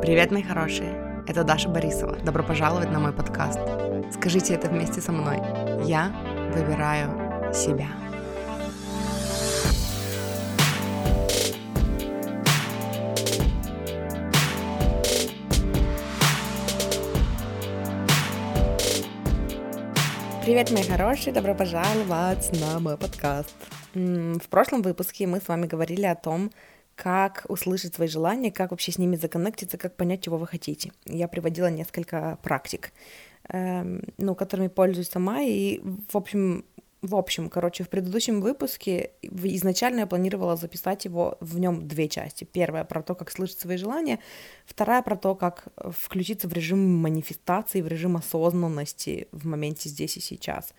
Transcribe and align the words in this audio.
Привет, 0.00 0.30
мои 0.30 0.42
хорошие! 0.44 1.24
Это 1.26 1.42
Даша 1.42 1.68
Борисова. 1.68 2.16
Добро 2.18 2.44
пожаловать 2.44 2.88
на 2.92 3.00
мой 3.00 3.12
подкаст. 3.12 3.58
Скажите 4.12 4.54
это 4.54 4.68
вместе 4.68 5.00
со 5.00 5.10
мной. 5.10 5.38
Я 5.84 6.12
выбираю 6.54 7.52
себя. 7.52 7.88
Привет, 20.44 20.70
мои 20.70 20.84
хорошие! 20.84 21.32
Добро 21.32 21.56
пожаловать 21.56 22.50
на 22.60 22.78
мой 22.78 22.96
подкаст. 22.96 23.56
В 23.94 24.48
прошлом 24.48 24.82
выпуске 24.82 25.26
мы 25.26 25.40
с 25.40 25.48
вами 25.48 25.66
говорили 25.66 26.06
о 26.06 26.14
том, 26.14 26.52
как 26.98 27.46
услышать 27.48 27.94
свои 27.94 28.08
желания, 28.08 28.50
как 28.50 28.72
вообще 28.72 28.90
с 28.90 28.98
ними 28.98 29.14
законнектиться, 29.14 29.78
как 29.78 29.94
понять, 29.94 30.22
чего 30.22 30.36
вы 30.36 30.48
хотите. 30.48 30.90
Я 31.06 31.28
приводила 31.28 31.70
несколько 31.70 32.38
практик, 32.42 32.92
эм, 33.50 34.02
ну, 34.18 34.34
которыми 34.34 34.66
пользуюсь 34.66 35.08
сама, 35.08 35.42
и, 35.42 35.80
в 36.12 36.16
общем, 36.16 36.64
в 37.00 37.14
общем, 37.14 37.48
короче, 37.50 37.84
в 37.84 37.88
предыдущем 37.88 38.40
выпуске 38.40 39.12
изначально 39.22 40.00
я 40.00 40.06
планировала 40.08 40.56
записать 40.56 41.04
его 41.04 41.38
в 41.38 41.60
нем 41.60 41.86
две 41.86 42.08
части. 42.08 42.42
Первая 42.42 42.82
про 42.82 43.02
то, 43.02 43.14
как 43.14 43.30
слышать 43.30 43.60
свои 43.60 43.76
желания, 43.76 44.18
вторая 44.66 45.02
про 45.02 45.16
то, 45.16 45.36
как 45.36 45.68
включиться 45.76 46.48
в 46.48 46.52
режим 46.52 46.80
манифестации, 46.96 47.80
в 47.80 47.86
режим 47.86 48.16
осознанности 48.16 49.28
в 49.30 49.46
моменте 49.46 49.88
здесь 49.88 50.16
и 50.16 50.20
сейчас. 50.20 50.74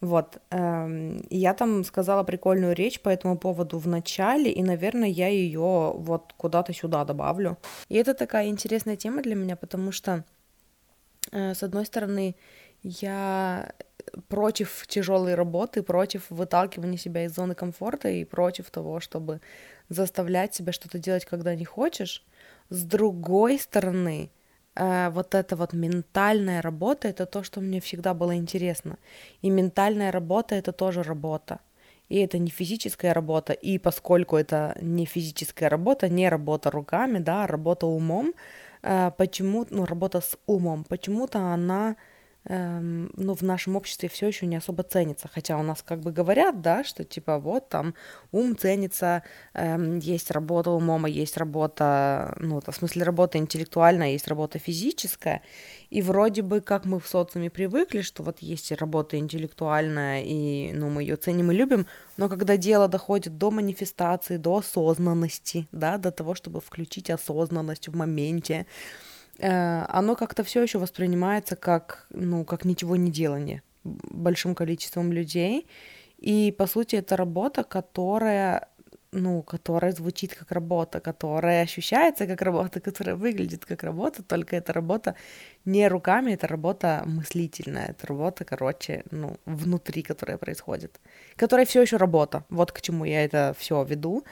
Вот. 0.00 0.38
Эм, 0.50 1.24
я 1.30 1.54
там 1.54 1.84
сказала 1.84 2.24
прикольную 2.24 2.74
речь 2.74 3.00
по 3.00 3.08
этому 3.08 3.38
поводу 3.38 3.78
в 3.78 3.88
начале, 3.88 4.50
и, 4.50 4.62
наверное, 4.62 5.08
я 5.08 5.28
ее 5.28 5.92
вот 5.96 6.34
куда-то 6.36 6.72
сюда 6.72 7.04
добавлю. 7.04 7.58
И 7.88 7.96
это 7.96 8.14
такая 8.14 8.48
интересная 8.48 8.96
тема 8.96 9.22
для 9.22 9.34
меня, 9.34 9.56
потому 9.56 9.92
что, 9.92 10.24
э, 11.32 11.54
с 11.54 11.62
одной 11.62 11.86
стороны, 11.86 12.36
я 12.82 13.72
против 14.28 14.86
тяжелой 14.86 15.34
работы, 15.34 15.82
против 15.82 16.30
выталкивания 16.30 16.98
себя 16.98 17.24
из 17.24 17.34
зоны 17.34 17.54
комфорта 17.54 18.08
и 18.08 18.24
против 18.24 18.70
того, 18.70 19.00
чтобы 19.00 19.40
заставлять 19.88 20.54
себя 20.54 20.72
что-то 20.72 20.98
делать, 20.98 21.24
когда 21.24 21.54
не 21.54 21.64
хочешь. 21.64 22.24
С 22.68 22.84
другой 22.84 23.58
стороны, 23.58 24.30
вот 24.76 25.34
эта 25.34 25.56
вот 25.56 25.72
ментальная 25.72 26.60
работа, 26.62 27.08
это 27.08 27.26
то, 27.26 27.42
что 27.42 27.60
мне 27.60 27.80
всегда 27.80 28.14
было 28.14 28.34
интересно. 28.36 28.98
И 29.42 29.50
ментальная 29.50 30.10
работа 30.10 30.54
это 30.54 30.72
тоже 30.72 31.02
работа. 31.02 31.60
И 32.08 32.18
это 32.18 32.38
не 32.38 32.50
физическая 32.50 33.14
работа, 33.14 33.52
и 33.52 33.78
поскольку 33.78 34.36
это 34.36 34.76
не 34.82 35.06
физическая 35.06 35.68
работа, 35.70 36.08
не 36.08 36.28
работа 36.28 36.70
руками, 36.70 37.18
да, 37.18 37.44
а 37.44 37.46
работа 37.46 37.86
умом, 37.86 38.34
э, 38.82 39.10
почему, 39.16 39.66
ну, 39.70 39.86
работа 39.86 40.20
с 40.20 40.36
умом, 40.46 40.84
почему-то 40.84 41.38
она 41.38 41.96
ну, 42.46 43.34
в 43.34 43.42
нашем 43.42 43.76
обществе 43.76 44.08
все 44.08 44.26
еще 44.26 44.46
не 44.46 44.56
особо 44.56 44.82
ценится. 44.82 45.28
Хотя 45.32 45.56
у 45.58 45.62
нас 45.62 45.82
как 45.82 46.00
бы 46.00 46.12
говорят, 46.12 46.60
да, 46.60 46.84
что 46.84 47.04
типа 47.04 47.38
вот 47.38 47.70
там 47.70 47.94
ум 48.32 48.56
ценится, 48.56 49.22
эм, 49.54 49.98
есть 49.98 50.30
работа 50.30 50.70
умом, 50.70 51.06
а 51.06 51.08
есть 51.08 51.38
работа, 51.38 52.36
ну, 52.38 52.60
в 52.60 52.74
смысле 52.74 53.04
работа 53.04 53.38
интеллектуальная, 53.38 54.10
есть 54.10 54.28
работа 54.28 54.58
физическая. 54.58 55.40
И 55.88 56.02
вроде 56.02 56.42
бы 56.42 56.60
как 56.60 56.84
мы 56.84 57.00
в 57.00 57.06
социуме 57.06 57.48
привыкли, 57.48 58.02
что 58.02 58.22
вот 58.22 58.40
есть 58.40 58.72
работа 58.72 59.18
интеллектуальная, 59.18 60.22
и 60.22 60.72
ну, 60.74 60.90
мы 60.90 61.02
ее 61.02 61.16
ценим 61.16 61.50
и 61.50 61.54
любим, 61.54 61.86
но 62.18 62.28
когда 62.28 62.56
дело 62.58 62.88
доходит 62.88 63.38
до 63.38 63.50
манифестации, 63.50 64.36
до 64.36 64.58
осознанности, 64.58 65.66
да, 65.72 65.96
до 65.96 66.10
того, 66.10 66.34
чтобы 66.34 66.60
включить 66.60 67.10
осознанность 67.10 67.88
в 67.88 67.96
моменте, 67.96 68.66
оно 69.40 70.16
как-то 70.16 70.44
все 70.44 70.62
еще 70.62 70.78
воспринимается 70.78 71.56
как, 71.56 72.06
ну, 72.10 72.44
как 72.44 72.64
ничего 72.64 72.96
не 72.96 73.10
делание 73.10 73.62
большим 73.84 74.54
количеством 74.54 75.12
людей. 75.12 75.66
И, 76.18 76.54
по 76.56 76.66
сути, 76.66 76.96
это 76.96 77.16
работа, 77.16 77.64
которая 77.64 78.68
ну, 79.14 79.42
которая 79.42 79.92
звучит 79.92 80.34
как 80.34 80.52
работа, 80.52 81.00
которая 81.00 81.62
ощущается 81.62 82.26
как 82.26 82.42
работа, 82.42 82.80
которая 82.80 83.14
выглядит 83.14 83.64
как 83.64 83.82
работа, 83.84 84.22
только 84.22 84.56
эта 84.56 84.72
работа 84.72 85.14
не 85.64 85.88
руками, 85.88 86.32
это 86.32 86.48
работа 86.48 87.02
мыслительная, 87.06 87.86
это 87.86 88.06
работа, 88.06 88.44
короче, 88.44 89.04
ну, 89.10 89.36
внутри, 89.46 90.02
которая 90.02 90.36
происходит, 90.36 91.00
которая 91.36 91.64
все 91.64 91.82
еще 91.82 91.96
работа. 91.96 92.44
Вот 92.50 92.72
к 92.72 92.80
чему 92.80 93.04
я 93.04 93.24
это 93.24 93.54
все 93.56 93.84
веду. 93.84 94.24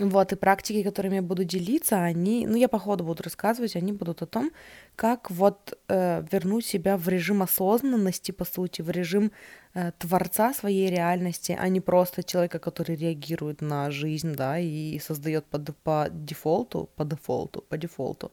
Вот, 0.00 0.32
и 0.32 0.36
практики, 0.36 0.82
которыми 0.82 1.16
я 1.16 1.22
буду 1.22 1.44
делиться, 1.44 2.02
они, 2.02 2.46
ну, 2.48 2.56
я 2.56 2.68
по 2.68 2.78
ходу 2.78 3.04
буду 3.04 3.22
рассказывать, 3.22 3.76
они 3.76 3.92
будут 3.92 4.22
о 4.22 4.26
том, 4.26 4.50
как 4.96 5.30
вот 5.30 5.78
э, 5.88 6.24
вернуть 6.32 6.66
себя 6.66 6.96
в 6.96 7.08
режим 7.08 7.42
осознанности, 7.42 8.32
по 8.32 8.44
сути, 8.44 8.82
в 8.82 8.90
режим 8.90 9.30
э, 9.74 9.92
творца 9.98 10.52
своей 10.52 10.90
реальности, 10.90 11.56
а 11.60 11.68
не 11.68 11.80
просто 11.80 12.24
человека, 12.24 12.58
который 12.58 12.96
реагирует 12.96 13.62
на 13.62 13.90
жизнь, 13.92 14.34
да, 14.34 14.58
и 14.58 14.98
создает 14.98 15.44
по, 15.44 15.58
по 15.84 16.08
дефолту, 16.10 16.88
по 16.96 17.04
дефолту, 17.04 17.62
по 17.68 17.76
дефолту. 17.76 18.32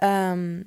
Эм, 0.00 0.64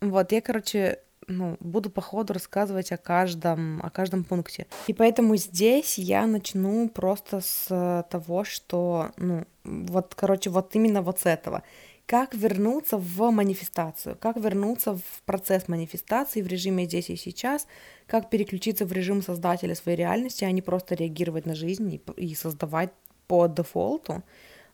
вот, 0.00 0.32
я, 0.32 0.40
короче, 0.40 0.98
ну, 1.28 1.56
буду 1.60 1.90
по 1.90 2.00
ходу 2.00 2.32
рассказывать 2.32 2.90
о 2.90 2.96
каждом, 2.96 3.80
о 3.82 3.90
каждом 3.90 4.24
пункте. 4.24 4.66
И 4.86 4.94
поэтому 4.94 5.36
здесь 5.36 5.98
я 5.98 6.26
начну 6.26 6.88
просто 6.88 7.40
с 7.40 8.06
того, 8.10 8.44
что, 8.44 9.10
ну, 9.16 9.44
вот, 9.64 10.14
короче, 10.14 10.50
вот 10.50 10.74
именно 10.74 11.02
вот 11.02 11.20
с 11.20 11.26
этого. 11.26 11.62
Как 12.06 12.34
вернуться 12.34 12.96
в 12.96 13.30
манифестацию, 13.30 14.16
как 14.18 14.38
вернуться 14.38 14.94
в 14.94 15.22
процесс 15.26 15.68
манифестации 15.68 16.40
в 16.40 16.46
режиме 16.46 16.86
здесь 16.86 17.10
и 17.10 17.16
сейчас, 17.16 17.66
как 18.06 18.30
переключиться 18.30 18.86
в 18.86 18.92
режим 18.92 19.22
создателя 19.22 19.74
своей 19.74 19.98
реальности, 19.98 20.44
а 20.44 20.50
не 20.50 20.62
просто 20.62 20.94
реагировать 20.94 21.44
на 21.44 21.54
жизнь 21.54 21.92
и, 21.94 22.00
и 22.16 22.34
создавать 22.34 22.90
по 23.26 23.46
дефолту. 23.46 24.22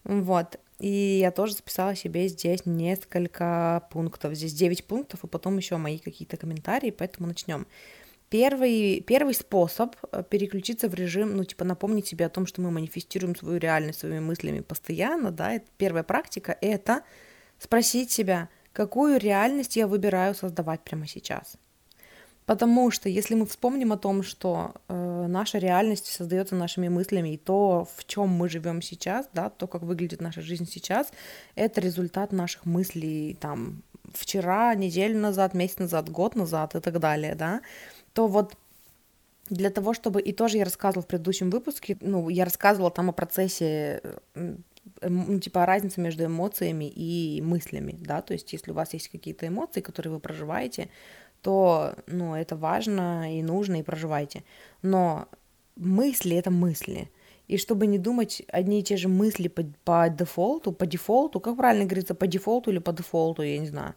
Вот. 0.05 0.61
И 0.79 1.19
я 1.21 1.31
тоже 1.31 1.55
записала 1.55 1.95
себе 1.95 2.29
здесь 2.29 2.67
несколько 2.67 3.87
пунктов. 3.91 4.35
Здесь 4.35 4.53
9 4.55 4.85
пунктов, 4.85 5.25
и 5.25 5.27
потом 5.27 5.57
еще 5.57 5.77
мои 5.77 5.99
какие-то 5.99 6.37
комментарии, 6.37 6.91
поэтому 6.91 7.29
начнем. 7.29 7.67
Первый, 8.29 9.01
первый 9.01 9.35
способ 9.35 9.95
э, 10.11 10.25
переключиться 10.29 10.89
в 10.89 10.95
режим, 10.95 11.37
ну, 11.37 11.45
типа, 11.45 11.65
напомнить 11.65 12.09
себе 12.09 12.27
о 12.27 12.31
том, 12.31 12.47
что 12.47 12.61
мы 12.63 12.73
манифестируем 12.73 13.37
свою 13.37 13.59
реальность 13.59 14.01
своими 14.01 14.19
мыслями 14.19 14.61
постоянно, 14.61 15.31
да, 15.31 15.53
это 15.53 15.67
первая 15.77 16.03
практика, 16.03 16.57
это 16.61 17.03
спросить 17.59 18.11
себя, 18.11 18.49
какую 18.73 19.21
реальность 19.21 19.77
я 19.77 19.87
выбираю 19.87 20.35
создавать 20.35 20.83
прямо 20.83 21.07
сейчас. 21.07 21.57
Потому 22.47 22.91
что 22.91 23.09
если 23.09 23.35
мы 23.35 23.47
вспомним 23.47 23.93
о 23.93 23.97
том, 23.97 24.23
что 24.23 24.75
э, 24.89 25.27
наша 25.29 25.59
реальность 25.59 26.07
создается 26.07 26.55
нашими 26.55 26.89
мыслями, 26.89 27.35
и 27.35 27.37
то, 27.39 27.89
в 27.97 28.05
чем 28.05 28.29
мы 28.29 28.49
живем 28.51 28.83
сейчас, 28.83 29.29
да, 29.33 29.49
то, 29.49 29.67
как 29.67 29.83
выглядит 29.83 30.21
наша 30.21 30.43
жизнь 30.43 30.67
сейчас, 30.71 31.11
это 31.55 31.81
результат 31.81 32.33
наших 32.33 32.67
мыслей 32.67 33.37
там 33.41 33.83
вчера, 34.13 34.75
неделю 34.75 35.19
назад, 35.19 35.55
месяц 35.55 35.79
назад, 35.79 36.11
год 36.11 36.37
назад 36.37 36.75
и 36.75 36.81
так 36.81 37.01
далее, 37.01 37.35
да, 37.35 37.63
то 38.13 38.29
вот 38.29 38.55
для 39.49 39.71
того, 39.71 39.95
чтобы... 39.95 40.21
И 40.21 40.33
тоже 40.33 40.59
я 40.59 40.65
рассказывала 40.65 41.03
в 41.03 41.07
предыдущем 41.07 41.51
выпуске, 41.51 41.97
ну, 42.01 42.29
я 42.29 42.45
рассказывала 42.45 42.91
там 42.91 43.09
о 43.11 43.13
процессе 43.13 44.03
ну, 45.03 45.39
типа 45.41 45.67
разница 45.67 46.01
между 46.01 46.25
эмоциями 46.25 46.85
и 46.85 47.41
мыслями, 47.43 47.97
да, 48.01 48.23
то 48.23 48.33
есть 48.35 48.53
если 48.53 48.71
у 48.71 48.75
вас 48.75 48.93
есть 48.95 49.09
какие-то 49.09 49.47
эмоции, 49.47 49.81
которые 49.81 50.13
вы 50.13 50.21
проживаете, 50.21 50.89
то, 51.45 51.95
ну, 52.07 52.35
это 52.35 52.57
важно 52.57 53.39
и 53.39 53.43
нужно, 53.43 53.81
и 53.81 53.83
проживайте. 53.83 54.43
Но 54.83 55.29
мысли— 55.77 56.37
это 56.39 56.51
мысли. 56.51 57.11
И 57.49 57.59
чтобы 57.59 57.87
не 57.87 57.99
думать 57.99 58.43
одни 58.49 58.81
и 58.81 58.83
те 58.83 58.97
же 58.97 59.09
мысли 59.09 59.49
по, 59.49 59.63
по 59.85 60.09
дефолту, 60.09 60.73
по 60.73 60.87
дефолту, 60.87 61.41
как 61.41 61.57
правильно 61.57 61.85
говорится, 61.85 62.15
по 62.15 62.27
дефолту 62.27 62.71
или 62.71 62.79
по 62.79 62.93
дефолту, 62.93 63.43
я 63.43 63.59
не 63.59 63.67
знаю, 63.67 63.95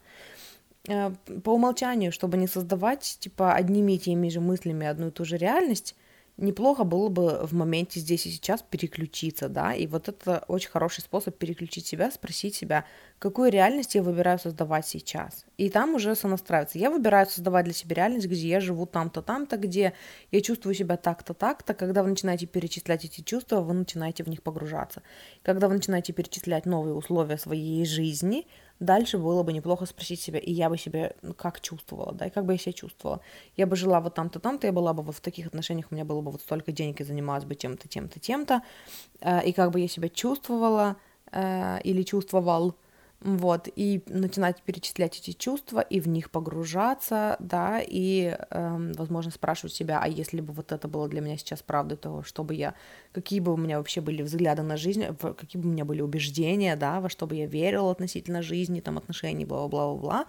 э, 0.90 1.12
по 1.44 1.52
умолчанию, 1.52 2.12
чтобы 2.12 2.36
не 2.38 2.48
создавать, 2.48 3.18
типа, 3.22 3.54
одними 3.54 3.94
и 3.94 3.98
теми 3.98 4.28
же 4.28 4.42
мыслями 4.42 4.86
одну 4.86 5.08
и 5.08 5.12
ту 5.12 5.24
же 5.24 5.38
реальность, 5.38 5.96
неплохо 6.38 6.84
было 6.84 7.10
бы 7.10 7.46
в 7.46 7.54
моменте 7.54 8.00
здесь 8.00 8.26
и 8.26 8.32
сейчас 8.32 8.62
переключиться, 8.62 9.50
да, 9.50 9.74
и 9.74 9.88
вот 9.88 10.08
это 10.08 10.44
очень 10.48 10.70
хороший 10.70 11.02
способ 11.02 11.38
переключить 11.38 11.86
себя, 11.86 12.12
спросить 12.12 12.56
себя, 12.56 12.86
какую 13.20 13.52
реальность 13.52 13.96
я 13.96 14.04
выбираю 14.04 14.40
создавать 14.40 14.88
сейчас. 14.88 15.46
И 15.58 15.70
там 15.70 15.96
уже 15.96 16.16
сонастраиваться. 16.16 16.78
Я 16.78 16.92
выбираю 16.92 17.26
создавать 17.28 17.66
для 17.66 17.74
себя 17.74 17.96
реальность, 17.96 18.28
где 18.28 18.48
я 18.48 18.60
живу 18.60 18.86
там-то, 18.86 19.22
там-то, 19.22 19.58
где 19.58 19.94
я 20.32 20.42
чувствую 20.42 20.76
себя 20.76 20.98
так-то, 20.98 21.34
так-то. 21.34 21.74
Когда 21.74 22.04
вы 22.04 22.10
начинаете 22.10 22.46
перечислять 22.46 23.06
эти 23.06 23.22
чувства, 23.22 23.62
вы 23.62 23.74
начинаете 23.74 24.24
в 24.24 24.28
них 24.28 24.44
погружаться. 24.44 25.02
Когда 25.42 25.68
вы 25.68 25.76
начинаете 25.76 26.14
перечислять 26.14 26.66
новые 26.66 26.94
условия 26.94 27.38
своей 27.38 27.86
жизни– 27.86 28.48
дальше 28.80 29.18
было 29.18 29.44
бы 29.44 29.54
неплохо 29.54 29.86
спросить 29.86 30.22
себя, 30.22 30.40
и 30.40 30.52
я 30.52 30.70
бы 30.70 30.78
себя 30.78 31.14
как 31.38 31.62
чувствовала, 31.62 32.14
да, 32.14 32.28
и 32.28 32.30
как 32.30 32.46
бы 32.46 32.54
я 32.54 32.60
себя 32.60 32.74
чувствовала. 32.74 33.22
Я 33.56 33.68
бы 33.68 33.76
жила 33.76 34.00
вот 34.00 34.14
там-то, 34.14 34.40
там-то, 34.40 34.68
я 34.68 34.74
была 34.74 34.94
бы 34.94 35.04
вот 35.04 35.16
в 35.16 35.22
таких 35.22 35.48
отношениях, 35.48 35.88
у 35.92 35.96
меня 35.96 36.06
было 36.06 36.22
бы 36.22 36.32
вот 36.32 36.42
столько 36.42 36.72
денег, 36.72 37.02
и 37.02 37.04
занималась 37.04 37.46
бы 37.46 37.56
тем-то, 37.56 37.88
тем-то, 37.88 38.20
тем-то, 38.20 38.62
э, 39.22 39.46
и 39.46 39.54
как 39.54 39.72
бы 39.72 39.80
я 39.80 39.88
себя 39.88 40.10
чувствовала 40.10 40.98
э, 41.32 41.82
или 41.84 42.04
чувствовал, 42.04 42.76
вот, 43.20 43.68
и 43.76 44.04
начинать 44.08 44.62
перечислять 44.62 45.18
эти 45.20 45.32
чувства 45.32 45.80
и 45.80 46.00
в 46.00 46.08
них 46.08 46.30
погружаться, 46.30 47.36
да, 47.40 47.82
и, 47.82 48.38
э, 48.38 48.92
возможно, 48.96 49.32
спрашивать 49.32 49.74
себя, 49.74 50.00
а 50.02 50.08
если 50.08 50.40
бы 50.40 50.54
вот 50.54 50.72
это 50.72 50.88
было 50.88 51.08
для 51.08 51.22
меня 51.22 51.38
сейчас 51.38 51.64
правдой, 51.64 51.98
то 51.98 52.22
что 52.22 52.44
бы 52.44 52.54
я, 52.54 52.76
какие 53.14 53.40
бы 53.40 53.54
у 53.54 53.58
меня 53.58 53.80
вообще 53.80 54.02
были 54.02 54.22
взгляды 54.22 54.62
на 54.62 54.78
жизнь, 54.78 55.04
какие 55.20 55.60
бы 55.60 55.68
у 55.68 55.72
меня 55.72 55.84
были 55.84 56.02
убеждения, 56.02 56.76
да, 56.76 57.02
во 57.02 57.10
что 57.10 57.26
бы 57.26 57.36
я 57.36 57.48
верила 57.48 57.92
относительно 57.92 58.44
жизни, 58.44 58.82
там, 58.82 59.00
отношений, 59.00 59.46
бла-бла-бла-бла, 59.46 60.26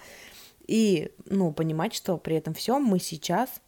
и, 0.67 1.13
ну, 1.27 1.53
понимать, 1.53 1.95
что 1.95 2.17
при 2.17 2.37
этом 2.37 2.55
всем 2.55 2.85
мы 2.85 2.99
сейчас 3.01 3.61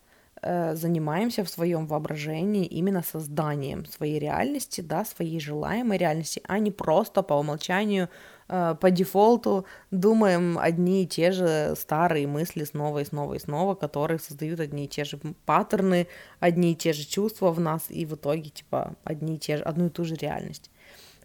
э, 0.42 0.74
занимаемся 0.74 1.44
в 1.44 1.50
своем 1.50 1.86
воображении 1.86 2.64
именно 2.64 3.02
созданием 3.02 3.84
своей 3.84 4.18
реальности, 4.18 4.80
да, 4.80 5.04
своей 5.04 5.40
желаемой 5.40 5.98
реальности, 5.98 6.42
а 6.46 6.58
не 6.58 6.70
просто 6.70 7.22
по 7.22 7.34
умолчанию 7.34 8.08
по 8.50 8.90
дефолту 8.90 9.64
думаем 9.90 10.58
одни 10.58 11.04
и 11.04 11.06
те 11.06 11.30
же 11.30 11.74
старые 11.76 12.26
мысли 12.26 12.64
снова 12.64 12.98
и 12.98 13.04
снова 13.04 13.34
и 13.34 13.38
снова, 13.38 13.74
которые 13.74 14.18
создают 14.18 14.58
одни 14.58 14.86
и 14.86 14.88
те 14.88 15.04
же 15.04 15.18
паттерны, 15.46 16.08
одни 16.40 16.72
и 16.72 16.76
те 16.76 16.92
же 16.92 17.06
чувства 17.06 17.52
в 17.52 17.60
нас, 17.60 17.84
и 17.88 18.04
в 18.06 18.14
итоге, 18.14 18.50
типа, 18.50 18.96
одни 19.04 19.36
и 19.36 19.38
те 19.38 19.56
же, 19.56 19.62
одну 19.62 19.86
и 19.86 19.90
ту 19.90 20.04
же 20.04 20.16
реальность. 20.16 20.70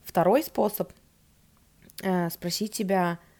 Второй 0.03 0.43
способ 0.43 0.91
э, 2.03 2.29
спросить 2.29 2.75
себя, 2.75 3.17
Э, 3.17 3.34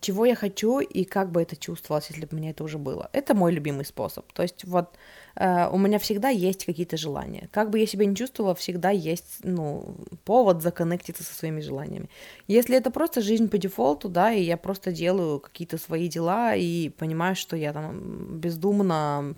чего 0.00 0.26
я 0.26 0.34
хочу 0.34 0.80
и 0.80 1.04
как 1.04 1.30
бы 1.30 1.40
это 1.40 1.56
чувствовалось, 1.56 2.10
если 2.10 2.26
бы 2.26 2.36
меня 2.36 2.50
это 2.50 2.64
уже 2.64 2.76
было. 2.78 3.08
Это 3.12 3.34
мой 3.34 3.52
любимый 3.52 3.84
способ. 3.84 4.30
То 4.32 4.42
есть 4.42 4.64
вот 4.64 4.96
э, 5.36 5.68
у 5.70 5.78
меня 5.78 5.98
всегда 5.98 6.28
есть 6.28 6.66
какие-то 6.66 6.96
желания. 6.96 7.48
Как 7.50 7.70
бы 7.70 7.78
я 7.78 7.86
себя 7.86 8.04
не 8.04 8.14
чувствовала, 8.14 8.54
всегда 8.54 8.90
есть, 8.90 9.38
ну, 9.42 9.96
повод 10.24 10.62
законнектиться 10.62 11.22
со 11.22 11.34
своими 11.34 11.60
желаниями. 11.60 12.10
Если 12.46 12.76
это 12.76 12.90
просто 12.90 13.22
жизнь 13.22 13.48
по 13.48 13.56
дефолту, 13.56 14.08
да, 14.08 14.32
и 14.32 14.42
я 14.42 14.56
просто 14.58 14.92
делаю 14.92 15.40
какие-то 15.40 15.78
свои 15.78 16.08
дела 16.08 16.54
и 16.54 16.90
понимаю, 16.90 17.34
что 17.34 17.56
я 17.56 17.72
там 17.72 18.38
бездумно 18.38 19.34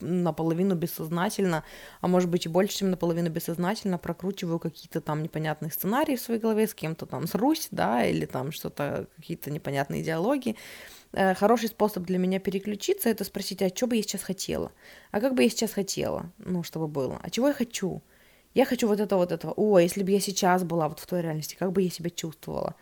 наполовину 0.00 0.74
бессознательно, 0.74 1.64
а 2.00 2.08
может 2.08 2.28
быть 2.28 2.46
и 2.46 2.48
больше, 2.48 2.78
чем 2.78 2.90
наполовину 2.90 3.30
бессознательно 3.30 3.98
прокручиваю 3.98 4.58
какие-то 4.58 5.00
там 5.00 5.22
непонятные 5.22 5.70
сценарии 5.70 6.16
в 6.16 6.20
своей 6.20 6.40
голове, 6.40 6.66
с 6.66 6.74
кем-то 6.74 7.06
там 7.06 7.26
срусь, 7.26 7.68
да, 7.70 8.04
или 8.04 8.26
там 8.26 8.52
что-то, 8.52 9.06
какие-то 9.16 9.50
непонятные 9.50 10.02
диалоги. 10.02 10.56
Э, 11.12 11.34
хороший 11.34 11.68
способ 11.68 12.04
для 12.04 12.18
меня 12.18 12.38
переключиться— 12.38 13.08
это 13.10 13.24
спросить, 13.24 13.62
а 13.62 13.68
что 13.68 13.86
бы 13.86 13.96
я 13.96 14.02
сейчас 14.02 14.22
хотела? 14.22 14.72
А 15.10 15.20
как 15.20 15.34
бы 15.34 15.42
я 15.42 15.50
сейчас 15.50 15.72
хотела, 15.72 16.30
ну, 16.38 16.62
чтобы 16.62 16.88
было? 16.88 17.18
А 17.22 17.30
чего 17.30 17.48
я 17.48 17.54
хочу? 17.54 18.02
Я 18.54 18.64
хочу 18.64 18.88
вот 18.88 19.00
это, 19.00 19.16
вот 19.16 19.32
этого. 19.32 19.52
О, 19.56 19.78
если 19.78 20.02
бы 20.02 20.10
я 20.10 20.20
сейчас 20.20 20.64
была 20.64 20.88
вот 20.88 20.98
в 20.98 21.06
той 21.06 21.22
реальности, 21.22 21.56
как 21.58 21.72
бы 21.72 21.82
я 21.82 21.90
себя 21.90 22.10
чувствовала? 22.10 22.74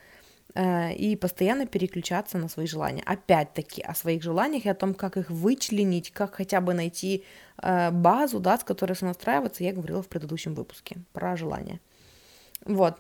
Э, 0.55 0.93
и 0.95 1.15
постоянно 1.17 1.67
переключаться 1.67 2.39
на 2.39 2.49
свои 2.49 2.67
желания. 2.67 3.03
Опять-таки 3.05 3.83
о 3.83 3.95
своих 3.95 4.23
желаниях 4.23 4.65
и 4.65 4.71
о 4.71 4.75
том, 4.75 4.95
как 4.95 5.17
их 5.17 5.31
вычленить, 5.31 6.11
как 6.11 6.35
хотя 6.35 6.61
бы 6.61 6.75
найти 6.75 7.25
э, 7.63 7.91
базу, 7.91 8.41
да, 8.41 8.59
с 8.59 8.65
которой 8.65 8.95
сонастраиваться, 8.95 9.63
я 9.63 9.73
говорила 9.73 10.03
в 10.03 10.09
предыдущем 10.09 10.55
выпуске 10.55 10.97
про 11.13 11.37
желания. 11.37 11.81
Вот. 12.65 12.97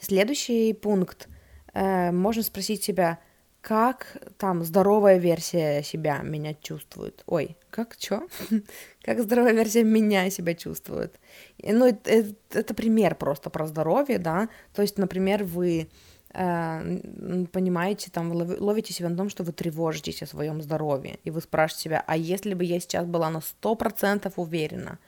Следующий 0.00 0.72
пункт. 0.72 1.28
Э, 1.72 2.10
можно 2.10 2.42
спросить 2.42 2.82
себя, 2.82 3.20
как 3.60 4.16
там 4.36 4.64
здоровая 4.64 5.18
версия 5.18 5.82
себя 5.82 6.18
меня 6.18 6.54
чувствует. 6.54 7.22
Ой, 7.26 7.56
как 7.70 7.96
чё? 7.96 8.26
как 9.02 9.22
здоровая 9.22 9.52
версия 9.52 9.84
меня 9.84 10.28
себя 10.30 10.54
чувствует. 10.54 11.20
Ну, 11.62 11.86
это, 11.86 12.34
это, 12.50 12.74
пример 12.74 13.14
просто 13.14 13.50
про 13.50 13.66
здоровье, 13.66 14.18
да. 14.18 14.48
То 14.74 14.82
есть, 14.82 14.98
например, 14.98 15.44
вы 15.44 15.88
понимаете, 16.32 18.10
там 18.10 18.32
ловите 18.32 18.92
себя 18.92 19.08
на 19.08 19.16
том, 19.16 19.28
что 19.28 19.42
вы 19.42 19.52
тревожитесь 19.52 20.22
о 20.22 20.26
своем 20.26 20.62
здоровье, 20.62 21.18
и 21.24 21.30
вы 21.30 21.40
спрашиваете 21.40 21.82
себя, 21.82 22.04
а 22.06 22.16
если 22.16 22.54
бы 22.54 22.64
я 22.64 22.78
сейчас 22.78 23.06
была 23.06 23.30
на 23.30 23.40
сто 23.40 23.74
процентов 23.74 24.34
уверена, 24.36 24.98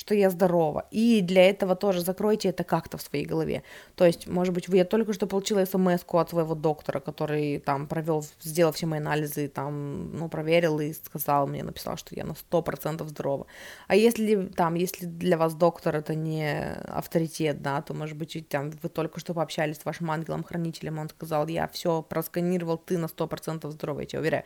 что 0.00 0.14
я 0.14 0.30
здорова. 0.30 0.86
И 0.90 1.20
для 1.20 1.50
этого 1.50 1.76
тоже 1.76 2.00
закройте 2.00 2.48
это 2.48 2.64
как-то 2.64 2.96
в 2.96 3.02
своей 3.02 3.26
голове. 3.26 3.62
То 3.96 4.06
есть, 4.06 4.26
может 4.26 4.54
быть, 4.54 4.66
я 4.68 4.86
только 4.86 5.12
что 5.12 5.26
получила 5.26 5.62
смс 5.66 6.04
от 6.08 6.30
своего 6.30 6.54
доктора, 6.54 7.00
который 7.00 7.58
там 7.58 7.86
провел, 7.86 8.24
сделал 8.40 8.72
все 8.72 8.86
мои 8.86 8.98
анализы, 8.98 9.48
там, 9.48 10.16
ну, 10.16 10.30
проверил 10.30 10.80
и 10.80 10.94
сказал 10.94 11.46
мне, 11.46 11.62
написал, 11.62 11.98
что 11.98 12.14
я 12.14 12.24
на 12.24 12.32
100% 12.32 13.06
здорова. 13.08 13.46
А 13.88 13.94
если 13.94 14.46
там, 14.46 14.74
если 14.74 15.04
для 15.04 15.36
вас 15.36 15.54
доктор 15.54 15.96
это 15.96 16.14
не 16.14 16.72
авторитет, 16.88 17.60
да, 17.60 17.82
то, 17.82 17.92
может 17.92 18.16
быть, 18.16 18.48
там, 18.48 18.70
вы 18.82 18.88
только 18.88 19.20
что 19.20 19.34
пообщались 19.34 19.76
с 19.76 19.84
вашим 19.84 20.10
ангелом-хранителем, 20.10 20.98
он 20.98 21.10
сказал, 21.10 21.46
я 21.46 21.68
все 21.68 22.00
просканировал, 22.00 22.78
ты 22.78 22.96
на 22.96 23.04
100% 23.04 23.70
здорова, 23.70 24.00
я 24.00 24.06
тебе 24.06 24.20
уверяю. 24.20 24.44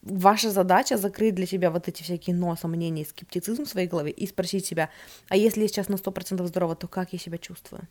Ваша 0.00 0.50
задача 0.50 0.96
закрыть 0.96 1.34
для 1.34 1.44
себя 1.44 1.70
вот 1.70 1.86
эти 1.86 2.02
всякие 2.02 2.34
но, 2.34 2.56
сомнения 2.56 3.02
и 3.02 3.04
скептицизм 3.04 3.64
в 3.64 3.68
своей 3.68 3.88
голове 3.88 4.10
и 4.10 4.26
спросить 4.26 4.64
себя, 4.64 4.85
а 5.28 5.36
если 5.36 5.62
я 5.62 5.68
сейчас 5.68 5.88
на 5.88 5.94
100% 5.96 6.46
здорова, 6.46 6.76
то 6.76 6.88
как 6.88 7.12
я 7.12 7.18
себя 7.18 7.38
чувствую? 7.38 7.86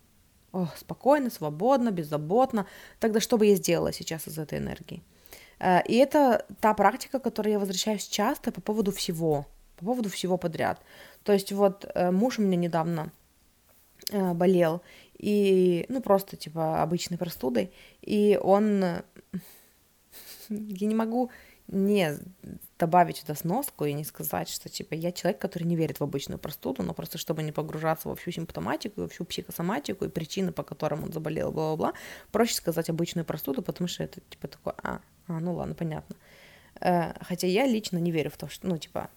О, 0.51 0.67
спокойно, 0.77 1.29
свободно, 1.29 1.91
беззаботно. 1.91 2.65
Тогда 2.99 3.19
что 3.19 3.37
бы 3.37 3.45
я 3.45 3.55
сделала 3.55 3.91
сейчас 3.91 4.27
из 4.27 4.37
этой 4.37 4.59
энергии? 4.59 5.03
Э, 5.59 5.81
и 5.85 5.95
это 5.95 6.45
та 6.61 6.73
практика, 6.73 7.19
к 7.19 7.23
которой 7.23 7.51
я 7.51 7.59
возвращаюсь 7.59 8.07
часто 8.07 8.51
по 8.51 8.61
поводу 8.61 8.91
всего, 8.91 9.45
по 9.77 9.85
поводу 9.85 10.09
всего 10.09 10.37
подряд. 10.37 10.81
То 11.23 11.33
есть 11.33 11.51
вот 11.51 11.85
э, 11.93 12.11
муж 12.11 12.39
у 12.39 12.41
меня 12.41 12.57
недавно 12.57 13.11
э, 14.11 14.33
болел, 14.33 14.81
и, 15.17 15.85
ну, 15.89 16.01
просто, 16.01 16.35
типа, 16.35 16.81
обычной 16.81 17.17
простудой, 17.17 17.71
и 18.01 18.39
он... 18.41 18.83
Я 20.49 20.87
не 20.87 20.95
могу 20.95 21.31
не 21.67 22.19
добавить 22.77 23.17
сюда 23.17 23.35
сноску 23.35 23.85
и 23.85 23.93
не 23.93 24.03
сказать, 24.03 24.49
что 24.49 24.69
типа 24.69 24.93
я 24.93 25.11
человек, 25.11 25.39
который 25.39 25.63
не 25.63 25.75
верит 25.75 25.99
в 25.99 26.03
обычную 26.03 26.37
простуду, 26.37 26.83
но 26.83 26.93
просто 26.93 27.17
чтобы 27.17 27.43
не 27.43 27.51
погружаться 27.51 28.07
во 28.07 28.15
всю 28.15 28.31
симптоматику, 28.31 29.01
во 29.01 29.07
всю 29.07 29.25
психосоматику 29.25 30.05
и 30.05 30.09
причины, 30.09 30.51
по 30.51 30.63
которым 30.63 31.03
он 31.03 31.11
заболел, 31.11 31.51
бла-бла-бла, 31.51 31.93
проще 32.31 32.55
сказать 32.55 32.89
обычную 32.89 33.25
простуду, 33.25 33.61
потому 33.61 33.87
что 33.87 34.03
это 34.03 34.21
типа 34.29 34.47
такое, 34.47 34.75
а, 34.83 34.99
а 35.27 35.39
ну 35.39 35.53
ладно, 35.55 35.73
понятно. 35.73 36.15
Э, 36.81 37.13
хотя 37.21 37.47
я 37.47 37.65
лично 37.65 37.97
не 37.97 38.11
верю 38.11 38.29
в 38.29 38.37
то, 38.37 38.49
что, 38.49 38.67
ну, 38.67 38.77
типа, 38.77 39.09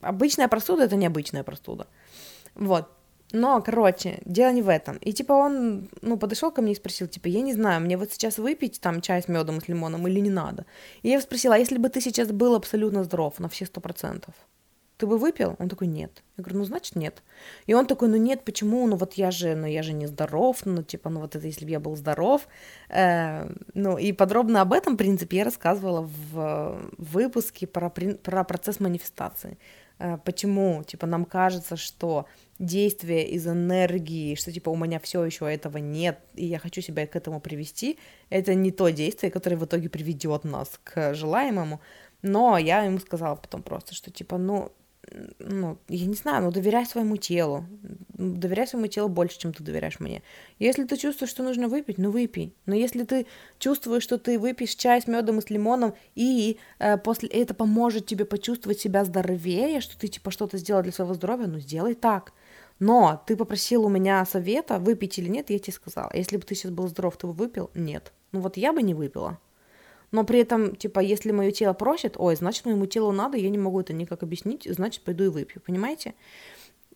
обычная 0.00 0.48
простуда— 0.48 0.84
это 0.84 0.96
необычная 0.96 1.42
простуда. 1.42 1.86
Вот. 2.54 2.88
Но, 3.32 3.62
короче, 3.62 4.20
дело 4.26 4.52
не 4.52 4.62
в 4.62 4.68
этом. 4.68 4.98
И 4.98 5.12
типа 5.12 5.32
он, 5.32 5.88
ну, 6.02 6.18
подошел 6.18 6.50
ко 6.50 6.62
мне 6.62 6.72
и 6.72 6.76
спросил, 6.76 7.08
типа, 7.08 7.28
я 7.28 7.40
не 7.40 7.54
знаю, 7.54 7.80
мне 7.80 7.96
вот 7.96 8.12
сейчас 8.12 8.38
выпить 8.38 8.80
там 8.80 9.00
чай 9.00 9.22
с 9.22 9.28
медом 9.28 9.58
и 9.58 9.60
с 9.60 9.68
лимоном 9.68 10.06
или 10.06 10.20
не 10.20 10.30
надо. 10.30 10.66
И 11.02 11.08
я 11.08 11.14
его 11.14 11.22
спросила, 11.22 11.54
а 11.54 11.58
если 11.58 11.78
бы 11.78 11.88
ты 11.88 12.00
сейчас 12.00 12.28
был 12.28 12.54
абсолютно 12.54 13.04
здоров 13.04 13.40
на 13.40 13.48
все 13.48 13.64
сто 13.66 13.80
процентов, 13.80 14.34
ты 15.02 15.06
бы 15.06 15.18
выпил? 15.18 15.56
Он 15.58 15.68
такой, 15.68 15.88
нет. 15.88 16.22
Я 16.36 16.44
говорю, 16.44 16.60
ну, 16.60 16.64
значит, 16.64 16.96
нет. 16.96 17.22
И 17.66 17.74
он 17.74 17.86
такой, 17.86 18.08
ну, 18.08 18.16
нет, 18.16 18.44
почему? 18.44 18.86
Ну, 18.86 18.96
вот 18.96 19.14
я 19.14 19.30
же, 19.30 19.56
ну, 19.56 19.66
я 19.66 19.82
же 19.82 19.92
не 19.92 20.06
здоров, 20.06 20.64
ну, 20.64 20.82
типа, 20.82 21.10
ну, 21.10 21.20
вот 21.20 21.34
это, 21.34 21.46
если 21.46 21.64
бы 21.64 21.70
я 21.72 21.80
был 21.80 21.96
здоров. 21.96 22.46
Э, 22.88 23.48
ну, 23.74 23.98
и 23.98 24.12
подробно 24.12 24.60
об 24.60 24.72
этом, 24.72 24.94
в 24.94 24.98
принципе, 24.98 25.38
я 25.38 25.44
рассказывала 25.44 26.08
в 26.32 26.92
выпуске 26.98 27.66
про, 27.66 27.90
про 27.90 28.44
процесс 28.44 28.78
манифестации. 28.78 29.58
Э, 29.98 30.18
почему, 30.24 30.84
типа, 30.84 31.06
нам 31.06 31.24
кажется, 31.24 31.76
что 31.76 32.26
действие 32.62 33.28
из 33.28 33.46
энергии, 33.46 34.34
что 34.36 34.52
типа 34.52 34.70
у 34.70 34.76
меня 34.76 34.98
все 35.00 35.24
еще 35.24 35.52
этого 35.52 35.78
нет, 35.78 36.18
и 36.34 36.46
я 36.46 36.58
хочу 36.58 36.80
себя 36.80 37.06
к 37.06 37.16
этому 37.16 37.40
привести, 37.40 37.98
это 38.30 38.54
не 38.54 38.70
то 38.70 38.88
действие, 38.88 39.30
которое 39.30 39.56
в 39.56 39.64
итоге 39.64 39.88
приведет 39.88 40.44
нас 40.44 40.80
к 40.84 41.14
желаемому. 41.14 41.80
Но 42.22 42.56
я 42.56 42.84
ему 42.84 43.00
сказала 43.00 43.34
потом 43.34 43.62
просто, 43.62 43.94
что 43.94 44.12
типа, 44.12 44.38
ну, 44.38 44.70
ну, 45.40 45.78
я 45.88 46.06
не 46.06 46.14
знаю, 46.14 46.44
ну, 46.44 46.52
доверяй 46.52 46.86
своему 46.86 47.16
телу. 47.16 47.66
Доверяй 48.14 48.66
своему 48.66 48.86
телу 48.86 49.08
больше, 49.08 49.38
чем 49.38 49.52
ты 49.52 49.62
доверяешь 49.62 50.00
мне. 50.00 50.22
Если 50.58 50.84
ты 50.84 50.96
чувствуешь, 50.96 51.30
что 51.30 51.42
нужно 51.42 51.68
выпить, 51.68 51.98
ну, 51.98 52.10
выпей. 52.10 52.54
Но 52.66 52.74
если 52.74 53.04
ты 53.04 53.26
чувствуешь, 53.58 54.04
что 54.04 54.18
ты 54.18 54.38
выпьешь 54.38 54.74
чай 54.74 55.02
с 55.02 55.06
медом 55.06 55.38
и 55.38 55.42
с 55.42 55.50
лимоном, 55.50 55.94
и 56.14 56.58
э, 56.78 56.96
после 56.98 57.28
это 57.28 57.52
поможет 57.52 58.06
тебе 58.06 58.24
почувствовать 58.24 58.78
себя 58.78 59.04
здоровее, 59.04 59.80
что 59.80 59.98
ты, 59.98 60.08
типа, 60.08 60.30
что-то 60.30 60.56
сделал 60.58 60.82
для 60.82 60.92
своего 60.92 61.14
здоровья, 61.14 61.46
ну, 61.46 61.58
сделай 61.58 61.94
так. 61.94 62.32
Но 62.82 63.22
ты 63.26 63.36
попросил 63.36 63.84
у 63.84 63.88
меня 63.88 64.24
совета, 64.24 64.80
выпить 64.80 65.16
или 65.16 65.28
нет, 65.28 65.50
я 65.50 65.60
тебе 65.60 65.72
сказала. 65.72 66.10
Если 66.12 66.36
бы 66.36 66.42
ты 66.42 66.56
сейчас 66.56 66.72
был 66.72 66.88
здоров, 66.88 67.16
ты 67.16 67.28
бы 67.28 67.32
выпил? 67.32 67.70
Нет. 67.74 68.12
Ну 68.32 68.40
вот 68.40 68.56
я 68.56 68.72
бы 68.72 68.82
не 68.82 68.92
выпила. 68.92 69.38
Но 70.10 70.24
при 70.24 70.40
этом, 70.40 70.74
типа, 70.74 70.98
если 70.98 71.30
мое 71.30 71.52
тело 71.52 71.74
просит, 71.74 72.16
ой, 72.18 72.34
значит, 72.34 72.66
моему 72.66 72.86
телу 72.86 73.12
надо, 73.12 73.38
я 73.38 73.50
не 73.50 73.58
могу 73.58 73.80
это 73.80 73.92
никак 73.92 74.24
объяснить, 74.24 74.66
значит, 74.68 75.04
пойду 75.04 75.22
и 75.22 75.28
выпью, 75.28 75.62
понимаете? 75.64 76.14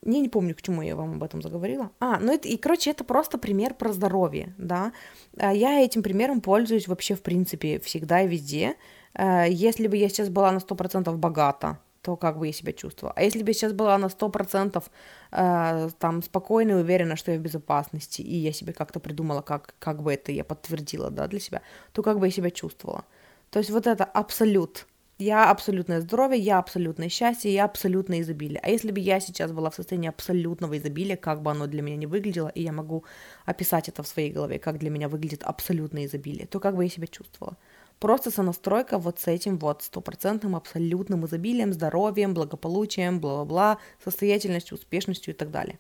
Я 0.02 0.18
не 0.18 0.28
помню, 0.28 0.56
к 0.56 0.62
чему 0.62 0.82
я 0.82 0.96
вам 0.96 1.12
об 1.12 1.22
этом 1.22 1.40
заговорила. 1.40 1.92
А, 2.00 2.18
ну 2.18 2.34
это, 2.34 2.48
и, 2.48 2.56
короче, 2.56 2.90
это 2.90 3.04
просто 3.04 3.38
пример 3.38 3.72
про 3.74 3.92
здоровье, 3.92 4.56
да. 4.58 4.92
А 5.36 5.54
я 5.54 5.84
этим 5.84 6.02
примером 6.02 6.40
пользуюсь 6.40 6.88
вообще, 6.88 7.14
в 7.14 7.22
принципе, 7.22 7.78
всегда 7.78 8.22
и 8.22 8.26
везде. 8.26 8.74
Э, 9.14 9.44
если 9.48 9.86
бы 9.86 9.96
я 9.96 10.08
сейчас 10.08 10.30
была 10.30 10.50
на 10.50 10.58
100% 10.58 11.14
богата, 11.16 11.78
то 12.06 12.16
как 12.16 12.38
бы 12.38 12.46
я 12.46 12.52
себя 12.52 12.72
чувствовала. 12.72 13.12
А 13.16 13.22
если 13.22 13.42
бы 13.42 13.50
я 13.50 13.54
сейчас 13.54 13.72
была 13.72 13.98
на 13.98 14.06
100% 14.06 14.84
э, 15.32 15.88
там 15.98 16.22
спокойна 16.22 16.70
и 16.70 16.74
уверена, 16.74 17.16
что 17.16 17.32
я 17.32 17.38
в 17.38 17.40
безопасности, 17.40 18.22
и 18.22 18.36
я 18.36 18.52
себе 18.52 18.72
как-то 18.72 19.00
придумала, 19.00 19.42
как, 19.42 19.74
как 19.80 20.02
бы 20.02 20.14
это 20.14 20.30
я 20.30 20.44
подтвердила, 20.44 21.10
да, 21.10 21.26
для 21.26 21.40
себя, 21.40 21.62
то 21.92 22.02
как 22.02 22.20
бы 22.20 22.26
я 22.26 22.32
себя 22.32 22.50
чувствовала. 22.50 23.04
То 23.50 23.58
есть 23.58 23.70
вот 23.70 23.88
это 23.88 24.04
абсолют. 24.04 24.86
Я 25.18 25.50
абсолютное 25.50 26.00
здоровье, 26.00 26.38
я 26.38 26.58
абсолютное 26.58 27.08
счастье, 27.08 27.52
я 27.52 27.64
абсолютное 27.64 28.20
изобилие. 28.20 28.60
А 28.62 28.68
если 28.70 28.92
бы 28.92 29.00
я 29.00 29.18
сейчас 29.18 29.50
была 29.50 29.70
в 29.70 29.74
состоянии 29.74 30.08
абсолютного 30.08 30.78
изобилия, 30.78 31.16
как 31.16 31.42
бы 31.42 31.50
оно 31.50 31.66
для 31.66 31.82
меня 31.82 31.96
не 31.96 32.06
выглядело, 32.06 32.52
и 32.54 32.62
я 32.62 32.72
могу 32.72 33.04
описать 33.46 33.88
это 33.88 34.02
в 34.04 34.06
своей 34.06 34.30
голове, 34.30 34.58
как 34.60 34.78
для 34.78 34.90
меня 34.90 35.08
выглядит 35.08 35.42
абсолютное 35.42 36.04
изобилие, 36.04 36.46
то 36.46 36.60
как 36.60 36.76
бы 36.76 36.84
я 36.84 36.90
себя 36.90 37.06
чувствовала? 37.08 37.56
Просто 37.98 38.30
сонастройка 38.30 38.98
вот 38.98 39.20
с 39.20 39.26
этим 39.26 39.58
вот 39.58 39.82
стопроцентным 39.82 40.54
абсолютным 40.54 41.24
изобилием, 41.24 41.72
здоровьем, 41.72 42.34
благополучием, 42.34 43.20
бла-бла-бла, 43.20 43.78
состоятельностью, 44.04 44.76
успешностью 44.76 45.34
и 45.34 45.36
так 45.36 45.50
далее. 45.50 45.78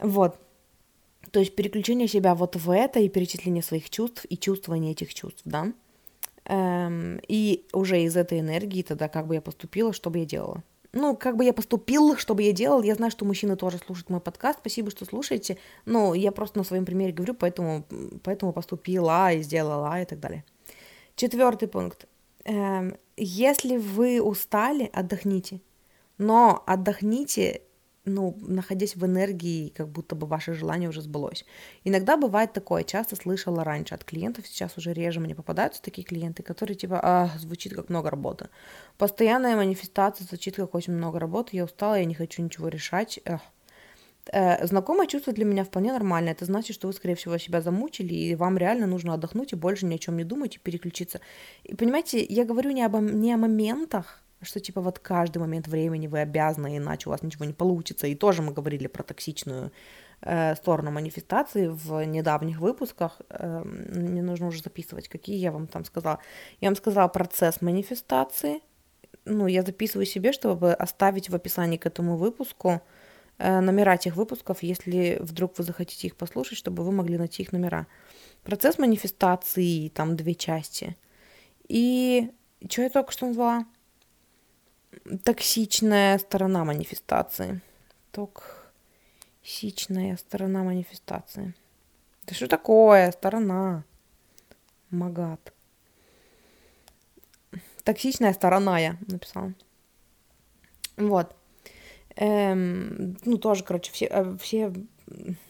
Вот. 0.00 0.36
То 1.30 1.40
есть 1.40 1.54
переключение 1.54 2.08
себя 2.08 2.34
вот 2.34 2.56
в 2.56 2.70
это 2.70 2.98
и 2.98 3.08
перечисление 3.08 3.62
своих 3.62 3.88
чувств 3.90 4.26
и 4.28 4.36
чувствование 4.36 4.92
этих 4.92 5.14
чувств, 5.14 5.42
да. 5.44 5.72
Эм, 6.44 7.20
и 7.28 7.64
уже 7.72 8.02
из 8.02 8.16
этой 8.16 8.40
энергии 8.40 8.82
тогда 8.82 9.08
как 9.08 9.28
бы 9.28 9.34
я 9.36 9.40
поступила, 9.40 9.92
что 9.92 10.10
бы 10.10 10.18
я 10.18 10.24
делала. 10.24 10.62
Ну, 10.92 11.16
как 11.16 11.36
бы 11.36 11.44
я 11.44 11.54
поступил, 11.54 12.16
что 12.18 12.34
бы 12.34 12.42
я 12.42 12.52
делал. 12.52 12.82
Я 12.82 12.96
знаю, 12.96 13.10
что 13.10 13.24
мужчины 13.24 13.56
тоже 13.56 13.78
слушают 13.78 14.10
мой 14.10 14.20
подкаст. 14.20 14.58
Спасибо, 14.58 14.90
что 14.90 15.06
слушаете. 15.06 15.56
Но 15.86 16.12
я 16.12 16.32
просто 16.32 16.58
на 16.58 16.64
своем 16.64 16.84
примере 16.84 17.12
говорю, 17.12 17.34
поэтому, 17.34 17.84
поэтому 18.22 18.52
поступила 18.52 19.32
и 19.32 19.42
сделала 19.42 20.02
и 20.02 20.04
так 20.04 20.20
далее. 20.20 20.44
Четвертый 21.16 21.68
пункт. 21.68 22.06
Эм, 22.44 22.96
если 23.16 23.76
вы 23.76 24.20
устали, 24.20 24.90
отдохните. 24.92 25.60
Но 26.18 26.62
отдохните, 26.66 27.62
ну, 28.04 28.36
находясь 28.40 28.96
в 28.96 29.04
энергии, 29.04 29.68
как 29.68 29.88
будто 29.88 30.14
бы 30.16 30.26
ваше 30.26 30.54
желание 30.54 30.88
уже 30.88 31.02
сбылось. 31.02 31.44
Иногда 31.84 32.16
бывает 32.16 32.52
такое, 32.52 32.84
часто 32.84 33.16
слышала 33.16 33.64
раньше 33.64 33.94
от 33.94 34.04
клиентов, 34.04 34.46
сейчас 34.46 34.76
уже 34.76 34.92
реже 34.92 35.20
мне 35.20 35.34
попадаются 35.34 35.82
такие 35.82 36.04
клиенты, 36.04 36.42
которые 36.42 36.76
типа, 36.76 37.00
а, 37.02 37.30
звучит 37.38 37.74
как 37.74 37.88
много 37.88 38.10
работы. 38.10 38.48
Постоянная 38.98 39.56
манифестация 39.56 40.26
звучит 40.26 40.56
как 40.56 40.74
очень 40.74 40.94
много 40.94 41.18
работы, 41.18 41.56
я 41.56 41.64
устала, 41.64 41.98
я 41.98 42.04
не 42.04 42.14
хочу 42.14 42.42
ничего 42.42 42.68
решать. 42.68 43.20
Эх, 43.24 43.40
знакомое 44.30 45.06
чувство 45.06 45.32
для 45.32 45.44
меня 45.44 45.64
вполне 45.64 45.92
нормально. 45.92 46.30
Это 46.30 46.44
значит, 46.44 46.74
что 46.74 46.86
вы, 46.86 46.92
скорее 46.92 47.14
всего, 47.14 47.38
себя 47.38 47.60
замучили, 47.60 48.14
и 48.14 48.34
вам 48.34 48.56
реально 48.56 48.86
нужно 48.86 49.14
отдохнуть 49.14 49.52
и 49.52 49.56
больше 49.56 49.86
ни 49.86 49.94
о 49.94 49.98
чем 49.98 50.16
не 50.16 50.24
думать 50.24 50.56
и 50.56 50.58
переключиться. 50.58 51.20
И 51.64 51.74
понимаете, 51.74 52.24
я 52.24 52.44
говорю 52.44 52.70
не, 52.70 52.82
об, 52.82 52.96
не 52.96 53.32
о 53.32 53.36
моментах, 53.36 54.22
что 54.42 54.60
типа 54.60 54.80
вот 54.80 54.98
каждый 54.98 55.38
момент 55.38 55.68
времени 55.68 56.06
вы 56.06 56.20
обязаны, 56.20 56.76
иначе 56.76 57.08
у 57.08 57.12
вас 57.12 57.22
ничего 57.22 57.44
не 57.44 57.52
получится. 57.52 58.06
И 58.06 58.14
тоже 58.14 58.42
мы 58.42 58.52
говорили 58.52 58.86
про 58.86 59.02
токсичную 59.02 59.72
э, 60.20 60.54
сторону 60.54 60.90
манифестации 60.92 61.68
в 61.68 62.04
недавних 62.04 62.60
выпусках. 62.60 63.20
Э, 63.28 63.62
мне 63.64 64.22
нужно 64.22 64.46
уже 64.46 64.62
записывать, 64.62 65.08
какие 65.08 65.36
я 65.36 65.50
вам 65.50 65.66
там 65.66 65.84
сказала. 65.84 66.20
Я 66.60 66.68
вам 66.68 66.76
сказала 66.76 67.08
процесс 67.08 67.60
манифестации. 67.60 68.60
Ну, 69.24 69.46
я 69.46 69.62
записываю 69.62 70.06
себе, 70.06 70.32
чтобы 70.32 70.72
оставить 70.72 71.28
в 71.28 71.34
описании 71.34 71.76
к 71.76 71.86
этому 71.86 72.16
выпуску 72.16 72.70
Э, 72.70 73.01
номера 73.42 73.96
тех 73.96 74.14
выпусков, 74.16 74.62
если 74.62 75.18
вдруг 75.20 75.58
вы 75.58 75.64
захотите 75.64 76.06
их 76.06 76.16
послушать, 76.16 76.58
чтобы 76.58 76.84
вы 76.84 76.92
могли 76.92 77.18
найти 77.18 77.42
их 77.42 77.52
номера. 77.52 77.86
Процесс 78.44 78.78
манифестации, 78.78 79.88
там 79.88 80.16
две 80.16 80.34
части. 80.34 80.96
И 81.68 82.30
что 82.68 82.82
я 82.82 82.90
только 82.90 83.12
что 83.12 83.26
назвала? 83.26 83.66
Токсичная 85.24 86.18
сторона 86.18 86.64
манифестации. 86.64 87.60
Токсичная 89.42 90.16
сторона 90.16 90.62
манифестации. 90.62 91.54
Да 92.26 92.34
что 92.34 92.46
такое? 92.46 93.10
Сторона. 93.10 93.84
Магат. 94.90 95.52
Токсичная 97.82 98.32
сторона 98.32 98.78
я 98.78 98.96
написала. 99.08 99.52
Вот. 100.96 101.34
Эм, 102.16 103.16
ну, 103.24 103.38
тоже, 103.38 103.64
короче, 103.64 103.92
все, 103.92 104.06
э, 104.06 104.36
все 104.40 104.72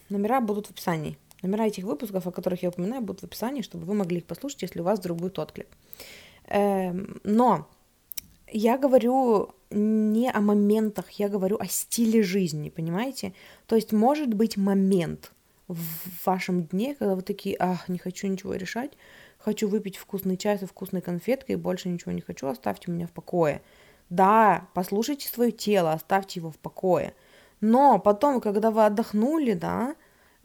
номера 0.09 0.41
будут 0.41 0.67
в 0.67 0.71
описании. 0.71 1.17
Номера 1.41 1.67
этих 1.67 1.83
выпусков, 1.83 2.25
о 2.25 2.31
которых 2.31 2.63
я 2.63 2.69
упоминаю, 2.69 3.01
будут 3.01 3.21
в 3.21 3.25
описании, 3.25 3.61
чтобы 3.61 3.85
вы 3.85 3.93
могли 3.93 4.19
их 4.19 4.25
послушать, 4.25 4.61
если 4.61 4.79
у 4.79 4.83
вас 4.83 4.99
вдруг 4.99 5.17
будет 5.19 5.39
отклик. 5.39 5.67
Эм, 6.47 7.19
но 7.23 7.67
я 8.51 8.77
говорю 8.77 9.49
не 9.69 10.29
о 10.29 10.39
моментах, 10.39 11.09
я 11.11 11.27
говорю 11.27 11.57
о 11.59 11.65
стиле 11.65 12.21
жизни, 12.21 12.69
понимаете? 12.69 13.33
То 13.65 13.75
есть 13.75 13.91
может 13.91 14.33
быть 14.33 14.57
момент 14.57 15.31
в 15.67 16.25
вашем 16.25 16.63
дне, 16.63 16.95
когда 16.95 17.15
вы 17.15 17.21
такие, 17.21 17.55
ах, 17.59 17.89
не 17.89 17.97
хочу 17.97 18.27
ничего 18.27 18.53
решать, 18.53 18.91
хочу 19.37 19.67
выпить 19.67 19.97
вкусный 19.97 20.37
чай 20.37 20.59
со 20.59 20.67
вкусной 20.67 21.01
конфеткой, 21.01 21.55
больше 21.55 21.89
ничего 21.89 22.11
не 22.11 22.21
хочу, 22.21 22.47
оставьте 22.47 22.91
меня 22.91 23.07
в 23.07 23.11
покое. 23.11 23.61
Да, 24.13 24.67
послушайте 24.75 25.27
свое 25.27 25.51
тело, 25.51 25.91
оставьте 25.91 26.39
его 26.39 26.51
в 26.51 26.57
покое. 26.59 27.15
Но 27.61 27.97
потом, 27.97 28.41
когда 28.41 28.69
вы 28.69 28.85
отдохнули, 28.85 29.53
да, 29.53 29.95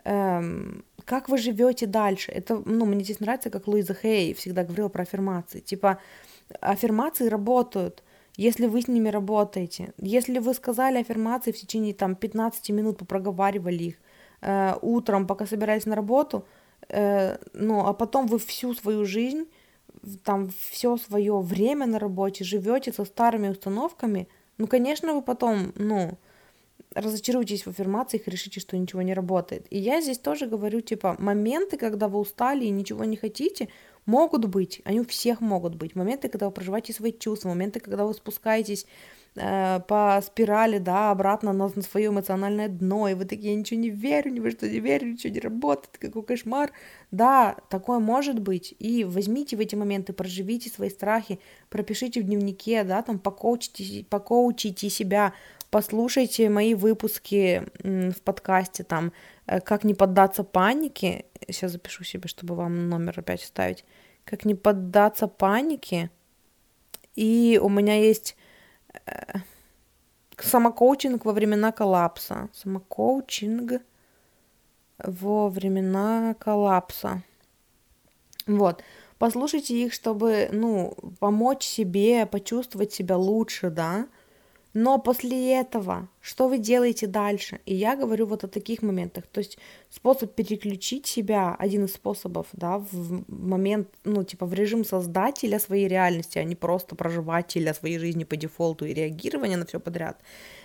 эм, 0.05 0.87
как 1.05 1.29
вы 1.29 1.37
живете 1.37 1.85
дальше? 1.87 2.33
Это, 2.33 2.63
ну, 2.65 2.87
мне 2.87 3.05
здесь 3.05 3.21
нравится, 3.21 3.51
как 3.51 3.69
Луиза 3.69 3.93
Хей 3.93 4.33
всегда 4.33 4.65
говорила 4.65 4.89
про 4.89 5.03
аффирмации. 5.03 5.61
Типа, 5.61 5.99
аффирмации 6.63 7.29
работают, 7.29 8.03
если 8.39 8.67
вы 8.67 8.81
с 8.81 8.89
ними 8.89 9.11
работаете. 9.11 9.93
Если 9.99 10.39
вы 10.39 10.55
сказали 10.55 11.01
аффирмации 11.01 11.53
в 11.53 11.59
течение 11.59 11.93
там 11.93 12.17
15 12.17 12.71
минут, 12.71 12.99
попроговаривали 12.99 13.85
их 13.85 13.95
э, 14.41 14.77
утром, 14.81 15.27
пока 15.27 15.45
собирались 15.45 15.85
на 15.85 15.95
работу, 15.95 16.47
э, 16.89 17.37
ну, 17.53 17.87
а 17.87 17.93
потом 17.93 18.29
вы 18.29 18.39
всю 18.39 18.73
свою 18.73 19.05
жизнь 19.05 19.45
там 20.25 20.51
все 20.71 20.97
свое 20.97 21.39
время 21.41 21.87
на 21.87 21.99
работе 21.99 22.45
живете 22.45 22.93
со 22.93 23.05
старыми 23.05 23.49
установками, 23.49 24.29
ну, 24.59 24.67
конечно, 24.67 25.15
вы 25.15 25.23
потом, 25.23 25.73
ну, 25.77 26.19
разочаруетесь 26.95 27.65
в 27.65 27.69
аффирмациях 27.69 28.27
и 28.27 28.31
решите, 28.31 28.61
что 28.61 28.77
ничего 28.77 29.03
не 29.03 29.15
работает. 29.15 29.67
И 29.71 29.79
я 29.79 30.01
здесь 30.01 30.19
тоже 30.19 30.47
говорю, 30.47 30.81
типа, 30.81 31.17
моменты, 31.19 31.77
когда 31.77 32.09
вы 32.09 32.19
устали 32.19 32.65
и 32.65 32.71
ничего 32.71 33.05
не 33.05 33.17
хотите, 33.17 33.69
могут 34.07 34.47
быть, 34.47 34.81
они 34.85 35.01
у 35.01 35.05
всех 35.05 35.41
могут 35.41 35.75
быть. 35.75 35.95
Моменты, 35.95 36.29
когда 36.29 36.47
вы 36.47 36.53
проживаете 36.53 36.93
свои 36.93 37.13
чувства, 37.13 37.51
моменты, 37.51 37.81
когда 37.81 38.05
вы 38.05 38.15
спускаетесь 38.15 38.87
э, 39.37 39.81
по 39.87 40.21
спирали, 40.23 40.79
да, 40.79 41.11
обратно 41.11 41.53
на, 41.53 41.69
на 41.75 41.83
свое 41.83 42.09
эмоциональное 42.09 42.69
дно, 42.69 43.09
и 43.09 43.15
вы 43.15 43.25
такие, 43.25 43.53
я 43.53 43.59
ничего 43.59 43.81
не 43.81 43.91
верю, 43.91 44.31
ни 44.31 44.41
во 44.41 44.51
что 44.51 44.69
не 44.69 44.81
верю, 44.81 45.13
ничего 45.13 45.33
не 45.33 45.41
работает, 45.41 45.99
какой 45.99 46.23
кошмар. 46.23 46.73
Да, 47.11 47.57
такое 47.69 47.99
может 47.99 48.41
быть, 48.41 48.75
и 48.79 49.05
возьмите 49.05 49.57
в 49.57 49.61
эти 49.61 49.75
моменты, 49.75 50.13
проживите 50.13 50.71
свои 50.71 50.91
страхи, 50.91 51.41
пропишите 51.69 52.21
в 52.21 52.25
дневнике, 52.25 52.85
да, 52.85 53.03
там, 53.03 53.19
покоучите, 53.19 54.05
покоучите 54.09 54.91
себя, 54.91 55.33
послушайте 55.71 56.49
мои 56.49 56.75
выпуски 56.75 57.65
в 57.83 58.21
подкасте, 58.23 58.85
там, 58.85 59.13
э, 59.47 59.61
как 59.61 59.85
не 59.85 59.95
поддаться 59.95 60.45
панике, 60.45 61.25
сейчас 61.49 61.73
запишу 61.73 62.05
себе, 62.05 62.29
чтобы 62.29 62.55
вам 62.55 62.89
номер 62.89 63.15
опять 63.19 63.41
вставить, 63.41 63.85
как 64.25 64.45
не 64.45 64.55
поддаться 64.55 65.29
панике, 65.29 66.11
и 67.15 67.59
у 67.61 67.69
меня 67.69 67.99
есть 67.99 68.37
самокоучинг 70.37 71.25
во 71.25 71.33
времена 71.33 71.73
коллапса. 71.73 72.49
Самокоучинг 72.53 73.83
во 74.99 75.49
времена 75.49 76.35
коллапса. 76.39 77.23
Вот. 78.47 78.83
Послушайте 79.19 79.75
их, 79.75 79.93
чтобы, 79.93 80.49
ну, 80.53 80.95
помочь 81.19 81.65
себе, 81.65 82.25
почувствовать 82.27 82.93
себя 82.93 83.17
лучше, 83.17 83.71
да. 83.71 84.07
Но 84.81 84.99
после 84.99 85.55
этого, 85.55 86.09
что 86.21 86.47
вы 86.47 86.59
делаете 86.59 87.09
дальше? 87.09 87.59
И 87.67 87.75
я 87.75 87.97
говорю 87.97 88.27
вот 88.27 88.45
о 88.45 88.49
таких 88.49 88.81
моментах. 88.81 89.27
То 89.27 89.39
есть 89.39 89.59
способ 89.91 90.37
переключить 90.37 91.05
себя, 91.05 91.57
один 91.59 91.87
из 91.87 91.95
способов, 91.95 92.47
да, 92.53 92.79
в 92.79 93.25
момент, 93.27 93.89
ну, 94.05 94.23
типа 94.23 94.47
в 94.47 94.55
режим 94.55 94.85
создателя 94.85 95.59
своей 95.59 95.89
реальности, 95.89 96.39
а 96.39 96.45
не 96.45 96.55
просто 96.55 96.95
проживателя 96.95 97.75
своей 97.75 97.99
жизни 97.99 98.23
по 98.23 98.37
дефолту 98.37 98.85
и 98.85 98.95
реагирования 98.95 99.57
на 99.57 99.67
все 99.67 99.81
подряд. 99.81 100.23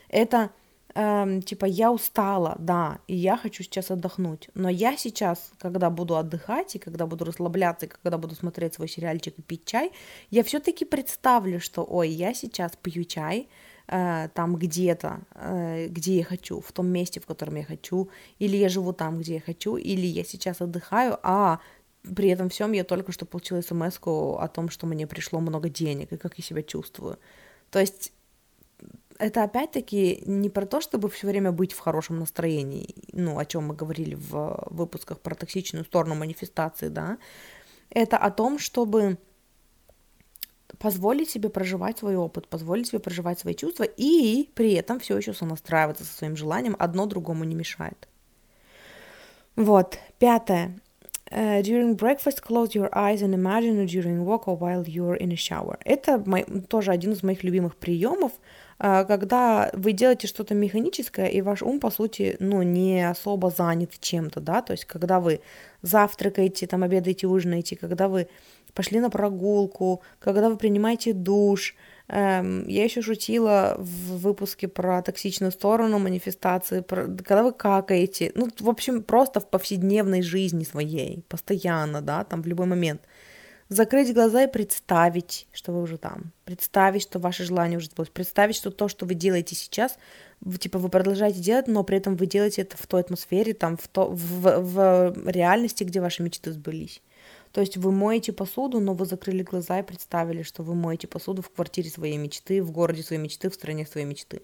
Это 0.10 0.52
эм, 0.94 1.42
типа 1.42 1.66
я 1.66 1.92
устала, 1.92 2.56
да, 2.60 3.00
и 3.08 3.16
я 3.16 3.36
хочу 3.36 3.64
сейчас 3.64 3.90
отдохнуть. 3.90 4.50
Но 4.54 4.70
я 4.70 4.96
сейчас, 4.96 5.52
когда 5.58 5.90
буду 5.90 6.18
отдыхать, 6.18 6.76
и 6.76 6.80
когда 6.80 7.08
буду 7.08 7.26
расслабляться, 7.26 7.88
и 7.88 7.90
когда 7.90 8.20
буду 8.20 8.36
смотреть 8.36 8.76
свой 8.76 8.90
сериальчик 8.90 9.40
и 9.40 9.42
пить 9.42 9.66
чай, 9.66 9.92
я 10.30 10.44
все-таки 10.44 10.86
представлю, 10.86 11.60
что, 11.60 11.84
ой, 11.84 12.10
я 12.10 12.36
сейчас 12.36 12.74
пью 12.80 13.06
чай, 13.06 13.48
э, 13.94 14.30
там 14.34 14.56
где-то, 14.56 15.22
э, 15.36 15.88
где 15.88 16.18
я 16.18 16.24
хочу, 16.24 16.62
в 16.62 16.72
том 16.72 16.88
месте, 16.88 17.20
в 17.20 17.26
котором 17.26 17.56
я 17.56 17.64
хочу, 17.64 18.10
или 18.40 18.58
я 18.58 18.70
живу 18.70 18.94
там, 18.94 19.20
где 19.20 19.36
я 19.36 19.42
хочу, 19.42 19.78
или 19.78 20.06
я 20.06 20.24
сейчас 20.24 20.62
отдыхаю, 20.62 21.20
а 21.22 21.60
при 22.16 22.30
этом 22.30 22.50
всем 22.50 22.72
я 22.74 22.84
только 22.84 23.12
что 23.12 23.26
получила 23.26 23.62
смс 23.62 24.00
о 24.06 24.48
том, 24.48 24.70
что 24.70 24.88
мне 24.88 25.08
пришло 25.08 25.40
много 25.40 25.70
денег 25.70 26.12
и 26.12 26.18
как 26.18 26.38
я 26.38 26.44
себя 26.44 26.64
чувствую. 26.64 27.18
То 27.70 27.80
есть 27.80 28.12
это 29.20 29.44
опять-таки 29.44 30.24
не 30.26 30.50
про 30.50 30.66
то, 30.66 30.82
чтобы 30.82 31.10
все 31.10 31.28
время 31.28 31.52
быть 31.52 31.74
в 31.74 31.80
хорошем 31.80 32.20
настроении, 32.20 32.96
ну, 33.14 33.38
о 33.38 33.46
чем 33.46 33.68
мы 33.68 33.76
говорили 33.76 34.16
в 34.16 34.68
выпусках 34.72 35.20
про 35.20 35.36
токсичную 35.36 35.86
сторону 35.86 36.16
манифестации, 36.16 36.90
да, 36.90 37.18
это 37.90 38.18
о 38.18 38.32
том, 38.32 38.58
чтобы 38.58 39.18
позволить 40.80 41.30
себе 41.30 41.50
проживать 41.50 42.00
свой 42.00 42.16
опыт, 42.16 42.48
позволить 42.48 42.88
себе 42.88 43.00
проживать 43.00 43.40
свои 43.40 43.54
чувства 43.54 43.84
и 43.84 44.50
при 44.56 44.74
этом 44.74 45.00
все 45.00 45.18
еще 45.18 45.34
сонастраиваться 45.34 46.04
со 46.04 46.14
своим 46.14 46.36
желанием, 46.36 46.76
одно 46.80 47.06
другому 47.06 47.44
не 47.44 47.56
мешает. 47.56 48.08
Вот, 49.56 50.00
пятое. 50.20 50.80
Uh, 51.32 51.64
during 51.64 51.96
breakfast, 51.96 52.44
close 52.44 52.76
your 52.76 52.90
eyes 52.94 53.24
and 53.24 53.34
imagine 53.34 53.84
during 53.88 54.24
walk 54.24 54.48
or 54.48 54.56
while 54.56 54.84
you're 54.84 55.16
in 55.16 55.32
a 55.32 55.36
shower. 55.36 55.80
Это 55.84 56.22
мой, 56.24 56.44
тоже 56.68 56.92
один 56.92 57.14
из 57.14 57.24
моих 57.24 57.44
любимых 57.44 57.76
приемов, 57.76 58.34
uh, 58.78 59.04
когда 59.06 59.72
вы 59.74 59.94
делаете 59.94 60.28
что-то 60.28 60.54
механическое, 60.54 61.28
и 61.28 61.42
ваш 61.42 61.64
ум, 61.64 61.80
по 61.80 61.90
сути, 61.90 62.36
ну, 62.40 62.62
не 62.62 63.10
особо 63.10 63.50
занят 63.50 63.94
чем-то, 64.00 64.42
да, 64.42 64.62
то 64.62 64.74
есть 64.74 64.86
когда 64.86 65.20
вы 65.20 65.40
завтракаете, 65.82 66.68
там, 66.68 66.84
обедаете, 66.84 67.26
ужинаете, 67.26 67.78
когда 67.78 68.10
вы 68.10 68.28
пошли 68.74 69.00
на 69.00 69.10
прогулку, 69.10 70.02
когда 70.20 70.50
вы 70.50 70.58
принимаете 70.58 71.14
душ. 71.14 71.76
Эм, 72.08 72.68
я 72.68 72.84
еще 72.84 73.02
шутила 73.02 73.76
в 73.78 74.18
выпуске 74.20 74.68
про 74.68 75.02
токсичную 75.02 75.52
сторону 75.52 76.00
манифестации, 76.00 76.82
про, 76.82 77.08
когда 77.08 77.44
вы 77.44 77.54
какаете, 77.54 78.32
ну, 78.36 78.50
в 78.60 78.70
общем, 78.70 79.04
просто 79.04 79.40
в 79.40 79.50
повседневной 79.50 80.22
жизни 80.22 80.64
своей, 80.64 81.24
постоянно, 81.30 82.02
да, 82.02 82.24
там 82.24 82.42
в 82.42 82.48
любой 82.48 82.66
момент. 82.66 83.02
Закрыть 83.70 84.14
глаза 84.14 84.44
и 84.44 84.52
представить, 84.52 85.48
что 85.54 85.72
вы 85.72 85.82
уже 85.82 85.98
там. 85.98 86.32
Представить, 86.46 87.02
что 87.02 87.18
ваше 87.18 87.44
желание 87.46 87.78
уже 87.78 87.88
сбылось. 87.88 88.10
Представить, 88.10 88.56
что 88.56 88.70
то, 88.70 88.88
что 88.88 89.06
вы 89.06 89.16
делаете 89.16 89.56
сейчас, 89.56 89.98
вы, 90.42 90.58
типа 90.58 90.78
вы 90.78 90.90
продолжаете 90.90 91.40
делать, 91.40 91.68
но 91.68 91.84
при 91.84 91.98
этом 91.98 92.16
вы 92.16 92.28
делаете 92.28 92.64
это 92.64 92.78
в 92.78 92.86
той 92.86 93.02
атмосфере, 93.02 93.54
там, 93.54 93.78
в, 93.78 93.88
то, 93.88 94.10
в, 94.12 94.60
в 94.60 95.30
реальности, 95.30 95.86
где 95.86 96.02
ваши 96.02 96.22
мечты 96.22 96.52
сбылись. 96.52 97.02
То 97.54 97.62
есть 97.62 97.78
вы 97.78 97.92
моете 97.92 98.34
посуду, 98.34 98.80
но 98.80 98.96
вы 98.96 99.06
закрыли 99.06 99.44
глаза 99.44 99.80
и 99.80 99.84
представили, 99.84 100.42
что 100.42 100.64
вы 100.64 100.74
моете 100.74 101.08
посуду 101.08 101.44
в 101.44 101.52
квартире 101.52 101.90
своей 101.90 102.18
мечты, 102.18 102.64
в 102.64 102.72
городе 102.72 103.04
своей 103.04 103.22
мечты, 103.22 103.52
в 103.52 103.54
стране 103.54 103.86
своей 103.86 104.08
мечты. 104.08 104.42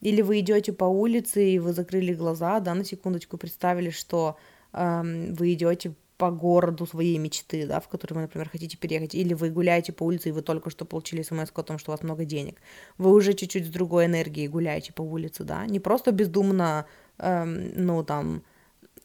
Или 0.00 0.20
вы 0.20 0.40
идете 0.40 0.72
по 0.72 0.84
улице 0.84 1.48
и 1.48 1.60
вы 1.60 1.72
закрыли 1.72 2.12
глаза, 2.12 2.58
да, 2.58 2.74
на 2.74 2.84
секундочку 2.84 3.38
представили, 3.38 3.90
что 3.90 4.36
эм, 4.72 5.32
вы 5.34 5.52
идете 5.52 5.94
по 6.16 6.32
городу 6.32 6.86
своей 6.86 7.18
мечты, 7.18 7.66
да, 7.68 7.78
в 7.78 7.86
который 7.86 8.14
вы, 8.14 8.20
например, 8.22 8.48
хотите 8.48 8.76
переехать, 8.76 9.14
или 9.14 9.32
вы 9.32 9.50
гуляете 9.50 9.92
по 9.92 10.02
улице, 10.02 10.30
и 10.30 10.32
вы 10.32 10.42
только 10.42 10.70
что 10.70 10.84
получили 10.84 11.22
смс 11.22 11.52
о 11.54 11.62
том, 11.62 11.78
что 11.78 11.92
у 11.92 11.94
вас 11.94 12.02
много 12.02 12.24
денег. 12.24 12.60
Вы 12.98 13.12
уже 13.12 13.32
чуть-чуть 13.32 13.66
с 13.66 13.70
другой 13.70 14.06
энергией 14.06 14.48
гуляете 14.48 14.92
по 14.92 15.02
улице, 15.02 15.44
да, 15.44 15.64
не 15.66 15.78
просто 15.78 16.10
бездумно, 16.10 16.86
эм, 17.18 17.70
ну, 17.76 18.02
там, 18.02 18.42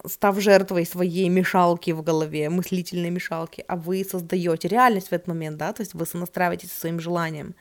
став 0.07 0.39
жертвой 0.39 0.85
своей 0.85 1.29
мешалки 1.29 1.91
в 1.91 2.01
голове, 2.01 2.49
мыслительной 2.49 3.09
мешалки, 3.09 3.63
а 3.67 3.75
вы 3.75 4.03
создаете 4.03 4.67
реальность 4.67 5.09
в 5.09 5.13
этот 5.13 5.27
момент, 5.27 5.57
да, 5.57 5.73
то 5.73 5.81
есть 5.81 5.93
вы 5.93 6.05
сонастраиваетесь 6.05 6.71
со 6.71 6.81
своим 6.81 6.99
желанием. 6.99 7.55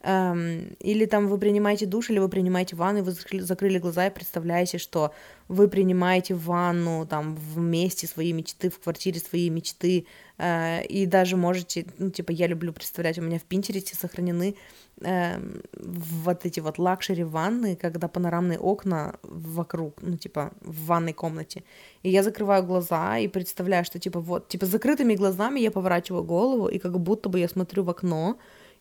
Эм, 0.00 0.76
или 0.78 1.06
там 1.06 1.26
вы 1.26 1.38
принимаете 1.38 1.84
душ, 1.84 2.10
или 2.10 2.20
вы 2.20 2.28
принимаете 2.28 2.76
ванну, 2.76 3.00
и 3.00 3.02
вы 3.02 3.10
закрыли 3.40 3.78
глаза 3.78 4.06
и 4.06 4.10
представляете, 4.10 4.78
что 4.78 5.12
вы 5.48 5.66
принимаете 5.66 6.34
ванну 6.34 7.04
там 7.04 7.34
вместе 7.34 8.06
своей 8.06 8.32
мечты, 8.32 8.70
в 8.70 8.78
квартире 8.78 9.18
своей 9.18 9.50
мечты, 9.50 10.06
э, 10.38 10.84
и 10.84 11.04
даже 11.06 11.36
можете, 11.36 11.84
ну, 11.98 12.10
типа, 12.10 12.30
я 12.30 12.46
люблю 12.46 12.72
представлять, 12.72 13.18
у 13.18 13.22
меня 13.22 13.40
в 13.40 13.42
Пинтересте 13.42 13.96
сохранены 13.96 14.54
э, 15.00 15.40
вот 15.72 16.46
эти 16.46 16.60
вот 16.60 16.78
luxury 16.78 17.24
ванны, 17.24 17.74
когда 17.74 18.06
панорамные 18.06 18.60
окна 18.60 19.16
вокруг, 19.22 20.00
ну, 20.00 20.16
типа, 20.16 20.52
в 20.60 20.86
ванной 20.86 21.12
комнате, 21.12 21.64
и 22.04 22.10
я 22.10 22.22
закрываю 22.22 22.62
глаза 22.62 23.18
и 23.18 23.26
представляю, 23.26 23.84
что, 23.84 23.98
типа, 23.98 24.20
вот, 24.20 24.46
типа, 24.46 24.66
закрытыми 24.66 25.16
глазами 25.16 25.58
я 25.58 25.72
поворачиваю 25.72 26.22
голову, 26.22 26.68
и 26.68 26.78
как 26.78 27.00
будто 27.00 27.28
бы 27.28 27.40
я 27.40 27.48
смотрю 27.48 27.82
в 27.82 27.90
окно, 27.90 28.38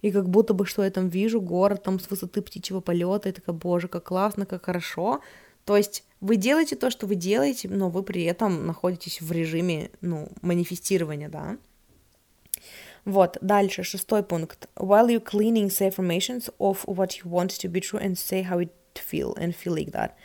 и 0.08 0.12
как 0.12 0.30
будто 0.30 0.54
бы 0.54 0.66
что 0.66 0.84
я 0.84 0.92
там 0.92 1.10
вижу, 1.10 1.42
город 1.42 1.84
там 1.84 2.00
с 2.00 2.10
высоты 2.10 2.42
птичьего 2.42 2.80
полета, 2.80 3.30
и 3.30 3.32
такая, 3.32 3.56
боже, 3.56 3.88
как 3.88 4.06
классно, 4.06 4.46
как 4.46 4.66
хорошо. 4.66 5.22
То 5.66 5.76
есть 5.78 6.04
вы 6.22 6.38
делаете 6.38 6.76
то, 6.76 6.90
что 6.90 7.08
вы 7.08 7.16
делаете, 7.16 7.68
но 7.70 7.90
вы 7.90 8.04
при 8.04 8.24
этом 8.24 8.66
находитесь 8.66 9.22
в 9.22 9.32
режиме, 9.32 9.92
ну, 10.02 10.30
манифестирования, 10.42 11.30
да. 11.30 11.58
Вот, 13.06 13.38
дальше, 13.42 13.84
шестой 13.84 14.24
пункт. 14.24 14.68
While 14.76 15.08
you 15.08 15.24
cleaning, 15.24 15.70
say 15.70 15.90
affirmations 15.90 16.50
of 16.60 16.86
what 16.86 17.20
you 17.22 17.30
want 17.30 17.52
to 17.60 17.70
be 17.70 17.82
true 17.82 18.00
and 18.00 18.18
say 18.18 18.44
how 18.44 18.60
it 18.60 18.72
feel 18.96 19.36
and 19.36 19.56
feel 19.56 19.74
like 19.74 19.92
that 19.92 20.16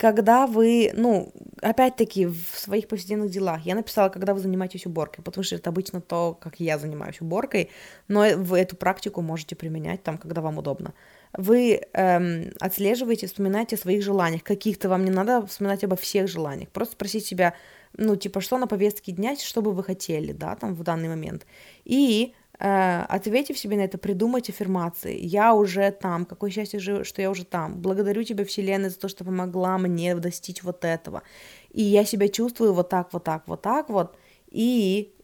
когда 0.00 0.46
вы, 0.46 0.92
ну, 0.94 1.30
опять-таки, 1.60 2.24
в 2.24 2.54
своих 2.54 2.88
повседневных 2.88 3.30
делах, 3.30 3.66
я 3.66 3.74
написала, 3.74 4.08
когда 4.08 4.32
вы 4.32 4.40
занимаетесь 4.40 4.86
уборкой, 4.86 5.22
потому 5.22 5.44
что 5.44 5.56
это 5.56 5.68
обычно 5.68 6.00
то, 6.00 6.38
как 6.40 6.58
я 6.58 6.78
занимаюсь 6.78 7.20
уборкой, 7.20 7.68
но 8.08 8.24
вы 8.34 8.60
эту 8.60 8.76
практику 8.76 9.20
можете 9.20 9.56
применять 9.56 10.02
там, 10.02 10.16
когда 10.16 10.40
вам 10.40 10.56
удобно. 10.56 10.94
Вы 11.36 11.82
эм, 11.92 12.50
отслеживаете, 12.60 13.26
вспоминаете 13.26 13.76
о 13.76 13.78
своих 13.78 14.02
желаниях, 14.02 14.42
каких-то 14.42 14.88
вам 14.88 15.04
не 15.04 15.10
надо 15.10 15.46
вспоминать 15.46 15.84
обо 15.84 15.96
всех 15.96 16.28
желаниях, 16.28 16.70
просто 16.70 16.94
спросить 16.94 17.26
себя, 17.26 17.52
ну, 17.92 18.16
типа, 18.16 18.40
что 18.40 18.56
на 18.56 18.66
повестке 18.66 19.12
дня, 19.12 19.36
что 19.36 19.60
бы 19.60 19.72
вы 19.72 19.84
хотели, 19.84 20.32
да, 20.32 20.56
там, 20.56 20.72
в 20.72 20.82
данный 20.82 21.10
момент. 21.10 21.44
И 21.84 22.32
ответив 22.60 23.58
себе 23.58 23.76
на 23.76 23.82
это, 23.82 23.96
придумать 23.96 24.50
аффирмации. 24.50 25.18
Я 25.18 25.54
уже 25.54 25.90
там, 25.90 26.26
какое 26.26 26.50
счастье, 26.50 26.78
что 26.78 27.22
я 27.22 27.30
уже 27.30 27.44
там. 27.44 27.80
Благодарю 27.80 28.22
тебя, 28.22 28.44
Вселенная, 28.44 28.90
за 28.90 28.98
то, 28.98 29.08
что 29.08 29.24
помогла 29.24 29.78
мне 29.78 30.14
достичь 30.14 30.62
вот 30.62 30.84
этого. 30.84 31.22
И 31.70 31.82
я 31.82 32.04
себя 32.04 32.28
чувствую 32.28 32.74
вот 32.74 32.90
так, 32.90 33.12
вот 33.12 33.24
так, 33.24 33.48
вот 33.48 33.62
так 33.62 33.88
вот. 33.88 34.16
И 34.48 35.14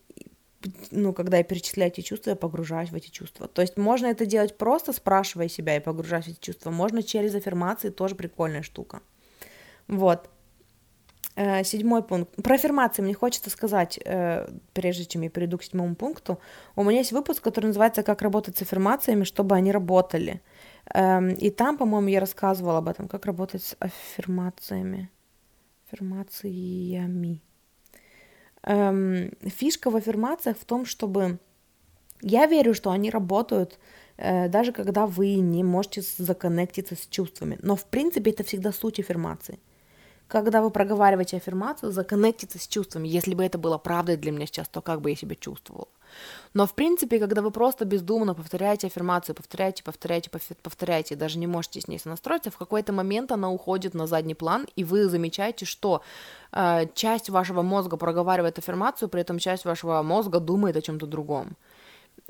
ну, 0.90 1.12
когда 1.12 1.36
я 1.36 1.44
перечисляю 1.44 1.92
эти 1.92 2.00
чувства, 2.00 2.30
я 2.30 2.36
погружаюсь 2.36 2.90
в 2.90 2.94
эти 2.94 3.10
чувства. 3.10 3.48
То 3.48 3.60
есть 3.62 3.76
можно 3.76 4.06
это 4.06 4.24
делать 4.24 4.56
просто 4.56 4.92
спрашивая 4.92 5.48
себя 5.48 5.76
и 5.76 5.80
погружаясь 5.80 6.24
в 6.24 6.28
эти 6.28 6.40
чувства. 6.40 6.70
Можно 6.70 7.02
через 7.02 7.34
аффирмации, 7.34 7.90
тоже 7.90 8.14
прикольная 8.14 8.62
штука. 8.62 9.00
Вот. 9.88 10.30
Э, 11.36 11.64
седьмой 11.64 12.02
пункт. 12.02 12.34
Про 12.42 12.54
аффирмации 12.54 13.02
мне 13.02 13.12
хочется 13.12 13.50
сказать, 13.50 14.00
э, 14.02 14.48
прежде 14.72 15.04
чем 15.04 15.20
я 15.20 15.28
перейду 15.28 15.58
к 15.58 15.64
седьмому 15.64 15.94
пункту. 15.94 16.40
У 16.76 16.82
меня 16.82 16.98
есть 16.98 17.12
выпуск, 17.12 17.42
который 17.42 17.66
называется 17.66 18.02
«Как 18.02 18.22
работать 18.22 18.56
с 18.56 18.62
аффирмациями, 18.62 19.24
чтобы 19.24 19.54
они 19.54 19.70
работали». 19.70 20.40
Эм, 20.94 21.34
и 21.34 21.50
там, 21.50 21.76
по-моему, 21.76 22.08
я 22.08 22.20
рассказывала 22.20 22.78
об 22.78 22.88
этом, 22.88 23.06
как 23.06 23.26
работать 23.26 23.62
с 23.62 23.76
аффирмациями. 23.80 25.10
Аффирмациями. 25.86 27.42
Эм, 28.62 29.30
фишка 29.42 29.90
в 29.90 29.96
аффирмациях 29.96 30.56
в 30.56 30.64
том, 30.64 30.86
чтобы... 30.86 31.38
Я 32.22 32.46
верю, 32.46 32.72
что 32.72 32.90
они 32.90 33.10
работают, 33.10 33.78
э, 34.16 34.48
даже 34.48 34.72
когда 34.72 35.06
вы 35.06 35.34
не 35.34 35.62
можете 35.64 36.02
законнектиться 36.16 36.94
с 36.94 37.06
чувствами. 37.06 37.58
Но, 37.60 37.76
в 37.76 37.84
принципе, 37.84 38.30
это 38.30 38.42
всегда 38.42 38.72
суть 38.72 39.00
аффирмации 39.00 39.58
когда 40.28 40.60
вы 40.60 40.70
проговариваете 40.70 41.36
аффирмацию, 41.36 41.92
законнектиться 41.92 42.58
с 42.58 42.66
чувствами. 42.66 43.08
Если 43.08 43.34
бы 43.34 43.44
это 43.44 43.58
было 43.58 43.78
правдой 43.78 44.16
для 44.16 44.32
меня 44.32 44.46
сейчас, 44.46 44.68
то 44.68 44.80
как 44.80 45.00
бы 45.00 45.10
я 45.10 45.16
себя 45.16 45.36
чувствовала. 45.36 45.88
Но 46.54 46.66
в 46.66 46.74
принципе, 46.74 47.18
когда 47.18 47.42
вы 47.42 47.50
просто 47.50 47.84
бездумно 47.84 48.34
повторяете 48.34 48.86
аффирмацию, 48.86 49.34
повторяете, 49.34 49.82
повторяете, 49.82 50.30
повторяете, 50.62 51.16
даже 51.16 51.38
не 51.38 51.46
можете 51.46 51.80
с 51.80 51.88
ней 51.88 51.98
сонастроиться, 51.98 52.50
в 52.50 52.56
какой-то 52.56 52.92
момент 52.92 53.32
она 53.32 53.50
уходит 53.50 53.94
на 53.94 54.06
задний 54.06 54.34
план, 54.34 54.66
и 54.76 54.84
вы 54.84 55.08
замечаете, 55.08 55.64
что 55.66 56.02
э, 56.52 56.86
часть 56.94 57.30
вашего 57.30 57.62
мозга 57.62 57.96
проговаривает 57.96 58.58
аффирмацию, 58.58 59.08
при 59.08 59.20
этом 59.20 59.38
часть 59.38 59.64
вашего 59.64 60.02
мозга 60.02 60.40
думает 60.40 60.76
о 60.76 60.82
чем-то 60.82 61.06
другом. 61.06 61.56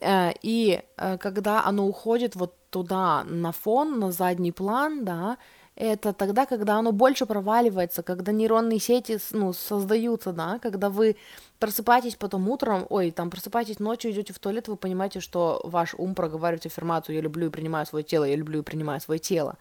Э, 0.01 0.33
и 0.43 0.83
э, 0.97 1.19
когда 1.19 1.65
оно 1.65 1.87
уходит 1.87 2.37
вот 2.37 2.55
туда, 2.71 3.25
на 3.25 3.53
фон, 3.53 3.99
на 4.01 4.11
задний 4.13 4.53
план, 4.53 5.05
да, 5.05 5.39
это 5.77 6.15
тогда, 6.15 6.47
когда 6.47 6.77
оно 6.77 6.91
больше 6.91 7.27
проваливается, 7.27 8.03
когда 8.03 8.33
нейронные 8.33 8.81
сети 8.81 9.19
ну, 9.33 9.53
создаются, 9.53 10.33
да, 10.33 10.59
когда 10.59 10.89
вы 10.89 11.17
просыпаетесь 11.59 12.17
потом 12.17 12.49
утром, 12.49 12.87
ой, 12.89 13.11
там 13.11 13.31
просыпаетесь 13.31 13.79
ночью, 13.79 14.11
идете 14.11 14.33
в 14.33 14.39
туалет, 14.39 14.69
вы 14.69 14.77
понимаете, 14.77 15.21
что 15.21 15.61
ваш 15.65 15.95
ум 15.95 16.15
проговаривает 16.15 16.65
аффирмацию 16.65 17.17
«я 17.17 17.21
люблю 17.21 17.49
и 17.49 17.51
принимаю 17.51 17.85
свое 17.85 18.03
тело, 18.03 18.25
я 18.25 18.37
люблю 18.37 18.61
и 18.61 18.63
принимаю 18.63 19.01
свое 19.01 19.19
тело». 19.21 19.57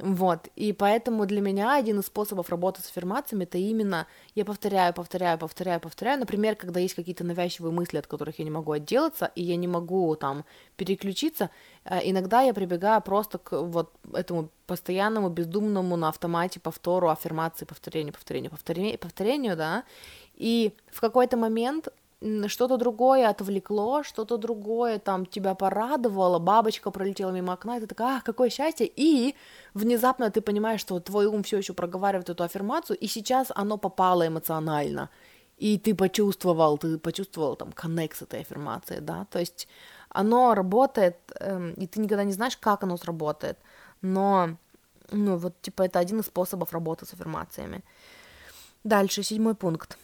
Вот, 0.00 0.48
и 0.54 0.72
поэтому 0.72 1.26
для 1.26 1.40
меня 1.40 1.74
один 1.74 1.98
из 1.98 2.06
способов 2.06 2.50
работы 2.50 2.80
с 2.80 2.88
аффирмациями 2.88 3.42
это 3.42 3.58
именно 3.58 4.06
я 4.36 4.44
повторяю, 4.44 4.94
повторяю, 4.94 5.38
повторяю, 5.38 5.80
повторяю. 5.80 6.20
Например, 6.20 6.54
когда 6.54 6.78
есть 6.78 6.94
какие-то 6.94 7.24
навязчивые 7.24 7.72
мысли, 7.72 7.96
от 7.96 8.06
которых 8.06 8.38
я 8.38 8.44
не 8.44 8.50
могу 8.52 8.70
отделаться, 8.70 9.32
и 9.34 9.42
я 9.42 9.56
не 9.56 9.66
могу 9.66 10.14
там 10.14 10.44
переключиться, 10.76 11.50
э, 11.84 11.98
иногда 12.04 12.42
я 12.42 12.54
прибегаю 12.54 13.02
просто 13.02 13.38
к 13.38 13.60
вот 13.60 13.92
этому 14.14 14.50
постоянному, 14.66 15.30
бездумному 15.30 15.96
на 15.96 16.10
автомате 16.10 16.60
повтору 16.60 17.08
аффирмации, 17.08 17.64
повторению, 17.64 18.12
повторению, 18.12 18.52
повторению, 18.52 18.98
повторению, 18.98 19.56
да, 19.56 19.82
и 20.34 20.76
в 20.92 21.00
какой-то 21.00 21.36
момент 21.36 21.88
что-то 22.46 22.76
другое 22.76 23.28
отвлекло, 23.28 24.02
что-то 24.02 24.38
другое 24.38 24.98
там 24.98 25.24
тебя 25.24 25.54
порадовало, 25.54 26.38
бабочка 26.38 26.90
пролетела 26.90 27.30
мимо 27.30 27.52
окна, 27.52 27.76
и 27.76 27.80
ты 27.80 27.86
такая, 27.86 28.16
ах, 28.16 28.24
какое 28.24 28.50
счастье, 28.50 28.90
и 28.96 29.36
внезапно 29.74 30.30
ты 30.30 30.40
понимаешь, 30.40 30.80
что 30.80 30.98
твой 30.98 31.26
ум 31.26 31.42
все 31.42 31.58
еще 31.58 31.74
проговаривает 31.74 32.28
эту 32.28 32.42
аффирмацию, 32.42 32.98
и 32.98 33.06
сейчас 33.06 33.52
оно 33.54 33.78
попало 33.78 34.26
эмоционально, 34.26 35.10
и 35.58 35.78
ты 35.78 35.94
почувствовал, 35.94 36.76
ты 36.78 36.98
почувствовал 36.98 37.54
там 37.56 37.72
коннект 37.72 38.16
с 38.16 38.22
этой 38.22 38.40
аффирмацией, 38.40 39.00
да, 39.00 39.26
то 39.30 39.38
есть 39.38 39.68
оно 40.08 40.54
работает, 40.54 41.18
эм, 41.38 41.72
и 41.74 41.86
ты 41.86 42.00
никогда 42.00 42.24
не 42.24 42.32
знаешь, 42.32 42.56
как 42.56 42.82
оно 42.82 42.96
сработает, 42.96 43.58
но, 44.02 44.56
ну, 45.12 45.36
вот, 45.36 45.60
типа, 45.60 45.82
это 45.82 46.00
один 46.00 46.18
из 46.18 46.26
способов 46.26 46.72
работы 46.72 47.06
с 47.06 47.12
аффирмациями. 47.12 47.84
Дальше, 48.82 49.22
седьмой 49.22 49.54
пункт. 49.54 49.98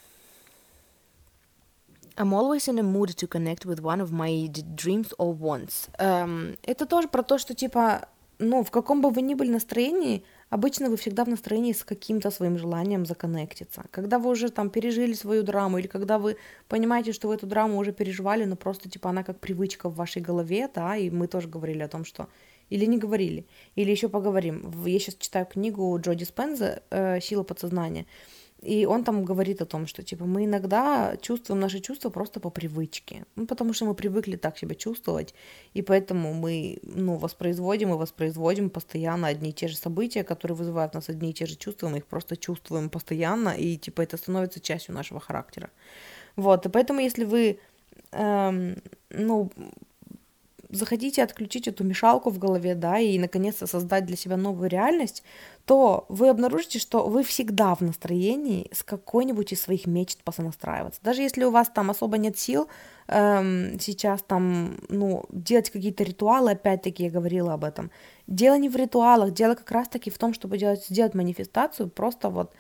I'm 2.17 2.33
always 2.33 2.69
in 2.69 2.79
a 2.79 2.83
mood 2.83 3.17
to 3.17 3.27
connect 3.27 3.67
with 3.67 3.81
one 3.81 4.01
of 4.01 4.13
my 4.13 4.49
dreams 4.75 5.13
or 5.19 5.33
wants. 5.33 5.89
Um, 5.99 6.57
это 6.63 6.87
тоже 6.87 7.09
про 7.09 7.23
то, 7.23 7.39
что, 7.39 7.55
типа, 7.55 8.09
ну, 8.39 8.63
в 8.63 8.71
каком 8.71 9.01
бы 9.01 9.11
вы 9.11 9.23
ни 9.23 9.35
были 9.35 9.51
настроении, 9.51 10.25
обычно 10.51 10.89
вы 10.91 10.97
всегда 10.97 11.25
в 11.25 11.29
настроении 11.29 11.73
с 11.73 11.85
каким-то 11.85 12.31
своим 12.31 12.59
желанием 12.59 13.07
законнектиться. 13.07 13.85
Когда 13.91 14.19
вы 14.19 14.31
уже 14.31 14.51
там 14.51 14.71
пережили 14.71 15.15
свою 15.15 15.43
драму, 15.43 15.79
или 15.79 15.87
когда 15.87 16.19
вы 16.19 16.37
понимаете, 16.69 17.13
что 17.13 17.29
вы 17.29 17.35
эту 17.35 17.47
драму 17.47 17.79
уже 17.79 17.93
переживали, 17.93 18.45
но 18.45 18.57
просто, 18.57 18.89
типа, 18.89 19.11
она 19.11 19.23
как 19.25 19.41
привычка 19.41 19.89
в 19.89 19.97
вашей 19.97 20.23
голове, 20.23 20.69
да, 20.75 20.97
и 20.97 21.11
мы 21.11 21.27
тоже 21.27 21.49
говорили 21.49 21.83
о 21.83 21.89
том, 21.89 22.05
что 22.05 22.29
или 22.71 22.87
не 22.87 22.99
говорили, 22.99 23.47
или 23.75 23.91
еще 23.91 24.09
поговорим. 24.09 24.73
Я 24.85 24.99
сейчас 24.99 25.17
читаю 25.17 25.47
книгу 25.47 25.99
Джоди 26.01 26.25
Спенза 26.25 26.83
э, 26.91 27.21
«Сила 27.21 27.43
подсознания», 27.43 28.07
и 28.65 28.87
он 28.87 29.05
там 29.05 29.25
говорит 29.25 29.61
о 29.63 29.67
том, 29.67 29.87
что 29.87 30.03
типа 30.03 30.25
мы 30.25 30.45
иногда 30.45 31.17
чувствуем 31.21 31.61
наши 31.61 31.81
чувства 31.81 32.11
просто 32.11 32.41
по 32.41 32.51
привычке, 32.51 33.25
ну, 33.37 33.47
потому 33.47 33.73
что 33.73 33.85
мы 33.87 33.95
привыкли 33.95 34.37
так 34.37 34.59
себя 34.59 34.75
чувствовать, 34.75 35.35
и 35.75 35.83
поэтому 35.83 36.35
мы 36.35 36.79
ну, 36.83 37.17
воспроизводим 37.17 37.93
и 37.93 37.97
воспроизводим 37.97 38.71
постоянно 38.71 39.29
одни 39.29 39.51
и 39.51 39.53
те 39.53 39.69
же 39.69 39.77
события, 39.77 40.25
которые 40.25 40.57
вызывают 40.57 40.95
нас 40.95 41.09
одни 41.09 41.31
и 41.31 41.35
те 41.35 41.47
же 41.47 41.57
чувства, 41.57 41.89
мы 41.89 41.99
их 41.99 42.07
просто 42.07 42.37
чувствуем 42.37 42.89
постоянно, 42.89 43.51
и 43.51 43.77
типа 43.77 44.03
это 44.03 44.17
становится 44.17 44.61
частью 44.61 44.95
нашего 44.95 45.21
характера. 45.21 45.71
Вот, 46.37 46.67
и 46.67 46.69
поэтому 46.69 47.01
если 47.01 47.25
вы, 47.25 47.59
эм, 48.13 48.77
ну, 49.11 49.51
захотите 50.75 51.23
отключить 51.23 51.69
эту 51.69 51.85
мешалку 51.85 52.31
в 52.31 52.39
голове, 52.39 52.75
да, 52.75 52.99
и 52.99 53.19
наконец-то 53.19 53.67
создать 53.67 54.07
для 54.07 54.17
себя 54.17 54.37
новую 54.37 54.69
реальность, 54.69 55.23
то 55.65 56.05
вы 56.09 56.29
обнаружите, 56.29 56.79
что 56.79 57.09
вы 57.09 57.23
всегда 57.23 57.75
в 57.75 57.81
настроении 57.81 58.69
с 58.73 58.83
какой-нибудь 58.83 59.53
из 59.53 59.63
своих 59.63 59.87
мечт 59.87 60.23
посонастраиваться. 60.23 61.01
Даже 61.03 61.23
если 61.23 61.45
у 61.45 61.51
вас 61.51 61.69
там 61.69 61.91
особо 61.91 62.19
нет 62.19 62.39
сил 62.39 62.69
эм, 63.09 63.79
сейчас 63.81 64.23
там, 64.23 64.77
ну, 64.89 65.25
делать 65.31 65.71
какие-то 65.71 66.05
ритуалы, 66.05 66.53
опять-таки 66.53 67.05
я 67.05 67.11
говорила 67.11 67.55
об 67.55 67.65
этом. 67.65 67.91
Дело 68.27 68.59
не 68.59 68.69
в 68.69 68.77
ритуалах, 68.77 69.33
дело 69.33 69.55
как 69.55 69.71
раз-таки 69.71 70.11
в 70.11 70.19
том, 70.19 70.35
чтобы 70.35 70.59
делать, 70.59 70.85
сделать 70.87 71.15
манифестацию, 71.15 71.89
просто 71.89 72.29
вот 72.29 72.53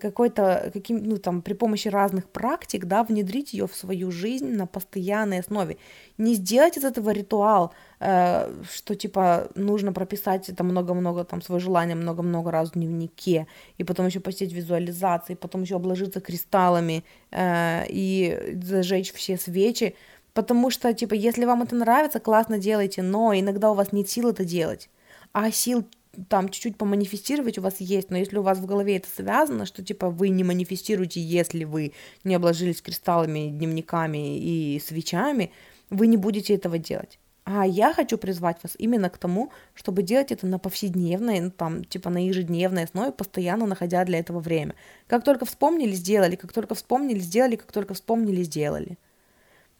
какой-то, 0.00 0.70
каким, 0.72 1.04
ну, 1.04 1.18
там, 1.18 1.42
при 1.42 1.54
помощи 1.54 1.88
разных 1.88 2.28
практик, 2.28 2.86
да, 2.86 3.02
внедрить 3.02 3.52
ее 3.52 3.66
в 3.66 3.74
свою 3.74 4.10
жизнь 4.10 4.48
на 4.54 4.66
постоянной 4.66 5.40
основе. 5.40 5.76
Не 6.18 6.34
сделать 6.34 6.76
из 6.78 6.84
этого 6.84 7.10
ритуал, 7.10 7.72
э, 8.00 8.62
что, 8.72 8.94
типа, 8.94 9.50
нужно 9.54 9.92
прописать 9.92 10.48
это 10.48 10.64
много-много, 10.64 11.24
там, 11.24 11.42
свое 11.42 11.60
желание 11.60 11.96
много-много 11.96 12.50
раз 12.50 12.70
в 12.70 12.72
дневнике, 12.72 13.46
и 13.76 13.84
потом 13.84 14.06
еще 14.06 14.20
посетить 14.20 14.52
визуализации, 14.52 15.34
потом 15.34 15.62
еще 15.62 15.76
обложиться 15.76 16.20
кристаллами 16.20 17.04
э, 17.30 17.84
и 17.88 18.58
зажечь 18.62 19.12
все 19.12 19.36
свечи, 19.36 19.94
потому 20.32 20.70
что, 20.70 20.92
типа, 20.94 21.14
если 21.14 21.44
вам 21.44 21.62
это 21.62 21.76
нравится, 21.76 22.20
классно 22.20 22.58
делайте, 22.58 23.02
но 23.02 23.34
иногда 23.34 23.70
у 23.70 23.74
вас 23.74 23.92
нет 23.92 24.08
сил 24.08 24.30
это 24.30 24.44
делать, 24.44 24.88
а 25.32 25.50
сил 25.50 25.86
там 26.28 26.48
чуть-чуть 26.48 26.76
поманифестировать 26.76 27.58
у 27.58 27.62
вас 27.62 27.76
есть, 27.80 28.10
но 28.10 28.18
если 28.18 28.38
у 28.38 28.42
вас 28.42 28.58
в 28.58 28.66
голове 28.66 28.96
это 28.96 29.08
связано, 29.08 29.66
что 29.66 29.84
типа 29.84 30.10
вы 30.10 30.28
не 30.28 30.44
манифестируете, 30.44 31.20
если 31.20 31.64
вы 31.64 31.92
не 32.24 32.34
обложились 32.34 32.82
кристаллами, 32.82 33.50
дневниками 33.50 34.38
и 34.38 34.80
свечами, 34.80 35.52
вы 35.90 36.06
не 36.06 36.16
будете 36.16 36.54
этого 36.54 36.78
делать. 36.78 37.18
А 37.48 37.64
я 37.64 37.94
хочу 37.94 38.18
призвать 38.18 38.60
вас 38.64 38.74
именно 38.76 39.08
к 39.08 39.18
тому, 39.18 39.52
чтобы 39.74 40.02
делать 40.02 40.32
это 40.32 40.48
на 40.48 40.58
повседневной, 40.58 41.38
ну, 41.38 41.50
там, 41.52 41.84
типа 41.84 42.10
на 42.10 42.26
ежедневной 42.26 42.84
основе, 42.84 43.12
постоянно 43.12 43.66
находя 43.66 44.04
для 44.04 44.18
этого 44.18 44.40
время. 44.40 44.74
Как 45.06 45.22
только 45.22 45.44
вспомнили, 45.44 45.92
сделали, 45.92 46.34
как 46.34 46.52
только 46.52 46.74
вспомнили, 46.74 47.20
сделали, 47.20 47.54
как 47.54 47.70
только 47.70 47.94
вспомнили, 47.94 48.42
сделали. 48.42 48.98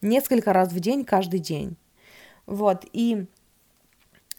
Несколько 0.01 0.53
раз 0.53 0.73
в 0.73 0.79
день, 0.79 1.05
каждый 1.05 1.41
день. 1.41 1.77
Вот, 2.47 2.85
и 2.93 3.27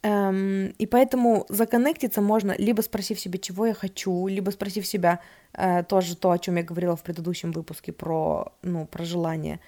Эм, 0.03 0.67
и 0.77 0.85
поэтому 0.85 1.45
законнектиться 1.49 2.21
можно, 2.21 2.55
либо 2.57 2.81
спросив 2.81 3.19
себя, 3.19 3.39
чего 3.39 3.65
я 3.65 3.73
хочу, 3.73 4.27
либо 4.27 4.51
спросив 4.51 4.85
себя 4.85 5.19
э, 5.53 5.83
тоже 5.83 6.15
то, 6.15 6.31
о 6.31 6.37
чем 6.37 6.57
я 6.57 6.63
говорила 6.63 6.95
в 6.95 7.03
предыдущем 7.03 7.51
выпуске 7.51 7.91
про, 7.91 8.53
ну, 8.61 8.85
про 8.85 9.03
желание. 9.05 9.59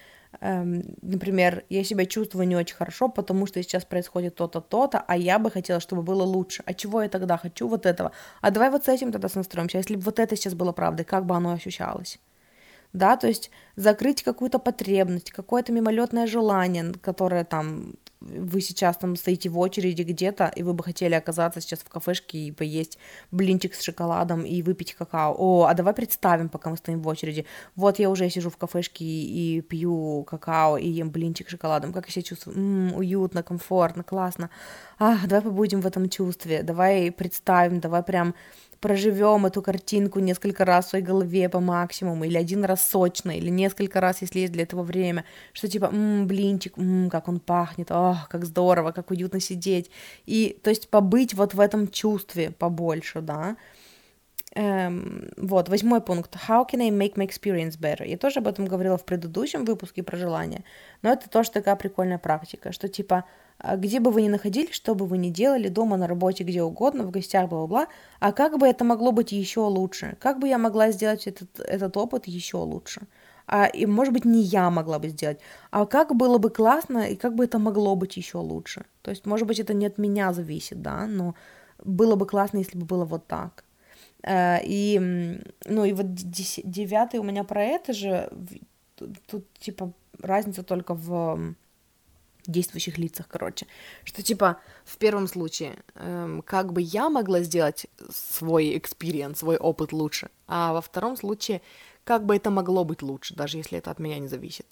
Эм, 0.42 0.84
например, 1.02 1.64
я 1.70 1.84
себя 1.84 2.06
чувствую 2.06 2.48
не 2.48 2.56
очень 2.56 2.76
хорошо, 2.76 3.10
потому 3.10 3.48
что 3.48 3.62
сейчас 3.64 3.86
происходит 3.86 4.36
то-то, 4.36 4.62
то-то, 4.62 5.04
а 5.08 5.18
я 5.18 5.40
бы 5.40 5.50
хотела, 5.52 5.80
чтобы 5.80 6.04
было 6.04 6.24
лучше. 6.24 6.64
А 6.66 6.74
чего 6.74 7.02
я 7.02 7.10
тогда 7.10 7.38
хочу? 7.38 7.68
Вот 7.68 7.86
этого. 7.86 8.12
А 8.42 8.52
давай 8.52 8.70
вот 8.70 8.86
с 8.86 8.88
этим 8.90 9.12
тогда 9.12 9.30
настроимся. 9.34 9.78
А 9.78 9.82
если 9.82 9.96
бы 9.96 10.02
вот 10.02 10.20
это 10.20 10.36
сейчас 10.36 10.54
было 10.54 10.72
правдой, 10.72 11.06
как 11.06 11.26
бы 11.26 11.36
оно 11.36 11.52
ощущалось? 11.54 12.20
да, 12.94 13.18
то 13.18 13.28
есть 13.28 13.52
закрыть 13.76 14.24
какую-то 14.24 14.60
потребность, 14.60 15.32
какое-то 15.32 15.72
мимолетное 15.72 16.28
желание, 16.28 16.94
которое 17.02 17.44
там 17.44 17.94
вы 18.22 18.60
сейчас 18.60 18.98
там 18.98 19.16
стоите 19.16 19.50
в 19.50 19.58
очереди 19.58 20.02
где-то, 20.02 20.52
и 20.56 20.64
вы 20.64 20.74
бы 20.74 20.84
хотели 20.84 21.14
оказаться 21.14 21.62
сейчас 21.62 21.80
в 21.80 21.90
кафешке 21.90 22.38
и 22.38 22.52
поесть 22.52 22.98
блинчик 23.32 23.74
с 23.74 23.82
шоколадом 23.82 24.44
и 24.44 24.62
выпить 24.62 24.94
какао. 24.94 25.36
О, 25.38 25.66
а 25.66 25.74
давай 25.74 25.94
представим, 25.94 26.50
пока 26.50 26.70
мы 26.70 26.78
стоим 26.78 27.02
в 27.02 27.08
очереди. 27.08 27.46
Вот 27.76 28.00
я 28.00 28.10
уже 28.10 28.30
сижу 28.30 28.50
в 28.50 28.58
кафешке 28.58 29.06
и, 29.06 29.62
пью 29.62 30.24
какао 30.24 30.78
и 30.78 30.88
ем 30.90 31.12
блинчик 31.12 31.48
с 31.48 31.52
шоколадом. 31.52 31.94
Как 31.94 32.08
я 32.08 32.12
себя 32.12 32.24
чувствую? 32.24 32.58
М-м, 32.58 32.96
уютно, 32.98 33.42
комфортно, 33.42 34.04
классно. 34.04 34.50
А, 34.98 35.18
давай 35.26 35.42
побудем 35.42 35.82
в 35.82 35.88
этом 35.88 36.10
чувстве. 36.10 36.62
Давай 36.64 37.12
представим, 37.12 37.80
давай 37.80 38.04
прям 38.04 38.36
проживем 38.82 39.46
эту 39.46 39.62
картинку 39.62 40.20
несколько 40.20 40.66
раз 40.66 40.86
в 40.88 40.90
своей 40.90 41.04
голове 41.06 41.50
по 41.50 41.60
максимуму, 41.60 42.24
или 42.26 42.38
один 42.38 42.64
раз 42.66 42.88
сочно, 42.88 43.32
или 43.38 43.50
несколько 43.50 44.00
раз, 44.02 44.22
если 44.22 44.40
есть 44.40 44.54
для 44.54 44.64
этого 44.64 44.84
время, 44.84 45.26
что 45.54 45.68
типа, 45.68 45.86
м-м, 45.86 46.28
блинчик, 46.28 46.78
м-м, 46.78 47.10
как 47.10 47.28
он 47.28 47.40
пахнет, 47.40 47.92
ох, 47.92 48.28
как 48.30 48.46
здорово, 48.46 48.92
как 48.92 49.12
уютно 49.12 49.40
сидеть, 49.40 49.90
и, 50.26 50.58
то 50.64 50.70
есть, 50.70 50.90
побыть 50.90 51.34
вот 51.34 51.54
в 51.54 51.60
этом 51.60 51.88
чувстве 51.90 52.52
побольше, 52.52 53.22
да, 53.22 53.58
Эм, 54.56 55.30
вот, 55.38 55.70
восьмой 55.70 56.02
пункт. 56.02 56.36
How 56.48 56.66
can 56.68 56.82
I 56.82 56.90
make 56.90 57.16
my 57.16 57.28
experience 57.28 57.78
better? 57.80 58.08
Я 58.08 58.18
тоже 58.18 58.40
об 58.40 58.48
этом 58.48 58.66
говорила 58.66 58.98
в 58.98 59.06
предыдущем 59.06 59.64
выпуске 59.64 60.02
про 60.02 60.18
желание, 60.18 60.64
но 61.04 61.12
это 61.12 61.30
тоже 61.30 61.52
такая 61.52 61.76
прикольная 61.76 62.18
практика, 62.18 62.72
что 62.72 62.88
типа, 62.88 63.26
а, 63.60 63.78
где 63.78 64.00
бы 64.00 64.10
вы 64.10 64.24
ни 64.24 64.30
находились, 64.30 64.74
что 64.74 64.96
бы 64.96 65.06
вы 65.06 65.20
ни 65.20 65.30
делали, 65.30 65.68
дома, 65.68 65.98
на 65.98 66.08
работе, 66.08 66.44
где 66.44 66.64
угодно, 66.64 67.04
в 67.04 67.12
гостях, 67.12 67.48
бла-бла-бла, 67.48 67.88
а 68.20 68.32
как 68.32 68.58
бы 68.58 68.68
это 68.68 68.84
могло 68.84 69.12
быть 69.12 69.32
еще 69.32 69.62
лучше? 69.62 70.18
Как 70.20 70.40
бы 70.40 70.48
я 70.48 70.58
могла 70.58 70.92
сделать 70.92 71.28
этот, 71.28 71.60
этот 71.60 71.96
опыт 71.98 72.26
еще 72.28 72.58
лучше? 72.58 73.02
А, 73.46 73.68
и, 73.68 73.86
может 73.86 74.14
быть, 74.14 74.26
не 74.26 74.42
я 74.42 74.70
могла 74.72 74.98
бы 74.98 75.10
сделать, 75.10 75.40
а 75.70 75.86
как 75.86 76.16
было 76.16 76.40
бы 76.40 76.50
классно, 76.50 77.10
и 77.10 77.16
как 77.16 77.36
бы 77.36 77.44
это 77.46 77.60
могло 77.60 77.96
быть 77.96 78.18
еще 78.18 78.40
лучше? 78.40 78.86
То 79.04 79.12
есть, 79.12 79.28
может 79.28 79.48
быть, 79.48 79.60
это 79.60 79.76
не 79.76 79.86
от 79.86 80.00
меня 80.00 80.34
зависит, 80.34 80.82
да, 80.82 81.06
но 81.06 81.36
было 81.84 82.16
бы 82.16 82.26
классно, 82.26 82.58
если 82.58 82.78
бы 82.80 82.86
было 82.86 83.06
вот 83.06 83.28
так. 83.28 83.64
Э, 84.24 84.58
и, 84.64 85.00
ну, 85.66 85.86
и 85.86 85.94
вот 85.94 86.14
девятый 86.14 87.20
у 87.20 87.24
меня 87.24 87.44
про 87.44 87.64
это 87.64 87.94
же, 87.94 88.32
тут, 89.28 89.52
типа 89.60 89.94
разница 90.20 90.64
только 90.64 90.94
в 90.94 91.56
действующих 92.48 92.98
лицах, 92.98 93.28
короче, 93.28 93.68
что 94.04 94.24
типа 94.24 94.60
в 94.84 94.98
первом 94.98 95.28
случае, 95.28 95.78
эм, 95.96 96.42
как 96.42 96.74
бы 96.74 96.82
я 96.82 97.10
могла 97.10 97.42
сделать 97.42 97.88
свой 98.12 98.78
experience, 98.78 99.40
свой 99.40 99.58
опыт 99.58 99.94
лучше, 99.94 100.30
а 100.48 100.74
во 100.74 100.82
втором 100.82 101.16
случае, 101.16 101.62
как 102.04 102.26
бы 102.26 102.36
это 102.36 102.50
могло 102.50 102.84
быть 102.84 103.02
лучше, 103.02 103.36
даже 103.36 103.58
если 103.58 103.78
это 103.78 103.92
от 103.92 104.00
меня 104.00 104.18
не 104.20 104.28
зависит. 104.28 104.66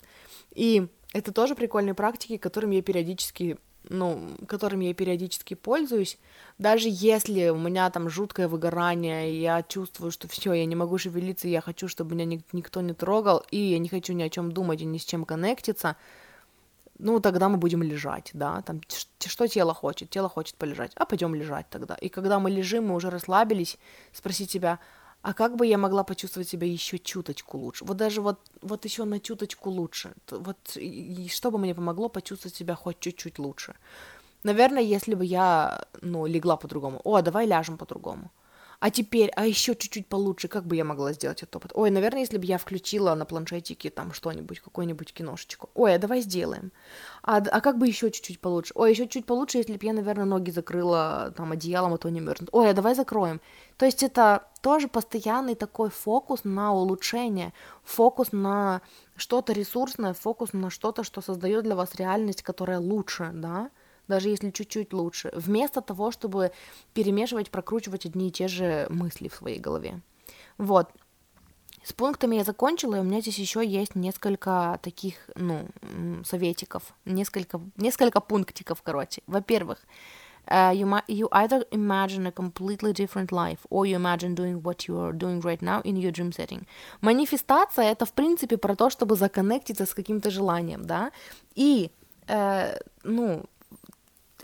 И 0.55 0.87
это 1.13 1.31
тоже 1.31 1.55
прикольные 1.55 1.93
практики, 1.93 2.37
которыми 2.37 2.75
я 2.75 2.81
периодически 2.81 3.57
ну, 3.89 4.35
которыми 4.47 4.85
я 4.85 4.93
периодически 4.93 5.53
пользуюсь, 5.53 6.17
даже 6.57 6.87
если 6.89 7.49
у 7.49 7.57
меня 7.57 7.89
там 7.89 8.09
жуткое 8.09 8.47
выгорание, 8.47 9.39
я 9.39 9.63
чувствую, 9.63 10.11
что 10.11 10.27
все, 10.27 10.53
я 10.53 10.65
не 10.65 10.75
могу 10.75 10.97
шевелиться, 10.97 11.47
я 11.47 11.61
хочу, 11.61 11.87
чтобы 11.87 12.15
меня 12.15 12.25
ник- 12.25 12.53
никто 12.53 12.81
не 12.81 12.93
трогал, 12.93 13.43
и 13.51 13.57
я 13.57 13.79
не 13.79 13.89
хочу 13.89 14.13
ни 14.13 14.23
о 14.23 14.29
чем 14.29 14.51
думать 14.51 14.81
и 14.81 14.85
ни 14.85 14.97
с 14.97 15.05
чем 15.05 15.25
коннектиться, 15.25 15.95
ну, 16.99 17.19
тогда 17.19 17.47
мы 17.47 17.57
будем 17.57 17.83
лежать, 17.83 18.31
да, 18.33 18.61
там, 18.63 18.81
что 19.19 19.47
тело 19.47 19.73
хочет? 19.73 20.09
Тело 20.09 20.29
хочет 20.29 20.55
полежать, 20.55 20.91
а 20.95 21.05
пойдем 21.05 21.35
лежать 21.35 21.67
тогда. 21.69 21.95
И 21.95 22.09
когда 22.09 22.39
мы 22.39 22.49
лежим, 22.49 22.87
мы 22.87 22.95
уже 22.95 23.09
расслабились, 23.09 23.77
спросить 24.13 24.49
себя, 24.49 24.79
а 25.27 25.33
как 25.33 25.57
бы 25.57 25.67
я 25.67 25.77
могла 25.77 26.05
почувствовать 26.05 26.47
себя 26.47 26.65
еще 26.67 26.97
чуточку 26.97 27.57
лучше? 27.57 27.83
Вот 27.83 27.97
даже 27.97 28.21
вот, 28.21 28.39
вот 28.61 28.85
еще 28.85 29.03
на 29.03 29.19
чуточку 29.19 29.69
лучше. 29.69 30.13
Вот 30.31 30.57
и 30.77 31.27
что 31.29 31.51
бы 31.51 31.57
мне 31.57 31.75
помогло 31.75 32.07
почувствовать 32.07 32.55
себя 32.55 32.75
хоть 32.75 33.01
чуть-чуть 33.01 33.37
лучше? 33.37 33.75
Наверное, 34.43 34.81
если 34.81 35.15
бы 35.15 35.25
я, 35.25 35.83
ну, 36.01 36.25
легла 36.27 36.55
по-другому. 36.55 37.01
О, 37.03 37.21
давай 37.21 37.45
ляжем 37.45 37.77
по-другому 37.77 38.31
а 38.79 38.91
теперь, 38.91 39.31
а 39.35 39.45
еще 39.45 39.75
чуть-чуть 39.75 40.07
получше, 40.07 40.47
как 40.47 40.65
бы 40.65 40.75
я 40.75 40.83
могла 40.83 41.13
сделать 41.13 41.41
этот 41.41 41.55
опыт? 41.55 41.71
Ой, 41.73 41.89
наверное, 41.89 42.21
если 42.21 42.37
бы 42.37 42.45
я 42.45 42.57
включила 42.57 43.15
на 43.15 43.25
планшетике 43.25 43.89
там 43.89 44.13
что-нибудь, 44.13 44.59
какую-нибудь 44.59 45.13
киношечку. 45.13 45.69
Ой, 45.73 45.95
а 45.95 45.97
давай 45.97 46.21
сделаем. 46.21 46.71
А, 47.23 47.37
а 47.37 47.61
как 47.61 47.79
бы 47.79 47.87
еще 47.87 48.11
чуть-чуть 48.11 48.39
получше? 48.39 48.73
Ой, 48.75 48.91
еще 48.91 49.07
чуть 49.07 49.25
получше, 49.25 49.57
если 49.57 49.77
бы 49.77 49.85
я, 49.85 49.93
наверное, 49.93 50.25
ноги 50.25 50.51
закрыла 50.51 51.33
там 51.35 51.51
одеялом, 51.51 51.93
а 51.93 51.97
то 51.97 52.09
не 52.09 52.19
мерзнут. 52.19 52.49
Ой, 52.51 52.69
а 52.69 52.73
давай 52.73 52.93
закроем. 52.93 53.41
То 53.77 53.85
есть 53.85 54.03
это 54.03 54.47
тоже 54.61 54.87
постоянный 54.87 55.55
такой 55.55 55.89
фокус 55.89 56.43
на 56.43 56.73
улучшение, 56.73 57.53
фокус 57.83 58.31
на 58.31 58.81
что-то 59.15 59.53
ресурсное, 59.53 60.13
фокус 60.13 60.53
на 60.53 60.69
что-то, 60.69 61.03
что 61.03 61.21
создает 61.21 61.63
для 61.63 61.75
вас 61.75 61.95
реальность, 61.95 62.41
которая 62.41 62.79
лучше, 62.79 63.29
да, 63.33 63.69
даже 64.07 64.29
если 64.29 64.49
чуть-чуть 64.49 64.93
лучше, 64.93 65.31
вместо 65.35 65.81
того, 65.81 66.11
чтобы 66.11 66.51
перемешивать, 66.93 67.51
прокручивать 67.51 68.05
одни 68.05 68.29
и 68.29 68.31
те 68.31 68.47
же 68.47 68.87
мысли 68.89 69.27
в 69.27 69.35
своей 69.35 69.59
голове. 69.59 70.01
Вот. 70.57 70.89
С 71.83 71.93
пунктами 71.93 72.35
я 72.35 72.43
закончила, 72.43 72.95
и 72.95 72.99
у 72.99 73.03
меня 73.03 73.21
здесь 73.21 73.39
еще 73.39 73.65
есть 73.65 73.95
несколько 73.95 74.79
таких, 74.81 75.15
ну, 75.35 75.67
советиков, 76.25 76.83
несколько, 77.05 77.61
несколько 77.77 78.19
пунктиков, 78.19 78.81
короче. 78.81 79.21
Во-первых, 79.27 79.79
Uh, 80.49 80.71
you, 80.71 80.85
ma- 80.85 81.01
you 81.07 81.27
either 81.33 81.65
imagine 81.71 82.25
a 82.25 82.31
completely 82.31 82.93
different 82.93 83.31
life, 83.33 83.59
or 83.69 83.85
you 83.85 83.97
imagine 83.97 84.33
doing 84.33 84.63
what 84.63 84.87
you 84.87 84.97
are 84.97 85.11
doing 85.11 85.41
right 85.41 85.61
now 85.61 85.81
in 85.83 85.97
your 85.97 86.11
dream 86.11 86.31
setting. 86.31 86.65
Манифестация— 87.01 87.91
это, 87.91 88.05
в 88.05 88.13
принципе, 88.13 88.55
про 88.55 88.75
то, 88.75 88.89
чтобы 88.89 89.17
законнектиться 89.17 89.85
с 89.85 89.93
каким-то 89.93 90.29
желанием, 90.29 90.85
да, 90.85 91.11
и, 91.55 91.91
э, 92.27 92.77
ну, 93.03 93.43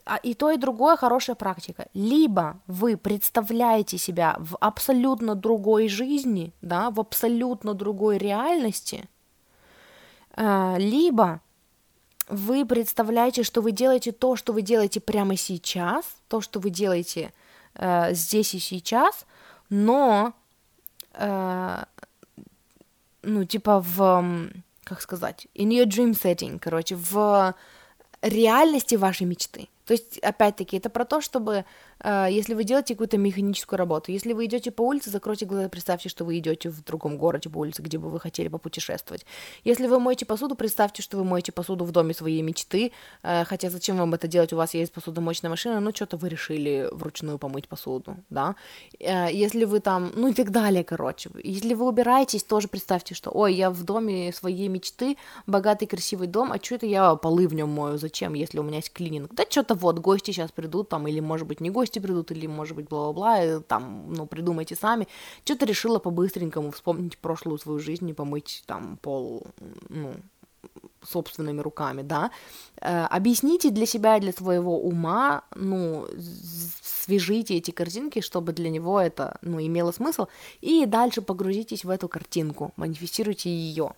а 0.06 0.18
и 0.18 0.34
то, 0.34 0.52
и 0.52 0.58
другое 0.58 0.98
хорошая 0.98 1.38
практика. 1.38 1.88
Либо 1.94 2.60
вы 2.68 2.98
представляете 2.98 3.98
себя 3.98 4.36
в 4.40 4.58
абсолютно 4.60 5.36
другой 5.36 5.88
жизни, 5.88 6.52
да, 6.62 6.90
в 6.90 7.00
абсолютно 7.00 7.74
другой 7.74 8.18
реальности, 8.18 9.08
э, 10.36 10.76
либо 10.80 11.40
вы 12.30 12.66
представляете, 12.66 13.44
что 13.44 13.62
вы 13.62 13.72
делаете 13.72 14.12
то, 14.12 14.36
что 14.36 14.54
вы 14.54 14.62
делаете 14.62 15.00
прямо 15.00 15.36
сейчас, 15.36 16.06
то, 16.28 16.42
что 16.42 16.60
вы 16.60 16.70
делаете 16.70 17.34
э, 17.76 18.14
здесь 18.14 18.54
и 18.56 18.60
сейчас, 18.60 19.26
но, 19.70 20.34
э, 21.14 21.84
ну, 23.24 23.46
типа 23.46 23.80
в, 23.82 24.52
как 24.84 25.02
сказать, 25.02 25.48
in 25.56 25.70
your 25.70 25.86
dream 25.86 26.12
setting, 26.12 26.60
короче, 26.60 26.96
в 26.96 27.54
реальности 28.22 28.96
вашей 28.96 29.26
мечты. 29.26 29.68
То 29.86 29.94
есть, 29.94 30.18
опять-таки, 30.20 30.78
это 30.78 30.90
про 30.90 31.06
то, 31.06 31.20
чтобы 31.20 31.66
если 32.04 32.54
вы 32.54 32.64
делаете 32.64 32.94
какую-то 32.94 33.18
механическую 33.18 33.78
работу, 33.78 34.12
если 34.12 34.34
вы 34.34 34.46
идете 34.46 34.72
по 34.72 34.82
улице, 34.82 35.10
закройте 35.10 35.46
глаза, 35.46 35.70
представьте, 35.70 36.10
что 36.10 36.26
вы 36.26 36.38
идете 36.38 36.70
в 36.70 36.84
другом 36.84 37.18
городе 37.18 37.50
по 37.50 37.60
улице, 37.60 37.82
где 37.82 37.98
бы 37.98 38.10
вы 38.10 38.20
хотели 38.20 38.48
попутешествовать. 38.48 39.26
Если 39.64 39.88
вы 39.88 40.00
моете 40.00 40.26
посуду, 40.26 40.56
представьте, 40.56 41.02
что 41.02 41.18
вы 41.18 41.24
моете 41.24 41.52
посуду 41.52 41.86
в 41.86 41.92
доме 41.92 42.14
своей 42.14 42.42
мечты, 42.42 42.92
а, 43.22 43.46
хотя 43.46 43.70
зачем 43.70 43.98
вам 43.98 44.14
это 44.14 44.28
делать, 44.28 44.54
у 44.54 44.58
вас 44.58 44.74
есть 44.74 44.92
посудомоечная 44.92 45.50
машина, 45.50 45.80
ну 45.80 45.92
что-то 45.94 46.18
вы 46.18 46.30
решили 46.30 46.90
вручную 46.92 47.38
помыть 47.38 47.68
посуду, 47.68 48.18
да. 48.30 48.56
А, 49.02 49.28
если 49.28 49.66
вы 49.66 49.80
там, 49.80 50.12
ну 50.16 50.28
и 50.30 50.34
так 50.34 50.52
далее, 50.52 50.84
короче. 50.84 51.30
Если 51.44 51.74
вы 51.74 51.88
убираетесь, 51.88 52.44
тоже 52.44 52.68
представьте, 52.68 53.16
что, 53.16 53.32
ой, 53.32 53.54
я 53.54 53.70
в 53.70 53.84
доме 53.84 54.32
своей 54.34 54.68
мечты, 54.68 55.18
богатый, 55.48 55.86
красивый 55.86 56.28
дом, 56.28 56.52
а 56.52 56.58
что 56.62 56.76
это 56.76 56.86
я 56.86 57.16
полы 57.16 57.48
в 57.48 57.54
нем 57.54 57.70
мою, 57.70 57.98
зачем, 57.98 58.34
если 58.34 58.60
у 58.60 58.64
меня 58.64 58.78
есть 58.78 58.92
клининг? 58.92 59.34
Да 59.34 59.44
что-то 59.50 59.76
вот, 59.76 60.00
гости 60.00 60.32
сейчас 60.32 60.52
придут 60.52 60.90
там, 60.90 61.08
или, 61.08 61.20
может 61.20 61.48
быть, 61.48 61.62
не 61.62 61.70
гости, 61.70 61.93
гости 61.94 62.00
придут, 62.00 62.32
или, 62.32 62.48
может 62.48 62.76
быть, 62.76 62.88
бла-бла-бла, 62.88 63.60
там, 63.60 64.14
ну, 64.14 64.26
придумайте 64.26 64.76
сами. 64.76 65.08
Что-то 65.46 65.66
решила 65.66 66.00
по-быстренькому 66.00 66.72
вспомнить 66.72 67.18
прошлую 67.18 67.58
свою 67.58 67.80
жизнь 67.80 68.10
и 68.10 68.14
помыть 68.14 68.64
там 68.66 68.98
пол, 69.02 69.44
ну, 69.90 70.14
собственными 71.04 71.62
руками, 71.62 72.04
да, 72.04 72.32
э, 72.82 73.06
объясните 73.12 73.72
для 73.72 73.86
себя 73.86 74.18
и 74.18 74.22
для 74.22 74.32
своего 74.32 74.80
ума, 74.80 75.42
ну, 75.56 76.08
свяжите 76.82 77.56
эти 77.58 77.72
картинки, 77.72 78.22
чтобы 78.22 78.54
для 78.54 78.70
него 78.70 79.00
это, 79.00 79.38
ну, 79.42 79.60
имело 79.60 79.92
смысл, 79.92 80.28
и 80.62 80.86
дальше 80.86 81.22
погрузитесь 81.22 81.84
в 81.86 81.90
эту 81.90 82.08
картинку, 82.08 82.72
манифестируйте 82.78 83.50
ее. 83.50 83.92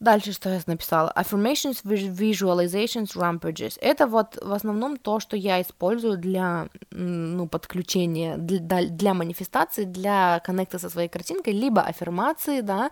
Дальше, 0.00 0.32
что 0.32 0.48
я 0.48 0.60
написала. 0.66 1.12
Affirmations, 1.14 1.84
visualizations, 1.84 3.14
rampages. 3.14 3.76
Это 3.82 4.06
вот 4.06 4.38
в 4.42 4.52
основном 4.54 4.96
то, 4.96 5.20
что 5.20 5.36
я 5.36 5.60
использую 5.60 6.16
для 6.16 6.70
ну, 6.90 7.46
подключения, 7.46 8.38
для, 8.38 8.88
для 8.88 9.12
манифестации, 9.12 9.84
для 9.84 10.40
коннекта 10.40 10.78
со 10.78 10.88
своей 10.88 11.08
картинкой, 11.08 11.52
либо 11.52 11.82
аффирмации, 11.82 12.62
да, 12.62 12.90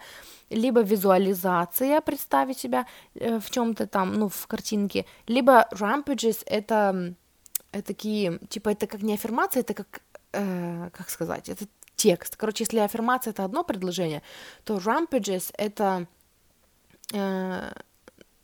либо 0.51 0.83
визуализация, 0.83 2.03
представить 2.03 2.59
себя 2.59 2.87
э, 3.15 3.41
в 3.41 3.51
чем-то 3.51 3.87
там, 3.87 4.13
ну, 4.13 4.29
в 4.29 4.47
картинке, 4.47 5.07
либо 5.27 5.67
rampages— 5.73 6.43
это, 6.47 7.15
это 7.73 7.87
такие, 7.87 8.39
типа, 8.51 8.69
это 8.69 8.87
как 8.87 9.01
не 9.01 9.15
аффирмация, 9.15 9.61
это 9.61 9.73
как, 9.73 10.03
э, 10.33 10.91
как 10.93 11.09
сказать, 11.09 11.49
это 11.49 11.65
текст. 11.97 12.37
Короче, 12.37 12.65
если 12.65 12.81
аффирмация— 12.81 13.31
это 13.33 13.45
одно 13.45 13.65
предложение, 13.65 14.23
то 14.65 14.77
rampages— 14.77 15.51
это 15.57 16.07
э, 17.13 17.71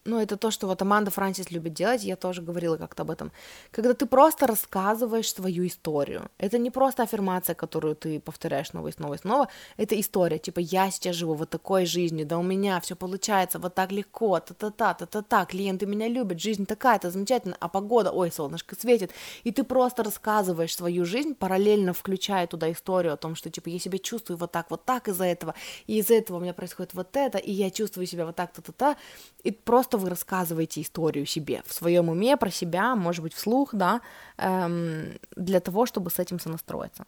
ну, 0.05 0.21
это 0.21 0.37
то, 0.37 0.51
что 0.51 0.67
вот 0.67 0.83
Аманда 0.83 1.11
Франсис 1.11 1.51
любит 1.51 1.73
делать, 1.73 2.05
я 2.05 2.17
тоже 2.17 2.43
говорила 2.43 2.77
как-то 2.77 3.03
об 3.03 3.11
этом, 3.11 3.33
когда 3.71 3.95
ты 3.95 4.07
просто 4.07 4.47
рассказываешь 4.47 5.33
свою 5.33 5.67
историю. 5.67 6.31
Это 6.39 6.59
не 6.59 6.71
просто 6.71 7.03
аффирмация, 7.03 7.55
которую 7.55 7.97
ты 7.97 8.21
повторяешь 8.21 8.69
снова 8.69 8.89
и 8.89 8.93
снова 8.93 9.15
и 9.15 9.19
снова, 9.19 9.49
это 9.79 9.99
история, 9.99 10.39
типа, 10.39 10.61
я 10.61 10.91
сейчас 10.91 11.17
живу 11.17 11.35
вот 11.35 11.51
такой 11.51 11.87
жизнью, 11.87 12.27
да 12.27 12.39
у 12.39 12.43
меня 12.43 12.81
все 12.81 12.97
получается 12.97 13.59
вот 13.59 13.75
так 13.75 13.93
легко, 13.93 14.41
та-та-та, 14.41 14.95
та-та-та, 14.95 15.47
клиенты 15.47 15.87
меня 15.87 16.09
любят, 16.09 16.41
жизнь 16.41 16.67
такая, 16.67 16.99
это 16.99 17.11
замечательно, 17.11 17.57
а 17.61 17.69
погода, 17.69 18.11
ой, 18.11 18.31
солнышко 18.31 18.77
светит, 18.77 19.11
и 19.43 19.53
ты 19.53 19.65
просто 19.65 20.03
рассказываешь 20.03 20.77
свою 20.77 21.05
жизнь, 21.05 21.35
параллельно 21.35 21.95
включая 21.95 22.47
туда 22.47 22.71
историю 22.71 23.15
о 23.15 23.17
том, 23.17 23.35
что, 23.35 23.51
типа, 23.51 23.71
я 23.71 23.79
себя 23.79 23.99
чувствую 23.99 24.37
вот 24.37 24.53
так, 24.53 24.71
вот 24.71 24.85
так 24.85 25.09
из-за 25.09 25.25
этого, 25.25 25.55
и 25.87 25.99
из-за 25.99 26.15
этого 26.15 26.37
у 26.37 26.41
меня 26.41 26.53
происходит 26.53 26.93
вот 26.93 27.17
это, 27.17 27.39
и 27.39 27.53
я 27.53 27.71
чувствую 27.71 28.07
себя 28.07 28.27
вот 28.27 28.37
так, 28.37 28.53
та-та-та, 28.53 28.97
и 29.43 29.51
просто 29.51 29.94
просто 29.95 29.99
вы 29.99 30.11
рассказываете 30.11 30.81
историю 30.81 31.27
себе 31.27 31.63
в 31.67 31.73
своем 31.73 32.09
уме 32.09 32.37
про 32.37 32.51
себя, 32.51 32.97
может 32.97 33.23
быть, 33.23 33.35
вслух, 33.35 33.75
да, 33.75 34.01
эм, 34.39 35.05
для 35.37 35.61
того, 35.61 35.87
чтобы 35.87 36.11
с 36.11 36.19
этим 36.19 36.41
сонастроиться. 36.41 37.05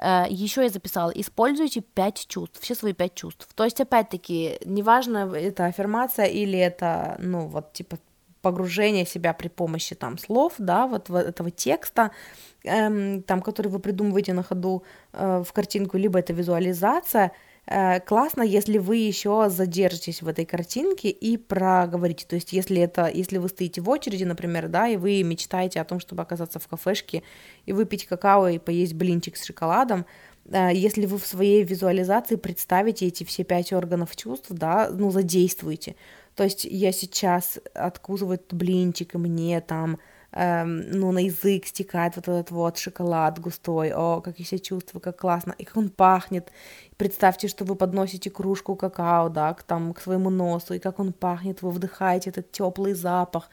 Э, 0.00 0.26
Еще 0.30 0.62
я 0.62 0.68
записала, 0.68 1.12
используйте 1.14 1.80
пять 1.80 2.26
чувств, 2.28 2.60
все 2.60 2.74
свои 2.74 2.92
пять 2.92 3.14
чувств. 3.14 3.48
То 3.54 3.64
есть, 3.64 3.80
опять-таки, 3.80 4.58
неважно, 4.66 5.30
это 5.34 5.66
аффирмация 5.66 6.26
или 6.26 6.58
это, 6.58 7.16
ну, 7.20 7.46
вот, 7.48 7.72
типа, 7.72 7.96
погружение 8.42 9.06
себя 9.06 9.32
при 9.32 9.48
помощи 9.48 9.94
там 9.94 10.18
слов, 10.18 10.54
да, 10.58 10.86
вот 10.86 11.10
этого 11.10 11.50
текста, 11.50 12.10
эм, 12.64 13.22
там, 13.22 13.40
который 13.40 13.68
вы 13.68 13.78
придумываете 13.78 14.32
на 14.32 14.42
ходу 14.42 14.82
э, 15.12 15.42
в 15.44 15.52
картинку, 15.52 15.98
либо 15.98 16.18
это 16.18 16.32
визуализация– 16.32 17.30
классно, 18.06 18.42
если 18.42 18.78
вы 18.78 18.96
еще 18.96 19.50
задержитесь 19.50 20.22
в 20.22 20.28
этой 20.28 20.46
картинке 20.46 21.10
и 21.10 21.36
проговорите. 21.36 22.24
То 22.26 22.36
есть, 22.36 22.52
если 22.52 22.80
это, 22.80 23.10
если 23.12 23.36
вы 23.38 23.48
стоите 23.48 23.82
в 23.82 23.88
очереди, 23.90 24.24
например, 24.24 24.68
да, 24.68 24.88
и 24.88 24.96
вы 24.96 25.22
мечтаете 25.22 25.80
о 25.80 25.84
том, 25.84 26.00
чтобы 26.00 26.22
оказаться 26.22 26.58
в 26.58 26.66
кафешке 26.66 27.22
и 27.66 27.72
выпить 27.72 28.06
какао 28.06 28.48
и 28.48 28.58
поесть 28.58 28.94
блинчик 28.94 29.36
с 29.36 29.44
шоколадом, 29.44 30.06
э, 30.46 30.70
если 30.72 31.04
вы 31.04 31.18
в 31.18 31.26
своей 31.26 31.62
визуализации 31.62 32.36
представите 32.36 33.06
эти 33.06 33.24
все 33.24 33.44
пять 33.44 33.72
органов 33.72 34.16
чувств, 34.16 34.46
да, 34.48 34.88
ну, 34.90 35.10
задействуйте. 35.10 35.94
То 36.34 36.44
есть 36.44 36.64
я 36.64 36.92
сейчас 36.92 37.58
откусываю 37.74 38.36
этот 38.36 38.54
блинчик, 38.54 39.14
и 39.14 39.18
мне 39.18 39.60
там 39.60 39.98
эм, 40.32 40.90
ну, 40.90 41.12
на 41.12 41.18
язык 41.18 41.66
стекает 41.66 42.16
вот 42.16 42.28
этот 42.28 42.50
вот 42.50 42.78
шоколад 42.78 43.38
густой, 43.40 43.92
о, 43.92 44.20
как 44.20 44.38
я 44.38 44.44
себя 44.44 44.58
чувствую, 44.58 45.00
как 45.00 45.18
классно, 45.18 45.54
и 45.58 45.64
как 45.64 45.76
он 45.76 45.88
пахнет. 45.88 46.50
Представьте, 46.98 47.46
что 47.46 47.64
вы 47.64 47.76
подносите 47.76 48.28
кружку 48.28 48.74
какао, 48.74 49.28
да, 49.28 49.54
к, 49.54 49.62
там, 49.62 49.94
к 49.94 50.00
своему 50.00 50.30
носу, 50.30 50.74
и 50.74 50.80
как 50.80 50.98
он 50.98 51.12
пахнет, 51.12 51.62
вы 51.62 51.70
вдыхаете 51.70 52.30
этот 52.30 52.50
теплый 52.50 52.92
запах, 52.92 53.50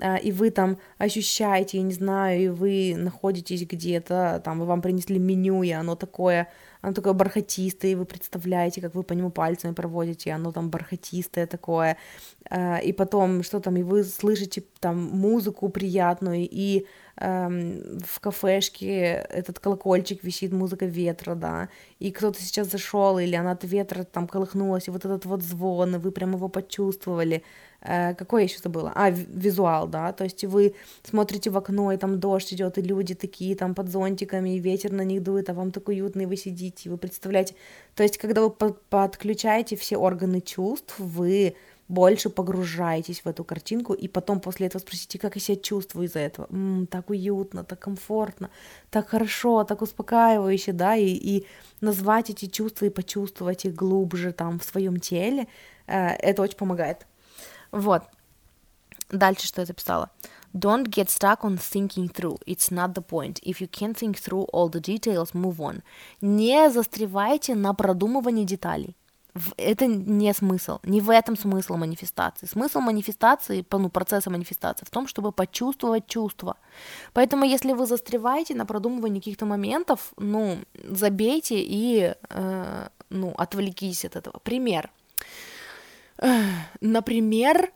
э, 0.00 0.18
и 0.18 0.32
вы 0.32 0.50
там 0.50 0.78
ощущаете, 0.98 1.78
я 1.78 1.84
не 1.84 1.92
знаю, 1.92 2.42
и 2.42 2.48
вы 2.48 2.96
находитесь 2.96 3.64
где-то, 3.64 4.42
там, 4.44 4.62
и 4.62 4.66
вам 4.66 4.82
принесли 4.82 5.20
меню, 5.20 5.62
и 5.62 5.70
оно 5.70 5.94
такое 5.94 6.48
оно 6.80 6.92
такое 6.92 7.12
бархатистое, 7.12 7.92
и 7.92 7.94
вы 7.94 8.04
представляете, 8.04 8.80
как 8.80 8.94
вы 8.94 9.02
по 9.02 9.12
нему 9.12 9.30
пальцами 9.30 9.72
проводите, 9.74 10.30
и 10.30 10.32
оно 10.32 10.52
там 10.52 10.70
бархатистое 10.70 11.46
такое, 11.46 11.96
э, 12.50 12.82
и 12.82 12.92
потом 12.92 13.42
что 13.42 13.60
там, 13.60 13.76
и 13.76 13.82
вы 13.82 14.04
слышите 14.04 14.64
там 14.80 14.96
музыку 14.98 15.68
приятную, 15.68 16.48
и 16.50 16.86
эм, 17.16 17.98
в 18.04 18.20
кафешке 18.20 19.26
этот 19.30 19.58
колокольчик 19.58 20.22
висит, 20.24 20.52
музыка 20.52 20.86
ветра, 20.86 21.34
да, 21.34 21.68
и 21.98 22.10
кто-то 22.12 22.40
сейчас 22.40 22.70
зашел, 22.70 23.18
или 23.18 23.34
она 23.34 23.52
от 23.52 23.64
ветра 23.64 24.04
там 24.04 24.28
колыхнулась, 24.28 24.88
и 24.88 24.90
вот 24.90 25.04
этот 25.04 25.24
вот 25.24 25.42
звон, 25.42 25.96
и 25.96 25.98
вы 25.98 26.12
прям 26.12 26.32
его 26.32 26.48
почувствовали, 26.48 27.42
Э, 27.88 28.14
какой 28.14 28.42
я 28.42 28.44
еще 28.44 28.58
забыла? 28.62 28.92
А, 28.94 29.08
визуал, 29.10 29.88
да, 29.88 30.12
то 30.12 30.24
есть 30.24 30.44
вы 30.44 30.74
смотрите 31.02 31.48
в 31.48 31.56
окно, 31.56 31.90
и 31.90 31.96
там 31.96 32.20
дождь 32.20 32.52
идет, 32.52 32.76
и 32.76 32.82
люди 32.82 33.14
такие 33.14 33.56
там 33.56 33.74
под 33.74 33.88
зонтиками, 33.88 34.56
и 34.56 34.58
ветер 34.58 34.92
на 34.92 35.04
них 35.04 35.22
дует, 35.22 35.48
а 35.48 35.54
вам 35.54 35.70
так 35.70 35.88
уютно, 35.88 36.22
и 36.22 36.26
вы 36.26 36.36
сидите, 36.36 36.88
и 36.88 36.92
вы 36.92 36.98
представляете. 36.98 37.54
То 37.94 38.02
есть, 38.02 38.18
когда 38.18 38.42
вы 38.42 38.50
подключаете 38.50 39.76
все 39.76 39.96
органы 39.96 40.42
чувств, 40.42 40.96
вы 40.98 41.54
больше 41.88 42.28
погружаетесь 42.28 43.22
в 43.24 43.26
эту 43.26 43.42
картинку, 43.42 43.94
и 43.94 44.06
потом 44.06 44.40
после 44.40 44.66
этого 44.66 44.82
спросите, 44.82 45.18
как 45.18 45.36
я 45.36 45.40
себя 45.40 45.56
чувствую 45.56 46.08
из-за 46.08 46.18
этого. 46.18 46.46
М-м, 46.50 46.86
так 46.86 47.08
уютно, 47.08 47.64
так 47.64 47.78
комфортно, 47.78 48.50
так 48.90 49.08
хорошо, 49.08 49.64
так 49.64 49.80
успокаивающе, 49.80 50.72
да, 50.72 50.94
и, 50.96 51.06
и 51.06 51.46
назвать 51.80 52.28
эти 52.28 52.44
чувства 52.44 52.84
и 52.84 52.90
почувствовать 52.90 53.64
их 53.64 53.74
глубже 53.74 54.32
там 54.32 54.58
в 54.58 54.64
своем 54.64 55.00
теле, 55.00 55.46
э, 55.86 56.08
это 56.16 56.42
очень 56.42 56.58
помогает. 56.58 57.06
Вот. 57.70 58.02
Дальше 59.10 59.46
что 59.46 59.62
я 59.62 59.66
записала? 59.66 60.10
Don't 60.54 60.88
get 60.88 61.08
stuck 61.08 61.42
on 61.42 61.58
thinking 61.58 62.08
through. 62.08 62.38
It's 62.46 62.70
not 62.70 62.94
the 62.94 63.02
point. 63.02 63.40
If 63.42 63.60
you 63.60 63.68
can't 63.68 63.96
think 63.96 64.16
through 64.16 64.46
all 64.52 64.70
the 64.70 64.80
details, 64.80 65.34
move 65.34 65.58
on. 65.58 65.82
Не 66.20 66.70
застревайте 66.70 67.54
на 67.54 67.74
продумывании 67.74 68.44
деталей. 68.44 68.96
Это 69.56 69.86
не 69.86 70.32
смысл. 70.32 70.78
Не 70.82 71.00
в 71.00 71.10
этом 71.10 71.36
смысл 71.36 71.76
манифестации. 71.76 72.46
Смысл 72.46 72.80
манифестации, 72.80 73.64
ну, 73.70 73.88
процесса 73.90 74.30
манифестации 74.30 74.84
в 74.84 74.90
том, 74.90 75.06
чтобы 75.06 75.32
почувствовать 75.32 76.06
чувства. 76.06 76.56
Поэтому, 77.12 77.44
если 77.44 77.72
вы 77.72 77.86
застреваете 77.86 78.54
на 78.54 78.64
продумывании 78.64 79.20
каких-то 79.20 79.46
моментов, 79.46 80.12
ну, 80.16 80.58
забейте 80.84 81.60
и, 81.60 82.14
э, 82.30 82.88
ну, 83.10 83.34
отвлекитесь 83.36 84.04
от 84.04 84.16
этого. 84.16 84.38
Пример. 84.42 84.90
Например, 86.80 87.72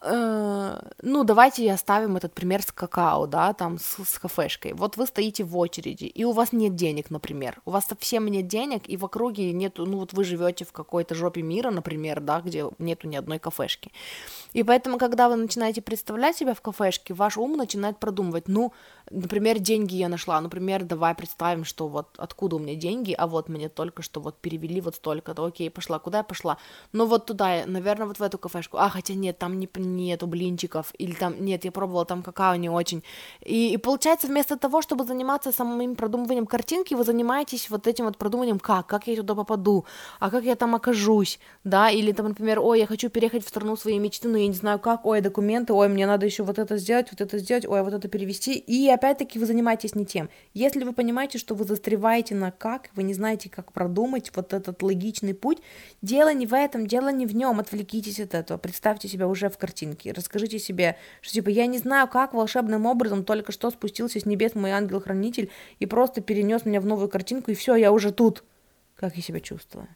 ну, 0.00 1.24
давайте 1.24 1.72
оставим 1.72 2.16
этот 2.16 2.32
пример 2.32 2.62
с 2.62 2.70
какао, 2.70 3.26
да, 3.26 3.52
там, 3.52 3.78
с, 3.78 4.04
с 4.04 4.18
кафешкой. 4.18 4.72
Вот 4.74 4.96
вы 4.96 5.06
стоите 5.06 5.42
в 5.42 5.56
очереди, 5.58 6.04
и 6.04 6.24
у 6.24 6.30
вас 6.30 6.52
нет 6.52 6.76
денег, 6.76 7.10
например. 7.10 7.60
У 7.64 7.72
вас 7.72 7.86
совсем 7.86 8.28
нет 8.28 8.46
денег, 8.46 8.88
и 8.88 8.96
в 8.96 9.04
округе 9.04 9.52
нету, 9.52 9.86
ну, 9.86 9.98
вот 9.98 10.12
вы 10.12 10.22
живете 10.22 10.64
в 10.64 10.70
какой-то 10.70 11.16
жопе 11.16 11.42
мира, 11.42 11.70
например, 11.70 12.20
да, 12.20 12.40
где 12.40 12.66
нету 12.78 13.08
ни 13.08 13.16
одной 13.16 13.40
кафешки. 13.40 13.90
И 14.52 14.62
поэтому, 14.62 14.98
когда 14.98 15.28
вы 15.28 15.34
начинаете 15.34 15.82
представлять 15.82 16.36
себя 16.36 16.54
в 16.54 16.60
кафешке, 16.60 17.12
ваш 17.12 17.36
ум 17.36 17.56
начинает 17.56 17.98
продумывать, 17.98 18.46
ну, 18.46 18.72
например, 19.10 19.58
деньги 19.58 19.96
я 19.96 20.08
нашла, 20.08 20.40
например, 20.40 20.84
давай 20.84 21.14
представим, 21.16 21.64
что 21.64 21.88
вот 21.88 22.08
откуда 22.18 22.56
у 22.56 22.58
меня 22.60 22.76
деньги, 22.76 23.12
а 23.12 23.26
вот 23.26 23.48
мне 23.48 23.68
только 23.68 24.02
что 24.02 24.20
вот 24.20 24.38
перевели 24.38 24.80
вот 24.80 24.94
столько-то, 24.94 25.44
окей, 25.44 25.70
пошла, 25.70 25.98
куда 25.98 26.18
я 26.18 26.24
пошла? 26.24 26.56
Ну, 26.92 27.06
вот 27.06 27.26
туда, 27.26 27.64
наверное, 27.66 28.06
вот 28.06 28.18
в 28.18 28.22
эту 28.22 28.38
кафешку, 28.38 28.78
а, 28.78 28.88
хотя 28.88 29.14
нет, 29.14 29.38
там 29.38 29.58
не, 29.58 29.66
нету 29.96 30.26
блинчиков, 30.26 30.92
или 30.98 31.12
там, 31.12 31.44
нет, 31.44 31.64
я 31.64 31.72
пробовала, 31.72 32.04
там 32.04 32.22
какао 32.22 32.56
не 32.56 32.68
очень. 32.68 33.02
И, 33.44 33.72
и 33.72 33.76
получается, 33.76 34.26
вместо 34.26 34.56
того, 34.56 34.82
чтобы 34.82 35.04
заниматься 35.04 35.52
самым 35.52 35.96
продумыванием 35.96 36.46
картинки, 36.46 36.94
вы 36.94 37.04
занимаетесь 37.04 37.70
вот 37.70 37.86
этим 37.86 38.04
вот 38.04 38.16
продумыванием, 38.16 38.58
как, 38.58 38.86
как 38.86 39.06
я 39.06 39.16
туда 39.16 39.34
попаду, 39.34 39.84
а 40.20 40.30
как 40.30 40.44
я 40.44 40.56
там 40.56 40.74
окажусь, 40.74 41.38
да, 41.64 41.90
или 41.90 42.12
там, 42.12 42.28
например, 42.28 42.60
ой, 42.60 42.80
я 42.80 42.86
хочу 42.86 43.08
переехать 43.08 43.44
в 43.44 43.48
страну 43.48 43.76
своей 43.76 43.98
мечты, 43.98 44.28
но 44.28 44.38
я 44.38 44.46
не 44.46 44.54
знаю 44.54 44.78
как, 44.78 45.06
ой, 45.06 45.20
документы, 45.20 45.72
ой, 45.72 45.88
мне 45.88 46.06
надо 46.06 46.26
еще 46.26 46.42
вот 46.42 46.58
это 46.58 46.76
сделать, 46.76 47.08
вот 47.10 47.20
это 47.20 47.38
сделать, 47.38 47.66
ой, 47.66 47.82
вот 47.82 47.94
это 47.94 48.08
перевести, 48.08 48.54
и 48.54 48.88
опять-таки 48.88 49.38
вы 49.38 49.46
занимаетесь 49.46 49.94
не 49.94 50.04
тем. 50.04 50.28
Если 50.54 50.84
вы 50.84 50.92
понимаете, 50.92 51.38
что 51.38 51.54
вы 51.54 51.64
застреваете 51.64 52.34
на 52.34 52.50
как, 52.50 52.90
вы 52.94 53.02
не 53.02 53.14
знаете, 53.14 53.48
как 53.48 53.72
продумать 53.72 54.30
вот 54.34 54.52
этот 54.52 54.82
логичный 54.82 55.34
путь, 55.34 55.58
дело 56.02 56.32
не 56.32 56.46
в 56.46 56.54
этом, 56.54 56.86
дело 56.86 57.10
не 57.10 57.26
в 57.26 57.34
нем, 57.34 57.60
отвлекитесь 57.60 58.20
от 58.20 58.34
этого, 58.34 58.58
представьте 58.58 59.08
себя 59.08 59.28
уже 59.28 59.48
в 59.48 59.58
картинке, 59.58 59.77
расскажите 60.12 60.58
себе, 60.58 60.96
что 61.20 61.34
типа 61.34 61.48
я 61.48 61.66
не 61.66 61.78
знаю, 61.78 62.08
как 62.08 62.34
волшебным 62.34 62.86
образом 62.86 63.24
только 63.24 63.52
что 63.52 63.70
спустился 63.70 64.20
с 64.20 64.26
небес 64.26 64.54
мой 64.54 64.70
ангел-хранитель 64.70 65.50
и 65.78 65.86
просто 65.86 66.20
перенес 66.20 66.64
меня 66.64 66.80
в 66.80 66.86
новую 66.86 67.08
картинку, 67.08 67.50
и 67.50 67.54
все, 67.54 67.74
я 67.74 67.92
уже 67.92 68.12
тут. 68.12 68.44
Как 68.96 69.16
я 69.16 69.22
себя 69.22 69.40
чувствую? 69.40 69.88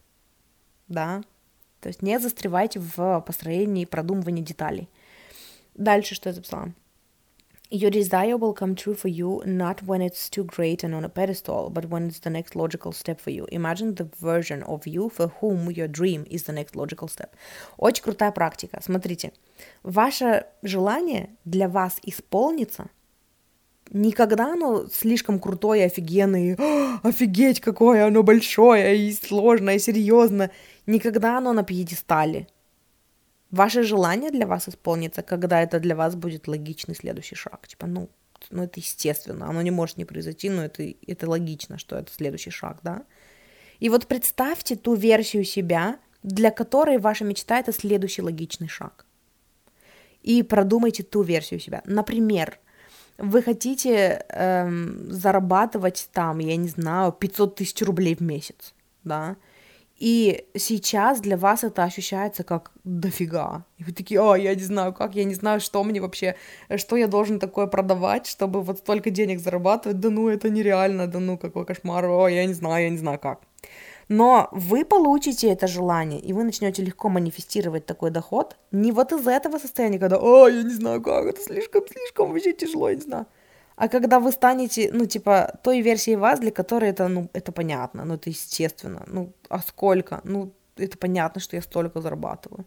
Да, 0.89 1.23
то 1.81 1.89
есть 1.89 2.03
не 2.03 2.19
застревайте 2.21 2.79
в 2.79 3.21
построении 3.27 3.83
и 3.83 3.87
продумывании 3.87 4.43
деталей. 4.43 4.89
Дальше 5.75 6.15
что 6.15 6.29
я 6.29 6.35
записала? 6.35 6.73
Your 7.73 7.91
desire 7.91 8.37
will 8.37 8.53
come 8.53 8.75
true 8.75 8.95
for 8.95 9.09
you 9.09 9.43
not 9.47 9.83
when 9.85 10.03
it's 10.03 10.29
too 10.29 10.45
great 10.45 10.85
and 10.85 10.95
on 10.95 11.05
a 11.05 11.09
pedestal, 11.09 11.71
but 11.71 11.87
when 11.87 12.09
it's 12.09 12.19
the 12.19 12.29
next 12.29 12.55
logical 12.55 12.93
step 12.93 13.19
for 13.19 13.31
you. 13.31 13.47
Imagine 13.51 13.95
the 13.95 14.11
version 14.21 14.63
of 14.65 14.87
you 14.87 15.09
for 15.09 15.29
whom 15.41 15.71
your 15.71 15.89
dream 15.89 16.27
is 16.31 16.43
the 16.43 16.53
next 16.53 16.77
logical 16.77 17.09
step. 17.09 17.35
Очень 17.79 18.03
крутая 18.03 18.31
практика. 18.31 18.79
Смотрите, 18.83 19.33
ваше 19.83 20.45
желание 20.63 21.31
для 21.47 21.67
вас 21.67 21.97
исполнится– 22.03 22.91
никогда 23.93 24.53
оно 24.53 24.87
слишком 24.93 25.39
крутое, 25.39 25.87
офигенное, 25.87 26.57
офигеть, 27.03 27.61
какое 27.61 28.07
оно 28.07 28.23
большое 28.23 28.97
и 28.97 29.13
сложное, 29.13 29.79
серьезно. 29.79 30.51
Никогда 30.87 31.39
оно 31.39 31.53
на 31.53 31.63
пьедестале. 31.63 32.49
Ваше 33.53 33.83
желание 33.83 34.31
для 34.31 34.47
вас 34.47 34.69
исполнится, 34.69 35.23
когда 35.23 35.63
это 35.63 35.79
для 35.79 35.95
вас 35.95 36.15
будет 36.15 36.49
логичный 36.49 36.95
следующий 36.95 37.37
шаг. 37.37 37.69
Типа, 37.69 37.87
ну, 37.87 38.09
ну 38.51 38.65
это 38.65 38.81
естественно, 38.81 39.49
оно 39.49 39.63
не 39.63 39.71
может 39.71 39.99
не 39.99 40.07
произойти, 40.07 40.49
но 40.49 40.65
это, 40.65 40.83
это 41.07 41.29
логично, 41.29 41.79
что 41.79 41.97
это 41.97 42.11
следующий 42.11 42.51
шаг, 42.51 42.79
да? 42.83 43.03
И 43.79 43.91
вот 43.91 44.07
представьте 44.07 44.75
ту 44.75 44.95
версию 44.95 45.45
себя, 45.45 45.99
для 46.23 46.51
которой 46.51 46.99
ваша 46.99 47.25
мечта 47.25 47.59
это 47.59 47.73
следующий 47.73 48.23
логичный 48.23 48.69
шаг. 48.69 49.05
И 50.23 50.43
продумайте 50.43 51.03
ту 51.03 51.23
версию 51.23 51.61
себя. 51.61 51.83
Например, 51.85 52.59
вы 53.19 53.43
хотите 53.43 54.25
эм, 54.31 55.13
зарабатывать 55.13 56.09
там, 56.13 56.39
я 56.39 56.57
не 56.57 56.69
знаю, 56.69 57.13
500 57.13 57.57
тысяч 57.57 57.83
рублей 57.83 58.15
в 58.15 58.21
месяц, 58.21 58.73
да, 59.05 59.37
и 60.03 60.49
сейчас 60.57 61.21
для 61.21 61.37
вас 61.37 61.63
это 61.63 61.85
ощущается 61.85 62.43
как 62.43 62.73
дофига. 62.83 63.65
И 63.79 63.85
вы 63.85 63.93
такие, 63.93 64.21
а, 64.21 64.35
я 64.35 64.53
не 64.53 64.63
знаю 64.63 64.93
как, 64.93 65.15
я 65.15 65.23
не 65.23 65.35
знаю, 65.35 65.61
что 65.61 65.85
мне 65.85 66.01
вообще, 66.01 66.35
что 66.75 66.97
я 66.97 67.07
должен 67.07 67.39
такое 67.39 67.69
продавать, 67.69 68.27
чтобы 68.27 68.63
вот 68.63 68.79
столько 68.79 69.11
денег 69.11 69.39
зарабатывать, 69.39 70.01
да 70.01 70.11
ну, 70.11 70.29
это 70.29 70.51
нереально, 70.51 71.07
да 71.07 71.21
ну, 71.21 71.39
какой 71.39 71.65
кошмар, 71.65 72.05
о, 72.07 72.27
я 72.27 72.47
не 72.47 72.53
знаю, 72.53 72.83
я 72.83 72.91
не 72.91 72.99
знаю 72.99 73.21
как. 73.21 73.43
Но 74.09 74.49
вы 74.51 74.85
получите 74.85 75.49
это 75.53 75.69
желание, 75.69 76.19
и 76.19 76.33
вы 76.33 76.43
начнете 76.43 76.83
легко 76.83 77.09
манифестировать 77.09 77.87
такой 77.87 78.11
доход 78.11 78.57
не 78.73 78.91
вот 78.91 79.13
из 79.13 79.25
этого 79.29 79.59
состояния, 79.59 80.01
когда 80.01 80.17
«О, 80.17 80.49
я 80.49 80.65
не 80.65 80.75
знаю 80.75 81.01
как, 81.01 81.27
это 81.27 81.41
слишком-слишком 81.41 82.33
вообще 82.33 82.53
тяжело, 82.53 82.89
я 82.89 82.97
не 82.97 83.03
знаю». 83.03 83.27
А 83.77 83.89
когда 83.89 84.21
вы 84.21 84.33
станете, 84.33 84.91
ну, 84.93 85.07
типа, 85.07 85.59
той 85.63 85.81
версией 85.81 86.17
вас, 86.17 86.41
для 86.41 86.51
которой 86.51 86.91
это, 86.91 87.09
ну, 87.09 87.29
это 87.33 87.53
понятно, 87.53 88.05
ну, 88.05 88.15
это 88.15 88.31
естественно. 88.31 89.05
Ну, 89.07 89.33
а 89.49 89.59
сколько? 89.61 90.21
Ну, 90.25 90.53
это 90.77 90.99
понятно, 90.99 91.41
что 91.41 91.57
я 91.57 91.63
столько 91.63 92.01
зарабатываю. 92.01 92.65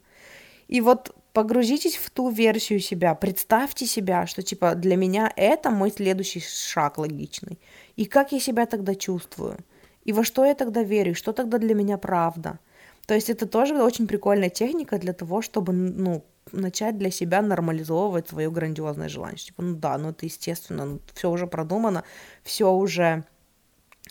И 0.67 0.81
вот 0.81 1.15
погрузитесь 1.33 1.97
в 1.97 2.09
ту 2.09 2.29
версию 2.29 2.79
себя, 2.79 3.15
представьте 3.15 3.85
себя, 3.85 4.25
что, 4.27 4.41
типа, 4.41 4.75
для 4.75 4.95
меня 4.95 5.31
это 5.35 5.69
мой 5.69 5.91
следующий 5.91 6.41
шаг 6.41 6.97
логичный. 6.97 7.59
И 7.95 8.05
как 8.05 8.31
я 8.31 8.39
себя 8.39 8.65
тогда 8.65 8.95
чувствую– 8.95 9.57
и 10.05 10.13
во 10.13 10.23
что 10.23 10.45
я 10.45 10.53
тогда 10.53 10.83
верю, 10.83 11.15
что 11.15 11.33
тогда 11.33 11.57
для 11.57 11.73
меня 11.73 11.97
правда. 11.97 12.59
То 13.05 13.13
есть 13.13 13.29
это 13.29 13.45
тоже 13.45 13.75
очень 13.81 14.07
прикольная 14.07 14.49
техника 14.49 14.97
для 14.97 15.13
того, 15.13 15.41
чтобы, 15.41 15.73
ну, 15.73 16.25
начать 16.51 16.97
для 16.97 17.11
себя 17.11 17.41
нормализовывать 17.41 18.29
свое 18.29 18.49
грандиозное 18.49 19.09
желание. 19.09 19.37
Типа, 19.37 19.63
ну 19.63 19.75
да, 19.75 19.97
ну 19.97 20.09
это 20.09 20.25
естественно, 20.25 20.85
ну, 20.85 21.01
все 21.13 21.29
уже 21.29 21.47
продумано, 21.47 22.03
все 22.43 22.71
уже 22.71 23.23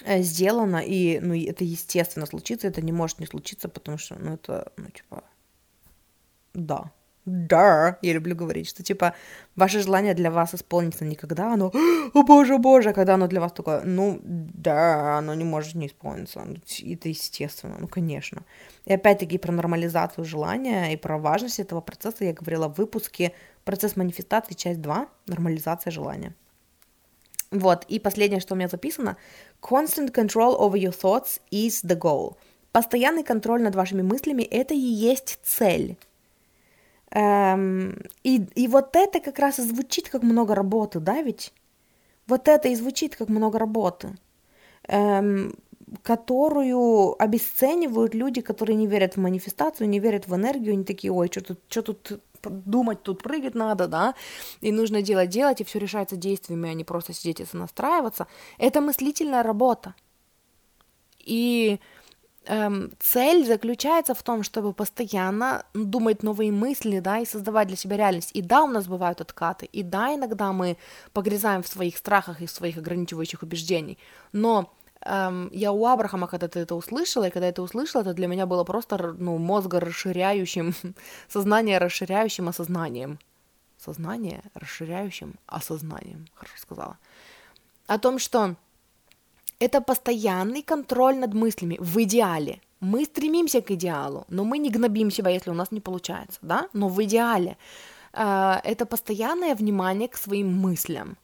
э, 0.04 0.22
сделано, 0.22 0.82
и, 0.84 1.20
ну, 1.20 1.34
это 1.34 1.64
естественно 1.64 2.26
случится, 2.26 2.68
это 2.68 2.82
не 2.82 2.92
может 2.92 3.20
не 3.20 3.26
случиться, 3.26 3.68
потому 3.68 3.98
что, 3.98 4.16
ну, 4.16 4.34
это, 4.34 4.72
ну, 4.76 4.86
типа, 4.90 5.24
да, 6.54 6.92
да, 7.26 7.98
я 8.02 8.12
люблю 8.12 8.36
говорить, 8.36 8.68
что 8.68 8.82
типа 8.82 9.14
ваше 9.56 9.80
желание 9.80 10.14
для 10.14 10.30
вас 10.30 10.54
исполнится 10.54 11.04
никогда, 11.04 11.54
оно, 11.54 11.72
о 12.12 12.22
боже, 12.22 12.58
боже, 12.58 12.92
когда 12.92 13.14
оно 13.14 13.26
для 13.28 13.40
вас 13.40 13.52
такое, 13.52 13.82
ну 13.82 14.20
да, 14.22 15.18
оно 15.18 15.34
не 15.34 15.44
может 15.44 15.74
не 15.74 15.86
исполниться, 15.86 16.42
ну, 16.44 16.56
это 16.56 17.08
естественно, 17.08 17.76
ну 17.78 17.88
конечно. 17.88 18.42
И 18.84 18.92
опять-таки 18.92 19.38
про 19.38 19.52
нормализацию 19.52 20.24
желания 20.24 20.92
и 20.92 20.96
про 20.96 21.18
важность 21.18 21.60
этого 21.60 21.80
процесса 21.80 22.24
я 22.24 22.32
говорила 22.34 22.68
в 22.68 22.76
выпуске 22.76 23.32
«Процесс 23.64 23.96
манифестации. 23.96 24.54
Часть 24.54 24.82
2. 24.82 25.08
Нормализация 25.26 25.90
желания». 25.90 26.34
Вот, 27.50 27.84
и 27.88 27.98
последнее, 27.98 28.40
что 28.40 28.54
у 28.54 28.56
меня 28.56 28.68
записано, 28.68 29.16
constant 29.62 30.12
control 30.12 30.58
over 30.58 30.74
your 30.74 30.92
thoughts 30.92 31.40
is 31.50 31.84
the 31.84 31.98
goal. 31.98 32.36
Постоянный 32.72 33.22
контроль 33.22 33.62
над 33.62 33.74
вашими 33.76 34.02
мыслями– 34.02 34.42
это 34.50 34.74
и 34.74 34.78
есть 34.78 35.38
цель. 35.44 35.96
Эм, 37.14 38.02
и, 38.24 38.44
и 38.56 38.66
вот 38.68 38.96
это 38.96 39.20
как 39.20 39.38
раз 39.38 39.60
и 39.60 39.62
звучит 39.62 40.08
как 40.08 40.22
много 40.22 40.54
работы, 40.54 40.98
да, 40.98 41.22
ведь? 41.22 41.52
Вот 42.26 42.48
это 42.48 42.68
и 42.68 42.74
звучит 42.74 43.14
как 43.16 43.28
много 43.28 43.58
работы, 43.58 44.16
эм, 44.88 45.54
которую 46.02 47.14
обесценивают 47.22 48.14
люди, 48.14 48.40
которые 48.40 48.76
не 48.76 48.88
верят 48.88 49.14
в 49.14 49.20
манифестацию, 49.20 49.88
не 49.88 50.00
верят 50.00 50.26
в 50.26 50.34
энергию, 50.34 50.72
они 50.72 50.84
такие, 50.84 51.12
ой, 51.12 51.28
что 51.30 51.40
тут, 51.42 51.60
что 51.68 51.82
тут 51.82 52.20
думать, 52.42 53.02
тут 53.02 53.22
прыгать 53.22 53.54
надо, 53.54 53.86
да, 53.86 54.14
и 54.60 54.72
нужно 54.72 55.00
делать, 55.00 55.30
делать, 55.30 55.60
и 55.60 55.64
все 55.64 55.78
решается 55.78 56.16
действиями, 56.16 56.70
а 56.70 56.74
не 56.74 56.84
просто 56.84 57.12
сидеть 57.12 57.40
и 57.40 57.44
сонастраиваться. 57.44 58.26
Это 58.58 58.80
мыслительная 58.80 59.42
работа. 59.42 59.94
И 61.20 61.78
эм, 62.46 62.90
цель 62.98 63.46
заключается 63.46 64.14
в 64.14 64.22
том, 64.22 64.42
чтобы 64.42 64.72
постоянно 64.72 65.64
думать 65.74 66.22
новые 66.22 66.52
мысли, 66.52 67.00
да, 67.00 67.18
и 67.18 67.24
создавать 67.24 67.68
для 67.68 67.76
себя 67.76 67.96
реальность. 67.96 68.30
И 68.34 68.42
да, 68.42 68.62
у 68.62 68.68
нас 68.68 68.86
бывают 68.86 69.20
откаты, 69.20 69.66
и 69.66 69.82
да, 69.82 70.14
иногда 70.14 70.52
мы 70.52 70.76
погрязаем 71.12 71.62
в 71.62 71.68
своих 71.68 71.96
страхах 71.96 72.40
и 72.40 72.46
в 72.46 72.50
своих 72.50 72.78
ограничивающих 72.78 73.42
убеждений, 73.42 73.98
но 74.32 74.72
эм, 75.00 75.50
я 75.52 75.72
у 75.72 75.86
Абрахама, 75.86 76.26
когда 76.26 76.48
ты 76.48 76.60
это 76.60 76.74
услышала, 76.74 77.28
и 77.28 77.30
когда 77.30 77.48
это 77.48 77.62
услышала, 77.62 78.02
это 78.02 78.14
для 78.14 78.26
меня 78.26 78.46
было 78.46 78.64
просто, 78.64 79.14
ну, 79.18 79.38
мозга 79.38 79.80
расширяющим, 79.80 80.74
сознание 81.28 81.78
расширяющим 81.78 82.48
осознанием. 82.48 83.18
Сознание 83.78 84.42
расширяющим 84.54 85.34
осознанием, 85.46 86.26
хорошо 86.34 86.56
сказала. 86.56 86.98
О 87.86 87.98
том, 87.98 88.18
что 88.18 88.56
это 89.58 89.80
постоянный 89.80 90.62
контроль 90.62 91.16
над 91.16 91.34
мыслями 91.34 91.76
в 91.80 91.96
идеале. 92.02 92.60
Мы 92.80 93.04
стремимся 93.04 93.60
к 93.60 93.70
идеалу, 93.70 94.24
но 94.28 94.44
мы 94.44 94.58
не 94.58 94.70
гнобим 94.70 95.10
себя, 95.10 95.30
если 95.30 95.50
у 95.50 95.54
нас 95.54 95.72
не 95.72 95.80
получается, 95.80 96.38
да? 96.42 96.68
Но 96.72 96.88
в 96.88 97.02
идеале 97.02 97.56
э, 98.12 98.60
это 98.64 98.86
постоянное 98.86 99.54
внимание 99.54 100.08
к 100.08 100.16
своим 100.16 100.52
мыслям. 100.52 101.16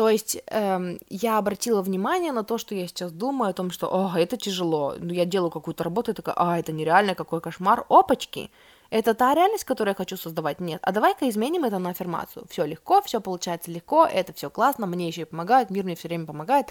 То 0.00 0.08
есть 0.08 0.42
эм, 0.46 0.98
я 1.10 1.38
обратила 1.38 1.82
внимание 1.82 2.32
на 2.32 2.42
то, 2.42 2.58
что 2.58 2.74
я 2.74 2.86
сейчас 2.86 3.12
думаю 3.12 3.50
о 3.50 3.52
том, 3.52 3.70
что, 3.70 3.86
о, 3.88 4.18
это 4.18 4.36
тяжело, 4.36 4.94
ну 4.98 5.12
я 5.12 5.26
делаю 5.26 5.50
какую-то 5.50 5.84
работу 5.84 6.10
и 6.10 6.14
такая, 6.14 6.34
а, 6.38 6.58
это 6.58 6.72
нереально, 6.72 7.14
какой 7.14 7.40
кошмар, 7.40 7.84
опачки, 7.90 8.50
это 8.90 9.14
та 9.14 9.34
реальность, 9.34 9.64
которую 9.64 9.92
я 9.92 9.96
хочу 9.96 10.16
создавать? 10.16 10.60
Нет. 10.60 10.80
А 10.82 10.92
давай-ка 10.92 11.28
изменим 11.28 11.64
это 11.64 11.78
на 11.78 11.90
аффирмацию. 11.90 12.46
Все 12.50 12.64
легко, 12.64 13.00
все 13.02 13.20
получается 13.20 13.70
легко, 13.70 14.04
это 14.04 14.32
все 14.32 14.50
классно, 14.50 14.86
мне 14.86 15.06
еще 15.06 15.22
и 15.22 15.24
помогает, 15.24 15.70
мир 15.70 15.84
мне 15.84 15.94
все 15.94 16.08
время 16.08 16.26
помогает. 16.26 16.66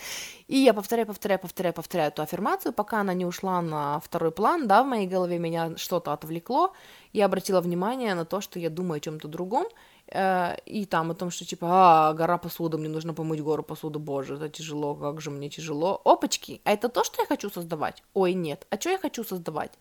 И 0.47 0.57
я 0.57 0.73
повторяю, 0.73 1.07
повторяю, 1.07 1.39
повторяю, 1.39 1.73
повторяю 1.73 2.09
эту 2.09 2.21
аффирмацию, 2.21 2.73
пока 2.73 2.99
она 2.99 3.13
не 3.13 3.25
ушла 3.25 3.61
на 3.61 3.99
второй 4.01 4.31
план, 4.31 4.67
да, 4.67 4.83
в 4.83 4.87
моей 4.87 5.07
голове 5.07 5.39
меня 5.39 5.77
что-то 5.77 6.11
отвлекло, 6.11 6.73
я 7.13 7.25
обратила 7.25 7.61
внимание 7.61 8.13
на 8.15 8.25
то, 8.25 8.41
что 8.41 8.59
я 8.59 8.69
думаю 8.69 8.97
о 8.97 8.99
чем-то 8.99 9.27
другом, 9.27 9.65
э, 10.07 10.57
и 10.65 10.85
там 10.85 11.11
о 11.11 11.15
том, 11.15 11.31
что 11.31 11.45
типа, 11.45 11.67
а, 11.69 12.13
гора 12.13 12.37
посуды, 12.37 12.77
мне 12.77 12.89
нужно 12.89 13.13
помыть 13.13 13.41
гору 13.41 13.63
посуды, 13.63 13.99
боже, 13.99 14.35
это 14.35 14.49
тяжело, 14.49 14.93
как 14.95 15.21
же 15.21 15.31
мне 15.31 15.49
тяжело. 15.49 16.01
Опачки, 16.03 16.61
а 16.65 16.71
это 16.71 16.89
то, 16.89 17.03
что 17.03 17.21
я 17.21 17.27
хочу 17.27 17.49
создавать? 17.49 18.03
Ой, 18.13 18.33
нет, 18.33 18.67
а 18.69 18.79
что 18.79 18.89
я 18.89 18.97
хочу 18.97 19.23
создавать? 19.23 19.71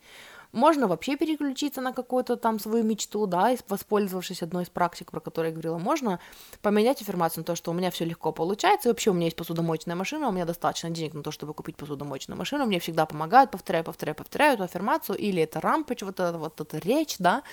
Можно 0.51 0.87
вообще 0.87 1.15
переключиться 1.15 1.79
на 1.79 1.93
какую-то 1.93 2.35
там 2.35 2.59
свою 2.59 2.83
мечту, 2.83 3.27
да, 3.27 3.55
воспользовавшись 3.67 4.41
одной 4.41 4.63
из 4.63 4.69
практик, 4.69 5.11
про 5.11 5.19
которую 5.19 5.51
я 5.51 5.53
говорила, 5.53 5.77
можно 5.77 6.19
поменять 6.61 7.01
аффирмацию 7.01 7.41
на 7.41 7.45
то, 7.45 7.55
что 7.55 7.69
у 7.69 7.73
меня 7.73 7.91
все 7.91 8.05
легко 8.05 8.31
получается, 8.31 8.89
и 8.89 8.91
вообще 8.91 9.11
у 9.11 9.13
меня 9.13 9.25
есть 9.25 9.37
посудомоечная 9.37 9.95
машина, 9.95 10.27
у 10.27 10.31
меня 10.31 10.45
достаточно 10.45 10.89
денег 10.89 11.13
на 11.13 11.21
то, 11.21 11.31
чтобы 11.31 11.53
купить 11.53 11.77
посудомоечную 11.77 12.37
машину, 12.37 12.65
мне 12.65 12.79
всегда 12.79 13.05
помогают, 13.05 13.51
повторяю, 13.51 13.85
повторяю, 13.85 14.15
повторяю 14.15 14.55
эту 14.55 14.63
аффирмацию, 14.63 15.17
или 15.17 15.43
это 15.43 15.61
рампоч, 15.61 16.01
вот 16.01 16.19
эта 16.19 16.37
вот 16.37 16.59
эта 16.59 16.79
речь, 16.79 17.17
да, 17.19 17.43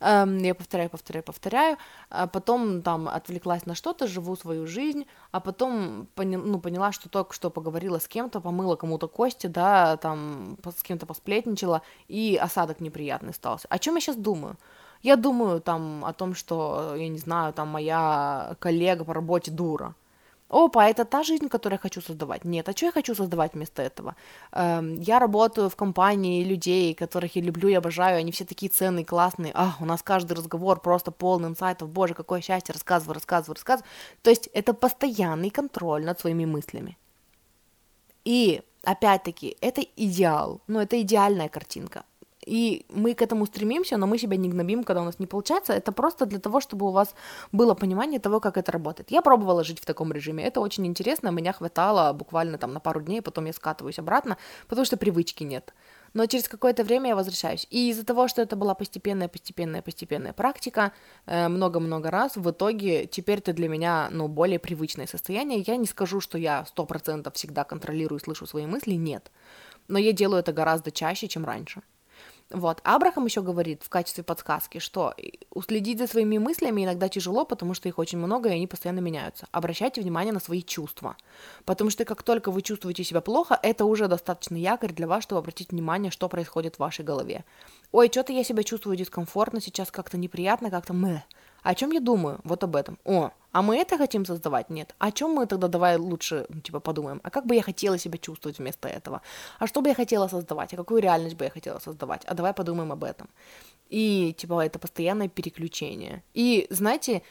я 0.00 0.54
повторяю, 0.56 0.90
повторяю, 0.90 1.24
повторяю, 1.24 1.76
а 2.10 2.26
потом 2.26 2.82
там 2.82 3.08
отвлеклась 3.08 3.66
на 3.66 3.74
что-то, 3.74 4.06
живу 4.06 4.36
свою 4.36 4.66
жизнь, 4.66 5.06
а 5.30 5.40
потом 5.40 6.08
пони, 6.14 6.36
ну, 6.36 6.60
поняла, 6.60 6.92
что 6.92 7.08
только 7.08 7.34
что 7.34 7.50
поговорила 7.50 7.98
с 7.98 8.08
кем-то, 8.08 8.40
помыла 8.40 8.76
кому-то 8.76 9.08
кости, 9.08 9.46
да, 9.46 9.96
там 9.96 10.56
с 10.64 10.82
кем-то 10.82 11.06
посплетничала, 11.06 11.82
и 12.08 12.38
осадок 12.40 12.80
неприятный 12.80 13.30
остался. 13.30 13.66
О 13.68 13.78
чем 13.78 13.94
я 13.96 14.00
сейчас 14.00 14.16
думаю? 14.16 14.56
Я 15.02 15.16
думаю 15.16 15.60
там 15.60 16.04
о 16.04 16.12
том, 16.12 16.34
что, 16.34 16.94
я 16.96 17.08
не 17.08 17.18
знаю, 17.18 17.52
там 17.52 17.68
моя 17.68 18.56
коллега 18.58 19.04
по 19.04 19.14
работе 19.14 19.50
дура, 19.50 19.94
Опа, 20.48 20.88
это 20.88 21.04
та 21.04 21.22
жизнь, 21.22 21.48
которую 21.48 21.74
я 21.76 21.78
хочу 21.78 22.00
создавать. 22.00 22.44
Нет, 22.44 22.68
а 22.68 22.72
что 22.72 22.86
я 22.86 22.92
хочу 22.92 23.14
создавать 23.14 23.54
вместо 23.54 23.82
этого? 23.82 24.16
Эм, 24.52 25.00
я 25.00 25.18
работаю 25.18 25.68
в 25.68 25.76
компании 25.76 26.42
людей, 26.42 26.94
которых 26.94 27.36
я 27.36 27.42
люблю 27.42 27.68
и 27.68 27.74
обожаю, 27.74 28.18
они 28.18 28.32
все 28.32 28.44
такие 28.44 28.70
ценные, 28.70 29.04
классные. 29.04 29.52
А, 29.54 29.76
у 29.80 29.84
нас 29.84 30.02
каждый 30.02 30.32
разговор 30.32 30.80
просто 30.80 31.10
полный 31.10 31.48
инсайтов. 31.48 31.90
Боже, 31.90 32.14
какое 32.14 32.40
счастье, 32.40 32.72
рассказываю, 32.72 33.14
рассказываю, 33.14 33.56
рассказываю. 33.56 33.90
То 34.22 34.30
есть 34.30 34.48
это 34.54 34.72
постоянный 34.72 35.50
контроль 35.50 36.04
над 36.04 36.18
своими 36.20 36.46
мыслями. 36.46 36.96
И 38.24 38.62
опять-таки, 38.84 39.56
это 39.60 39.82
идеал, 39.96 40.60
ну, 40.66 40.80
это 40.80 41.00
идеальная 41.00 41.48
картинка 41.48 42.04
и 42.48 42.86
мы 42.88 43.14
к 43.14 43.22
этому 43.22 43.46
стремимся, 43.46 43.96
но 43.96 44.06
мы 44.06 44.18
себя 44.18 44.36
не 44.36 44.48
гнобим, 44.48 44.84
когда 44.84 45.02
у 45.02 45.04
нас 45.04 45.18
не 45.18 45.26
получается. 45.26 45.72
Это 45.72 45.92
просто 45.92 46.26
для 46.26 46.38
того, 46.38 46.60
чтобы 46.60 46.86
у 46.86 46.90
вас 46.90 47.14
было 47.52 47.74
понимание 47.74 48.20
того, 48.20 48.40
как 48.40 48.56
это 48.56 48.72
работает. 48.72 49.10
Я 49.10 49.22
пробовала 49.22 49.64
жить 49.64 49.80
в 49.80 49.84
таком 49.84 50.12
режиме, 50.12 50.44
это 50.44 50.60
очень 50.60 50.86
интересно, 50.86 51.30
меня 51.30 51.52
хватало 51.52 52.12
буквально 52.12 52.58
там 52.58 52.72
на 52.72 52.80
пару 52.80 53.00
дней, 53.00 53.20
потом 53.20 53.46
я 53.46 53.52
скатываюсь 53.52 53.98
обратно, 53.98 54.36
потому 54.68 54.86
что 54.86 54.96
привычки 54.96 55.44
нет. 55.44 55.74
Но 56.14 56.26
через 56.26 56.48
какое-то 56.48 56.84
время 56.84 57.08
я 57.08 57.16
возвращаюсь. 57.16 57.66
И 57.70 57.90
из-за 57.90 58.04
того, 58.04 58.28
что 58.28 58.42
это 58.42 58.56
была 58.56 58.74
постепенная, 58.74 59.28
постепенная, 59.28 59.82
постепенная 59.82 60.32
практика, 60.32 60.92
э, 61.26 61.48
много-много 61.48 62.10
раз, 62.10 62.36
в 62.36 62.50
итоге 62.50 63.06
теперь 63.06 63.38
это 63.38 63.52
для 63.52 63.68
меня, 63.68 64.08
ну, 64.10 64.28
более 64.28 64.58
привычное 64.58 65.06
состояние. 65.06 65.64
Я 65.66 65.76
не 65.76 65.86
скажу, 65.86 66.20
что 66.20 66.38
я 66.38 66.64
сто 66.64 66.86
процентов 66.86 67.34
всегда 67.34 67.64
контролирую 67.64 68.18
и 68.18 68.22
слышу 68.22 68.46
свои 68.46 68.66
мысли, 68.66 68.94
нет. 68.94 69.30
Но 69.88 69.98
я 69.98 70.12
делаю 70.12 70.40
это 70.40 70.52
гораздо 70.52 70.90
чаще, 70.90 71.28
чем 71.28 71.44
раньше. 71.44 71.82
Вот. 72.50 72.80
Абрахам 72.82 73.26
еще 73.26 73.42
говорит 73.42 73.82
в 73.82 73.90
качестве 73.90 74.24
подсказки, 74.24 74.78
что 74.78 75.14
уследить 75.50 75.98
за 75.98 76.06
своими 76.06 76.38
мыслями 76.38 76.84
иногда 76.84 77.08
тяжело, 77.08 77.44
потому 77.44 77.74
что 77.74 77.88
их 77.88 77.98
очень 77.98 78.16
много, 78.18 78.48
и 78.48 78.52
они 78.52 78.66
постоянно 78.66 79.00
меняются. 79.00 79.46
Обращайте 79.52 80.00
внимание 80.00 80.32
на 80.32 80.40
свои 80.40 80.62
чувства, 80.62 81.16
потому 81.66 81.90
что 81.90 82.06
как 82.06 82.22
только 82.22 82.50
вы 82.50 82.62
чувствуете 82.62 83.04
себя 83.04 83.20
плохо, 83.20 83.58
это 83.62 83.84
уже 83.84 84.08
достаточно 84.08 84.56
якорь 84.56 84.94
для 84.94 85.06
вас, 85.06 85.24
чтобы 85.24 85.40
обратить 85.40 85.72
внимание, 85.72 86.10
что 86.10 86.28
происходит 86.28 86.76
в 86.76 86.78
вашей 86.78 87.04
голове. 87.04 87.44
Ой, 87.92 88.08
что-то 88.08 88.32
я 88.32 88.44
себя 88.44 88.62
чувствую 88.62 88.96
дискомфортно, 88.96 89.60
сейчас 89.60 89.90
как-то 89.90 90.16
неприятно, 90.16 90.70
как-то 90.70 90.94
мэ. 90.94 91.24
О 91.62 91.74
чем 91.74 91.92
я 91.92 92.00
думаю? 92.00 92.40
Вот 92.44 92.64
об 92.64 92.76
этом. 92.76 92.98
О, 93.04 93.30
а 93.52 93.62
мы 93.62 93.76
это 93.76 93.98
хотим 93.98 94.24
создавать? 94.24 94.70
Нет. 94.70 94.94
О 94.98 95.10
чем 95.10 95.32
мы 95.32 95.46
тогда 95.46 95.68
давай 95.68 95.96
лучше, 95.96 96.46
ну, 96.48 96.60
типа, 96.60 96.80
подумаем? 96.80 97.20
А 97.24 97.30
как 97.30 97.46
бы 97.46 97.54
я 97.54 97.62
хотела 97.62 97.98
себя 97.98 98.18
чувствовать 98.18 98.58
вместо 98.58 98.88
этого? 98.88 99.22
А 99.58 99.66
что 99.66 99.80
бы 99.80 99.88
я 99.88 99.94
хотела 99.94 100.28
создавать? 100.28 100.74
А 100.74 100.76
какую 100.76 101.02
реальность 101.02 101.36
бы 101.36 101.44
я 101.44 101.50
хотела 101.50 101.78
создавать? 101.78 102.24
А 102.26 102.34
давай 102.34 102.52
подумаем 102.52 102.92
об 102.92 103.04
этом. 103.04 103.28
И, 103.88 104.34
типа, 104.36 104.64
это 104.64 104.78
постоянное 104.78 105.28
переключение. 105.28 106.22
И, 106.34 106.66
знаете, 106.70 107.22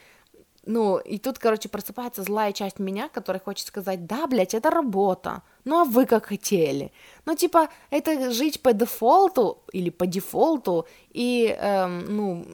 ну, 0.68 0.98
и 0.98 1.18
тут, 1.18 1.40
короче, 1.40 1.70
просыпается 1.70 2.24
злая 2.24 2.52
часть 2.52 2.80
меня, 2.80 3.08
которая 3.08 3.40
хочет 3.40 3.68
сказать, 3.68 4.06
да, 4.06 4.28
блядь, 4.28 4.54
это 4.54 4.70
работа, 4.70 5.42
ну 5.64 5.80
а 5.80 5.86
вы 5.86 6.06
как 6.06 6.26
хотели? 6.26 6.92
Ну, 7.26 7.36
типа, 7.36 7.70
это 7.90 8.32
жить 8.32 8.62
по 8.62 8.74
дефолту 8.74 9.64
или 9.72 9.90
по 9.90 10.06
дефолту, 10.06 10.86
и, 11.12 11.56
эм, 11.58 12.16
ну, 12.16 12.46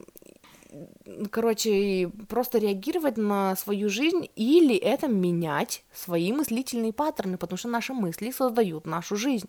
короче, 1.30 2.10
просто 2.28 2.58
реагировать 2.58 3.16
на 3.16 3.56
свою 3.56 3.88
жизнь 3.88 4.28
или 4.36 4.76
это 4.76 5.08
менять 5.08 5.84
свои 5.92 6.32
мыслительные 6.32 6.92
паттерны, 6.92 7.36
потому 7.36 7.56
что 7.56 7.68
наши 7.68 7.92
мысли 7.92 8.30
создают 8.30 8.86
нашу 8.86 9.16
жизнь. 9.16 9.48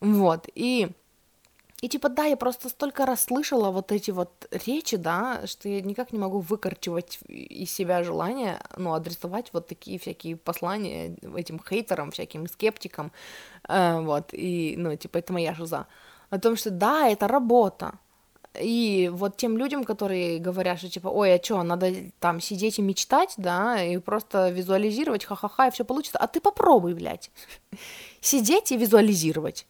Вот, 0.00 0.48
и, 0.54 0.88
и 1.80 1.88
типа, 1.88 2.08
да, 2.08 2.24
я 2.24 2.36
просто 2.36 2.68
столько 2.68 3.06
раз 3.06 3.24
слышала 3.24 3.70
вот 3.70 3.90
эти 3.90 4.10
вот 4.10 4.46
речи, 4.66 4.96
да, 4.96 5.46
что 5.46 5.68
я 5.68 5.80
никак 5.80 6.12
не 6.12 6.18
могу 6.18 6.40
выкорчевать 6.40 7.20
из 7.28 7.70
себя 7.70 8.02
желание, 8.02 8.60
ну, 8.76 8.92
адресовать 8.92 9.50
вот 9.52 9.66
такие 9.66 9.98
всякие 9.98 10.36
послания 10.36 11.16
этим 11.36 11.58
хейтерам, 11.58 12.10
всяким 12.10 12.48
скептикам, 12.48 13.12
э, 13.68 14.00
вот, 14.00 14.28
и, 14.32 14.74
ну, 14.76 14.94
типа, 14.96 15.18
это 15.18 15.32
моя 15.32 15.54
жиза. 15.54 15.86
О 16.30 16.38
том, 16.38 16.56
что 16.56 16.70
да, 16.70 17.08
это 17.08 17.28
работа, 17.28 17.98
и 18.60 19.10
вот 19.12 19.36
тем 19.36 19.58
людям, 19.58 19.84
которые 19.84 20.38
говорят, 20.38 20.78
что 20.78 20.88
типа, 20.88 21.08
ой, 21.08 21.34
а 21.34 21.42
что, 21.42 21.62
надо 21.62 21.92
там 22.20 22.40
сидеть 22.40 22.78
и 22.78 22.82
мечтать, 22.82 23.34
да, 23.36 23.82
и 23.82 23.98
просто 23.98 24.50
визуализировать, 24.50 25.24
ха-ха-ха, 25.24 25.68
и 25.68 25.70
все 25.70 25.84
получится. 25.84 26.18
А 26.18 26.26
ты 26.26 26.40
попробуй, 26.40 26.94
блядь, 26.94 27.30
сидеть 28.20 28.72
и 28.72 28.76
визуализировать. 28.76 29.66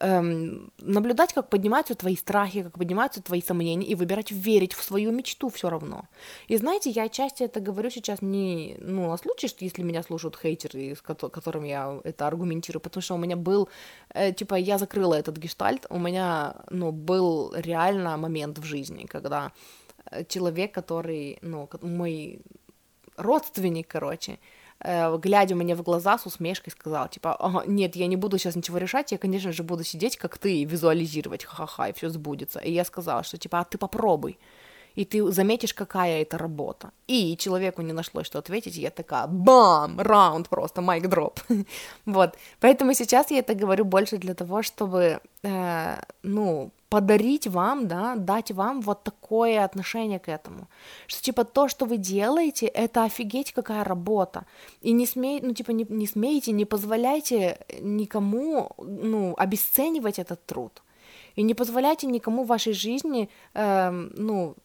Эм, 0.00 0.72
наблюдать, 0.78 1.32
как 1.32 1.48
поднимаются 1.48 1.94
твои 1.94 2.16
страхи, 2.16 2.62
как 2.62 2.78
поднимаются 2.78 3.22
твои 3.22 3.42
сомнения, 3.42 3.86
и 3.86 3.94
выбирать 3.94 4.30
верить 4.30 4.72
в 4.72 4.82
свою 4.82 5.12
мечту 5.12 5.48
все 5.48 5.68
равно. 5.70 6.04
И 6.48 6.56
знаете, 6.56 6.90
я 6.90 7.04
отчасти 7.04 7.44
это 7.44 7.60
говорю 7.60 7.90
сейчас 7.90 8.22
не, 8.22 8.76
ну, 8.80 9.08
на 9.08 9.16
случай, 9.16 9.48
что 9.48 9.64
если 9.64 9.82
меня 9.82 10.02
слушают 10.02 10.36
хейтеры, 10.36 10.94
с 10.94 11.02
которым 11.02 11.64
я 11.64 12.00
это 12.04 12.26
аргументирую, 12.26 12.80
потому 12.80 13.02
что 13.02 13.14
у 13.14 13.18
меня 13.18 13.36
был, 13.36 13.68
э, 14.14 14.32
типа, 14.32 14.54
я 14.54 14.78
закрыла 14.78 15.14
этот 15.14 15.36
гештальт, 15.36 15.86
у 15.90 15.98
меня, 15.98 16.54
ну, 16.70 16.92
был 16.92 17.52
реально 17.54 18.16
момент 18.16 18.58
в 18.58 18.64
жизни, 18.64 19.06
когда 19.06 19.52
э, 20.10 20.24
человек, 20.24 20.74
который, 20.74 21.38
ну, 21.42 21.68
мой 21.82 22.40
родственник, 23.16 23.86
короче, 23.88 24.38
глядя 24.82 25.54
мне 25.54 25.74
в 25.74 25.82
глаза 25.82 26.18
с 26.18 26.26
усмешкой 26.26 26.72
сказал, 26.72 27.08
типа, 27.08 27.64
нет, 27.66 27.96
я 27.96 28.06
не 28.06 28.16
буду 28.16 28.38
сейчас 28.38 28.56
ничего 28.56 28.78
решать, 28.78 29.12
я, 29.12 29.18
конечно 29.18 29.52
же, 29.52 29.62
буду 29.62 29.84
сидеть, 29.84 30.16
как 30.16 30.38
ты, 30.38 30.58
и 30.58 30.64
визуализировать, 30.64 31.44
ха-ха-ха, 31.44 31.88
и 31.88 31.92
все 31.92 32.08
сбудется. 32.08 32.60
И 32.60 32.72
я 32.72 32.84
сказала, 32.84 33.22
что, 33.22 33.36
типа, 33.36 33.60
а 33.60 33.64
ты 33.64 33.78
попробуй, 33.78 34.38
и 34.94 35.04
ты 35.04 35.30
заметишь, 35.32 35.74
какая 35.74 36.22
это 36.22 36.38
работа. 36.38 36.90
И 37.06 37.36
человеку 37.36 37.82
не 37.82 37.92
нашлось, 37.92 38.26
что 38.26 38.38
ответить, 38.38 38.76
и 38.76 38.80
я 38.80 38.90
такая, 38.90 39.26
бам, 39.26 40.00
раунд 40.00 40.48
просто, 40.48 40.80
майк 40.80 41.08
дроп. 41.08 41.40
вот, 42.06 42.34
поэтому 42.60 42.94
сейчас 42.94 43.30
я 43.30 43.38
это 43.38 43.54
говорю 43.54 43.84
больше 43.84 44.16
для 44.16 44.34
того, 44.34 44.62
чтобы, 44.62 45.20
э, 45.42 45.96
ну, 46.22 46.70
подарить 46.90 47.46
вам, 47.46 47.86
да, 47.86 48.16
дать 48.16 48.50
вам 48.50 48.80
вот 48.80 49.04
такое 49.04 49.64
отношение 49.64 50.18
к 50.18 50.28
этому. 50.28 50.68
Что, 51.06 51.22
типа, 51.22 51.44
то, 51.44 51.68
что 51.68 51.86
вы 51.86 51.96
делаете, 51.96 52.66
это 52.66 53.04
офигеть 53.04 53.52
какая 53.52 53.84
работа. 53.84 54.44
И 54.82 54.92
не 54.92 55.06
смейте, 55.06 55.46
ну, 55.46 55.54
типа, 55.54 55.72
не, 55.72 55.86
не 55.88 56.06
смейте, 56.06 56.52
не 56.52 56.64
позволяйте 56.64 57.58
никому, 57.80 58.70
ну, 58.78 59.34
обесценивать 59.38 60.18
этот 60.18 60.44
труд. 60.46 60.82
И 61.36 61.42
не 61.42 61.54
позволяйте 61.54 62.06
никому 62.08 62.42
в 62.44 62.48
вашей 62.48 62.72
жизни, 62.72 63.28
э, 63.54 63.90
ну, 64.16 64.56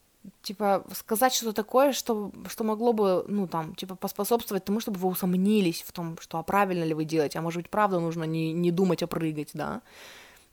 типа, 0.41 0.83
сказать 0.93 1.33
что-то 1.33 1.53
такое, 1.53 1.93
что, 1.93 2.31
что 2.49 2.63
могло 2.63 2.93
бы, 2.93 3.25
ну, 3.27 3.47
там, 3.47 3.75
типа, 3.75 3.95
поспособствовать 3.95 4.65
тому, 4.65 4.79
чтобы 4.79 4.99
вы 4.99 5.09
усомнились 5.09 5.83
в 5.83 5.91
том, 5.91 6.17
что, 6.19 6.37
а 6.37 6.43
правильно 6.43 6.85
ли 6.85 6.93
вы 6.93 7.05
делаете, 7.05 7.39
а 7.39 7.41
может 7.41 7.61
быть, 7.61 7.69
правда 7.69 7.99
нужно 7.99 8.23
не, 8.23 8.53
не 8.53 8.71
думать, 8.71 9.03
а 9.03 9.07
прыгать, 9.07 9.51
да. 9.53 9.81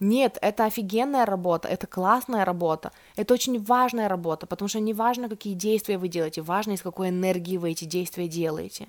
Нет, 0.00 0.36
это 0.42 0.64
офигенная 0.64 1.24
работа, 1.24 1.68
это 1.68 1.86
классная 1.86 2.44
работа, 2.44 2.90
это 3.16 3.34
очень 3.34 3.62
важная 3.62 4.08
работа, 4.08 4.46
потому 4.46 4.68
что 4.68 4.80
не 4.80 4.94
важно, 4.94 5.28
какие 5.28 5.54
действия 5.54 5.96
вы 5.96 6.08
делаете, 6.08 6.42
важно, 6.42 6.72
из 6.72 6.82
какой 6.82 7.10
энергии 7.10 7.56
вы 7.56 7.70
эти 7.70 7.84
действия 7.84 8.26
делаете. 8.28 8.88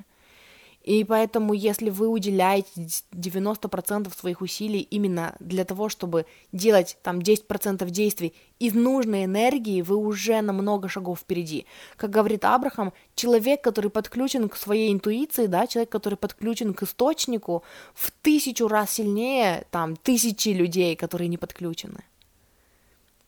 И 0.83 1.03
поэтому, 1.05 1.53
если 1.53 1.89
вы 1.89 2.07
уделяете 2.07 2.69
90% 3.13 4.13
своих 4.17 4.41
усилий 4.41 4.81
именно 4.81 5.35
для 5.39 5.63
того, 5.63 5.87
чтобы 5.87 6.25
делать 6.51 6.97
там 7.03 7.19
10% 7.19 7.89
действий 7.89 8.33
из 8.59 8.73
нужной 8.73 9.25
энергии, 9.25 9.81
вы 9.81 9.95
уже 9.95 10.41
на 10.41 10.51
много 10.51 10.89
шагов 10.89 11.19
впереди. 11.19 11.65
Как 11.95 12.09
говорит 12.09 12.43
Абрахам, 12.43 12.93
человек, 13.15 13.61
который 13.61 13.91
подключен 13.91 14.49
к 14.49 14.57
своей 14.57 14.91
интуиции, 14.91 15.47
да, 15.47 15.67
человек, 15.67 15.89
который 15.89 16.15
подключен 16.15 16.73
к 16.73 16.83
источнику, 16.83 17.63
в 17.93 18.11
тысячу 18.21 18.67
раз 18.67 18.91
сильнее 18.91 19.65
там 19.71 19.95
тысячи 19.95 20.49
людей, 20.49 20.95
которые 20.95 21.29
не 21.29 21.37
подключены. 21.37 22.03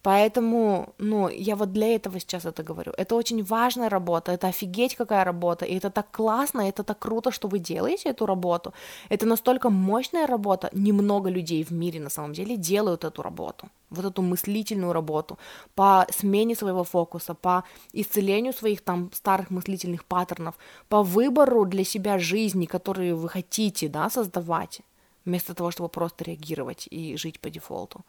Поэтому, 0.05 0.93
ну, 0.99 1.29
я 1.29 1.55
вот 1.55 1.71
для 1.71 1.95
этого 1.95 2.19
сейчас 2.19 2.45
это 2.45 2.61
говорю. 2.61 2.93
Это 2.95 3.15
очень 3.15 3.43
важная 3.43 3.89
работа, 3.89 4.31
это 4.31 4.47
офигеть 4.47 4.95
какая 4.95 5.25
работа, 5.25 5.65
и 5.65 5.77
это 5.77 5.89
так 5.89 6.11
классно, 6.11 6.61
это 6.61 6.83
так 6.83 6.99
круто, 6.99 7.31
что 7.31 7.47
вы 7.47 7.57
делаете 7.57 8.09
эту 8.09 8.27
работу. 8.27 8.71
Это 9.09 9.25
настолько 9.25 9.69
мощная 9.71 10.27
работа, 10.27 10.69
немного 10.73 11.31
людей 11.31 11.63
в 11.63 11.71
мире 11.71 11.99
на 11.99 12.09
самом 12.09 12.33
деле 12.33 12.55
делают 12.55 13.03
эту 13.03 13.23
работу, 13.23 13.67
вот 13.89 14.05
эту 14.05 14.21
мыслительную 14.21 14.93
работу 14.93 15.37
по 15.73 16.05
смене 16.11 16.55
своего 16.55 16.83
фокуса, 16.83 17.33
по 17.33 17.63
исцелению 17.93 18.53
своих 18.53 18.81
там 18.81 19.09
старых 19.11 19.49
мыслительных 19.49 20.03
паттернов, 20.03 20.53
по 20.87 21.01
выбору 21.01 21.65
для 21.65 21.83
себя 21.83 22.19
жизни, 22.19 22.67
которые 22.67 23.15
вы 23.15 23.27
хотите, 23.27 23.89
да, 23.89 24.09
создавать, 24.11 24.81
вместо 25.25 25.55
того, 25.55 25.71
чтобы 25.71 25.89
просто 25.89 26.25
реагировать 26.25 26.87
и 26.91 27.17
жить 27.17 27.39
по 27.39 27.49
дефолту. 27.49 28.01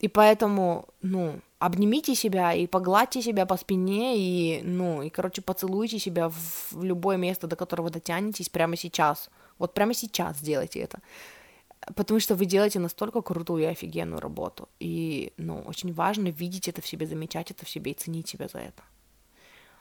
И 0.00 0.08
поэтому, 0.08 0.88
ну, 1.02 1.40
обнимите 1.58 2.14
себя 2.14 2.52
и 2.52 2.66
погладьте 2.66 3.22
себя 3.22 3.46
по 3.46 3.56
спине 3.56 4.18
и, 4.18 4.62
ну, 4.62 5.02
и, 5.02 5.08
короче, 5.08 5.40
поцелуйте 5.40 5.98
себя 5.98 6.28
в, 6.28 6.82
любое 6.82 7.16
место, 7.16 7.46
до 7.46 7.56
которого 7.56 7.90
дотянетесь 7.90 8.48
прямо 8.48 8.76
сейчас. 8.76 9.30
Вот 9.58 9.72
прямо 9.72 9.94
сейчас 9.94 10.38
сделайте 10.38 10.80
это. 10.80 10.98
Потому 11.94 12.20
что 12.20 12.34
вы 12.34 12.46
делаете 12.46 12.78
настолько 12.80 13.22
крутую 13.22 13.62
и 13.62 13.66
офигенную 13.66 14.20
работу. 14.20 14.68
И, 14.80 15.32
ну, 15.36 15.60
очень 15.66 15.92
важно 15.92 16.28
видеть 16.28 16.68
это 16.68 16.82
в 16.82 16.86
себе, 16.86 17.06
замечать 17.06 17.50
это 17.50 17.64
в 17.64 17.70
себе 17.70 17.92
и 17.92 17.94
ценить 17.94 18.28
себя 18.28 18.48
за 18.48 18.58
это. 18.58 18.82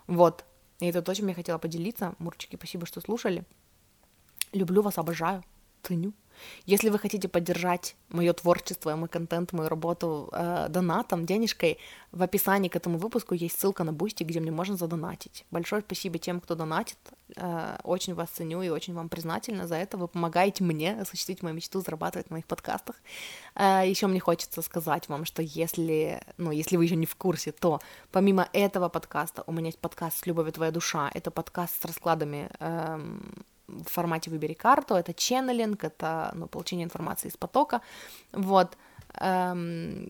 Вот. 0.07 0.45
И 0.80 0.86
это 0.86 1.01
то, 1.01 1.14
чем 1.16 1.28
я 1.28 1.34
хотела 1.34 1.57
поделиться. 1.57 2.14
Мурчики, 2.20 2.55
спасибо, 2.55 2.86
что 2.86 3.01
слушали. 3.01 3.43
Люблю 4.51 4.82
вас, 4.82 4.97
обожаю, 4.97 5.43
ценю. 5.82 6.14
Если 6.65 6.89
вы 6.89 6.99
хотите 6.99 7.27
поддержать 7.27 7.95
мое 8.09 8.33
творчество, 8.33 8.95
мой 8.95 9.09
контент, 9.09 9.53
мою 9.53 9.69
работу 9.69 10.29
э, 10.31 10.67
донатом, 10.69 11.25
денежкой, 11.25 11.77
в 12.11 12.21
описании 12.21 12.69
к 12.69 12.75
этому 12.75 12.97
выпуску 12.97 13.33
есть 13.33 13.59
ссылка 13.59 13.83
на 13.83 13.91
Boosty, 13.91 14.24
где 14.23 14.39
мне 14.39 14.51
можно 14.51 14.77
задонатить. 14.77 15.45
Большое 15.49 15.81
спасибо 15.81 16.19
тем, 16.19 16.39
кто 16.39 16.55
донатит. 16.55 16.97
Э, 17.35 17.77
очень 17.83 18.13
вас 18.13 18.29
ценю 18.29 18.61
и 18.61 18.69
очень 18.69 18.93
вам 18.93 19.09
признательна 19.09 19.67
за 19.67 19.75
это. 19.75 19.97
Вы 19.97 20.07
помогаете 20.07 20.63
мне 20.63 21.01
осуществить 21.01 21.41
мою 21.41 21.55
мечту 21.55 21.81
зарабатывать 21.81 22.29
на 22.29 22.35
моих 22.35 22.45
подкастах. 22.45 22.95
Э, 23.55 23.81
еще 23.85 24.07
мне 24.07 24.19
хочется 24.19 24.61
сказать 24.61 25.09
вам, 25.09 25.25
что 25.25 25.41
если, 25.41 26.21
ну, 26.37 26.51
если 26.51 26.77
вы 26.77 26.85
еще 26.85 26.95
не 26.95 27.05
в 27.05 27.15
курсе, 27.15 27.51
то 27.51 27.81
помимо 28.11 28.47
этого 28.53 28.89
подкаста 28.89 29.43
у 29.47 29.51
меня 29.51 29.67
есть 29.67 29.79
подкаст 29.79 30.19
с 30.19 30.25
любовью 30.25 30.53
твоя 30.53 30.71
душа. 30.71 31.09
Это 31.13 31.31
подкаст 31.31 31.81
с 31.81 31.85
раскладами 31.85 32.49
эм, 32.59 33.43
в 33.68 33.86
формате 33.86 34.30
«Выбери 34.30 34.53
карту», 34.53 34.95
это 34.95 35.14
ченнелинг, 35.14 35.84
это 35.84 36.32
ну, 36.36 36.47
получение 36.47 36.86
информации 36.86 37.30
из 37.30 37.38
потока, 37.38 37.82
вот. 38.32 38.78
Эм, 39.20 40.09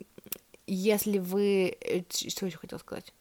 если 0.68 1.20
вы... 1.20 1.78
Э, 1.82 2.02
что 2.10 2.46
еще 2.46 2.58
хотела 2.58 2.80
сказать? 2.80 3.14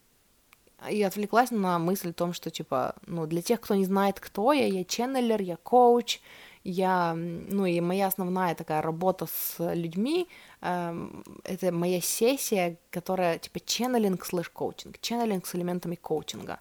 И 0.89 1.01
отвлеклась 1.01 1.51
на 1.51 1.79
мысль 1.79 2.09
о 2.09 2.13
том, 2.13 2.33
что, 2.33 2.49
типа, 2.49 2.95
ну, 3.05 3.25
для 3.25 3.41
тех, 3.41 3.61
кто 3.61 3.75
не 3.75 3.85
знает, 3.85 4.19
кто 4.19 4.51
я, 4.51 4.65
я 4.65 4.83
ченнелер, 4.83 5.41
я 5.41 5.55
коуч, 5.55 6.19
я, 6.63 7.13
ну, 7.15 7.65
и 7.65 7.79
моя 7.79 8.07
основная 8.07 8.55
такая 8.55 8.81
работа 8.81 9.27
с 9.27 9.73
людьми, 9.73 10.27
эм, 10.61 11.23
это 11.43 11.71
моя 11.71 12.01
сессия, 12.01 12.77
которая, 12.89 13.37
типа, 13.37 13.59
ченнелинг 13.61 14.25
слэш 14.25 14.49
коучинг, 14.49 14.99
ченнелинг 14.99 15.45
с 15.45 15.55
элементами 15.55 15.95
коучинга, 15.95 16.59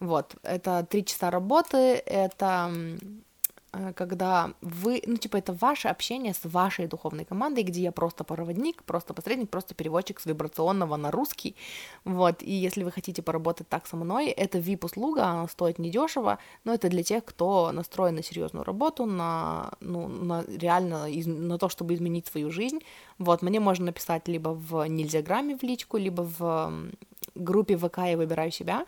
вот, 0.00 0.36
это 0.42 0.86
три 0.88 1.04
часа 1.04 1.30
работы, 1.30 1.76
это 1.76 2.72
э, 3.72 3.92
когда 3.92 4.54
вы, 4.62 5.02
ну, 5.06 5.16
типа, 5.18 5.36
это 5.36 5.52
ваше 5.52 5.88
общение 5.88 6.32
с 6.32 6.40
вашей 6.44 6.86
духовной 6.86 7.26
командой, 7.26 7.64
где 7.64 7.82
я 7.82 7.92
просто 7.92 8.24
проводник, 8.24 8.82
просто 8.84 9.12
посредник, 9.12 9.50
просто 9.50 9.74
переводчик 9.74 10.18
с 10.18 10.24
вибрационного 10.24 10.96
на 10.96 11.10
русский, 11.10 11.54
вот, 12.06 12.42
и 12.42 12.50
если 12.50 12.82
вы 12.82 12.90
хотите 12.90 13.20
поработать 13.20 13.68
так 13.68 13.86
со 13.86 13.96
мной, 13.96 14.28
это 14.28 14.56
VIP-услуга, 14.56 15.26
она 15.26 15.46
стоит 15.48 15.78
недешево, 15.78 16.38
но 16.64 16.72
это 16.72 16.88
для 16.88 17.02
тех, 17.02 17.22
кто 17.26 17.70
настроен 17.70 18.14
на 18.14 18.22
серьезную 18.22 18.64
работу, 18.64 19.04
на, 19.04 19.72
ну, 19.80 20.08
на 20.08 20.44
реально, 20.48 21.10
из, 21.10 21.26
на 21.26 21.58
то, 21.58 21.68
чтобы 21.68 21.92
изменить 21.92 22.26
свою 22.26 22.50
жизнь, 22.50 22.80
вот, 23.18 23.42
мне 23.42 23.60
можно 23.60 23.84
написать 23.84 24.28
либо 24.28 24.48
в 24.48 24.88
нельзяграмме 24.88 25.58
в 25.58 25.62
личку, 25.62 25.98
либо 25.98 26.22
в 26.22 26.72
группе 27.34 27.76
ВК 27.76 27.98
«Я 27.98 28.16
выбираю 28.16 28.50
себя», 28.50 28.86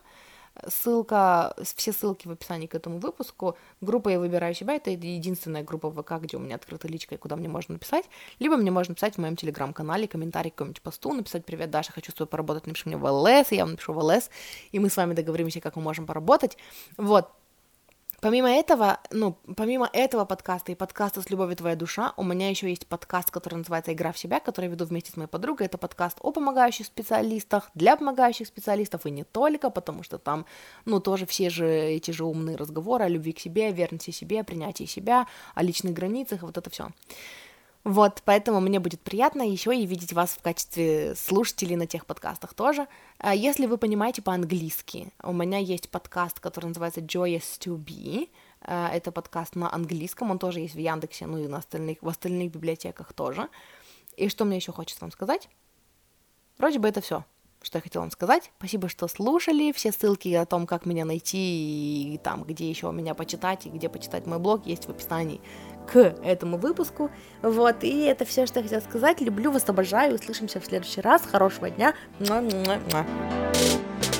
Ссылка, 0.66 1.54
все 1.62 1.92
ссылки 1.92 2.28
в 2.28 2.30
описании 2.30 2.66
к 2.66 2.74
этому 2.74 2.98
выпуску. 2.98 3.56
Группа 3.80 4.10
«Я 4.10 4.18
выбираю 4.18 4.54
себя»— 4.54 4.74
это 4.76 4.90
единственная 4.90 5.62
группа 5.62 5.88
в 5.88 6.02
ВК, 6.02 6.12
где 6.22 6.36
у 6.36 6.40
меня 6.40 6.56
открыта 6.56 6.88
личка, 6.88 7.14
и 7.14 7.18
куда 7.18 7.36
мне 7.36 7.48
можно 7.48 7.74
написать. 7.74 8.04
Либо 8.38 8.56
мне 8.56 8.70
можно 8.70 8.92
написать 8.92 9.14
в 9.14 9.18
моем 9.18 9.36
телеграм-канале, 9.36 10.06
комментарий 10.06 10.50
к 10.50 10.54
какому-нибудь 10.54 10.82
посту, 10.82 11.12
написать 11.14 11.44
«Привет, 11.44 11.70
Даша, 11.70 11.92
хочу 11.92 12.12
с 12.12 12.14
тобой 12.14 12.28
поработать, 12.28 12.66
напиши 12.66 12.88
мне 12.88 12.96
в 12.96 13.04
ЛС», 13.04 13.52
я 13.52 13.64
вам 13.64 13.72
напишу 13.72 13.92
в 13.94 13.98
ЛС, 13.98 14.30
и 14.72 14.78
мы 14.78 14.90
с 14.90 14.96
вами 14.96 15.14
договоримся, 15.14 15.60
как 15.60 15.76
мы 15.76 15.82
можем 15.82 16.06
поработать. 16.06 16.58
Вот, 16.98 17.30
Помимо 18.22 18.48
этого, 18.48 19.00
ну, 19.10 19.36
помимо 19.56 19.90
этого 19.92 20.24
подкаста 20.24 20.70
и 20.70 20.76
подкаста 20.76 21.22
«С 21.22 21.28
любовью 21.28 21.56
твоя 21.56 21.74
душа», 21.74 22.14
у 22.16 22.22
меня 22.22 22.50
еще 22.50 22.68
есть 22.68 22.86
подкаст, 22.86 23.32
который 23.32 23.56
называется 23.56 23.92
«Игра 23.92 24.12
в 24.12 24.18
себя», 24.18 24.38
который 24.38 24.66
я 24.66 24.70
веду 24.70 24.84
вместе 24.84 25.10
с 25.10 25.16
моей 25.16 25.28
подругой. 25.28 25.66
Это 25.66 25.76
подкаст 25.76 26.18
о 26.20 26.30
помогающих 26.30 26.86
специалистах, 26.86 27.68
для 27.74 27.96
помогающих 27.96 28.46
специалистов 28.46 29.06
и 29.06 29.10
не 29.10 29.24
только, 29.24 29.70
потому 29.70 30.04
что 30.04 30.18
там, 30.18 30.46
ну, 30.84 31.00
тоже 31.00 31.26
все 31.26 31.50
же 31.50 31.68
эти 31.68 32.12
же 32.12 32.24
умные 32.24 32.54
разговоры 32.54 33.06
о 33.06 33.08
любви 33.08 33.32
к 33.32 33.40
себе, 33.40 33.72
верности 33.72 34.12
себе, 34.12 34.44
принятии 34.44 34.84
себя, 34.84 35.26
о 35.56 35.64
личных 35.64 35.92
границах, 35.92 36.42
вот 36.42 36.56
это 36.56 36.70
все. 36.70 36.90
Вот, 37.84 38.22
поэтому 38.24 38.60
мне 38.60 38.78
будет 38.78 39.00
приятно 39.00 39.42
еще 39.42 39.76
и 39.76 39.86
видеть 39.86 40.12
вас 40.12 40.30
в 40.30 40.40
качестве 40.40 41.16
слушателей 41.16 41.74
на 41.74 41.88
тех 41.88 42.06
подкастах 42.06 42.54
тоже. 42.54 42.86
А 43.18 43.34
если 43.34 43.66
вы 43.66 43.76
понимаете 43.76 44.22
по-английски, 44.22 45.12
у 45.20 45.32
меня 45.32 45.58
есть 45.58 45.90
подкаст, 45.90 46.38
который 46.38 46.66
называется 46.66 47.00
Joyous 47.00 47.58
to 47.58 47.76
Be. 47.76 48.28
А, 48.60 48.88
это 48.88 49.10
подкаст 49.10 49.56
на 49.56 49.72
английском, 49.72 50.30
он 50.30 50.38
тоже 50.38 50.60
есть 50.60 50.76
в 50.76 50.78
Яндексе, 50.78 51.26
ну 51.26 51.38
и 51.38 51.48
на 51.48 51.58
остальных, 51.58 51.98
в 52.00 52.08
остальных 52.08 52.52
библиотеках 52.52 53.12
тоже. 53.12 53.48
И 54.16 54.28
что 54.28 54.44
мне 54.44 54.56
еще 54.56 54.70
хочется 54.70 55.00
вам 55.00 55.10
сказать? 55.10 55.48
Вроде 56.58 56.78
бы 56.78 56.86
это 56.86 57.00
все, 57.00 57.24
что 57.62 57.78
я 57.78 57.82
хотела 57.82 58.02
вам 58.02 58.10
сказать. 58.10 58.50
Спасибо, 58.58 58.88
что 58.88 59.08
слушали. 59.08 59.72
Все 59.72 59.92
ссылки 59.92 60.32
о 60.34 60.46
том, 60.46 60.66
как 60.66 60.86
меня 60.86 61.04
найти, 61.04 62.14
и 62.14 62.18
там, 62.18 62.44
где 62.44 62.68
еще 62.68 62.90
меня 62.92 63.14
почитать, 63.14 63.66
и 63.66 63.70
где 63.70 63.88
почитать 63.88 64.26
мой 64.26 64.38
блог, 64.38 64.66
есть 64.66 64.86
в 64.86 64.90
описании 64.90 65.40
к 65.90 65.96
этому 65.96 66.58
выпуску. 66.58 67.10
Вот, 67.42 67.84
и 67.84 68.02
это 68.02 68.24
все, 68.24 68.46
что 68.46 68.60
я 68.60 68.64
хотела 68.64 68.80
сказать. 68.80 69.20
Люблю 69.20 69.50
вас, 69.50 69.68
обожаю. 69.68 70.14
Услышимся 70.14 70.60
в 70.60 70.64
следующий 70.64 71.00
раз. 71.00 71.22
Хорошего 71.22 71.70
дня. 71.70 71.94
Муа-муа-муа. 72.20 74.11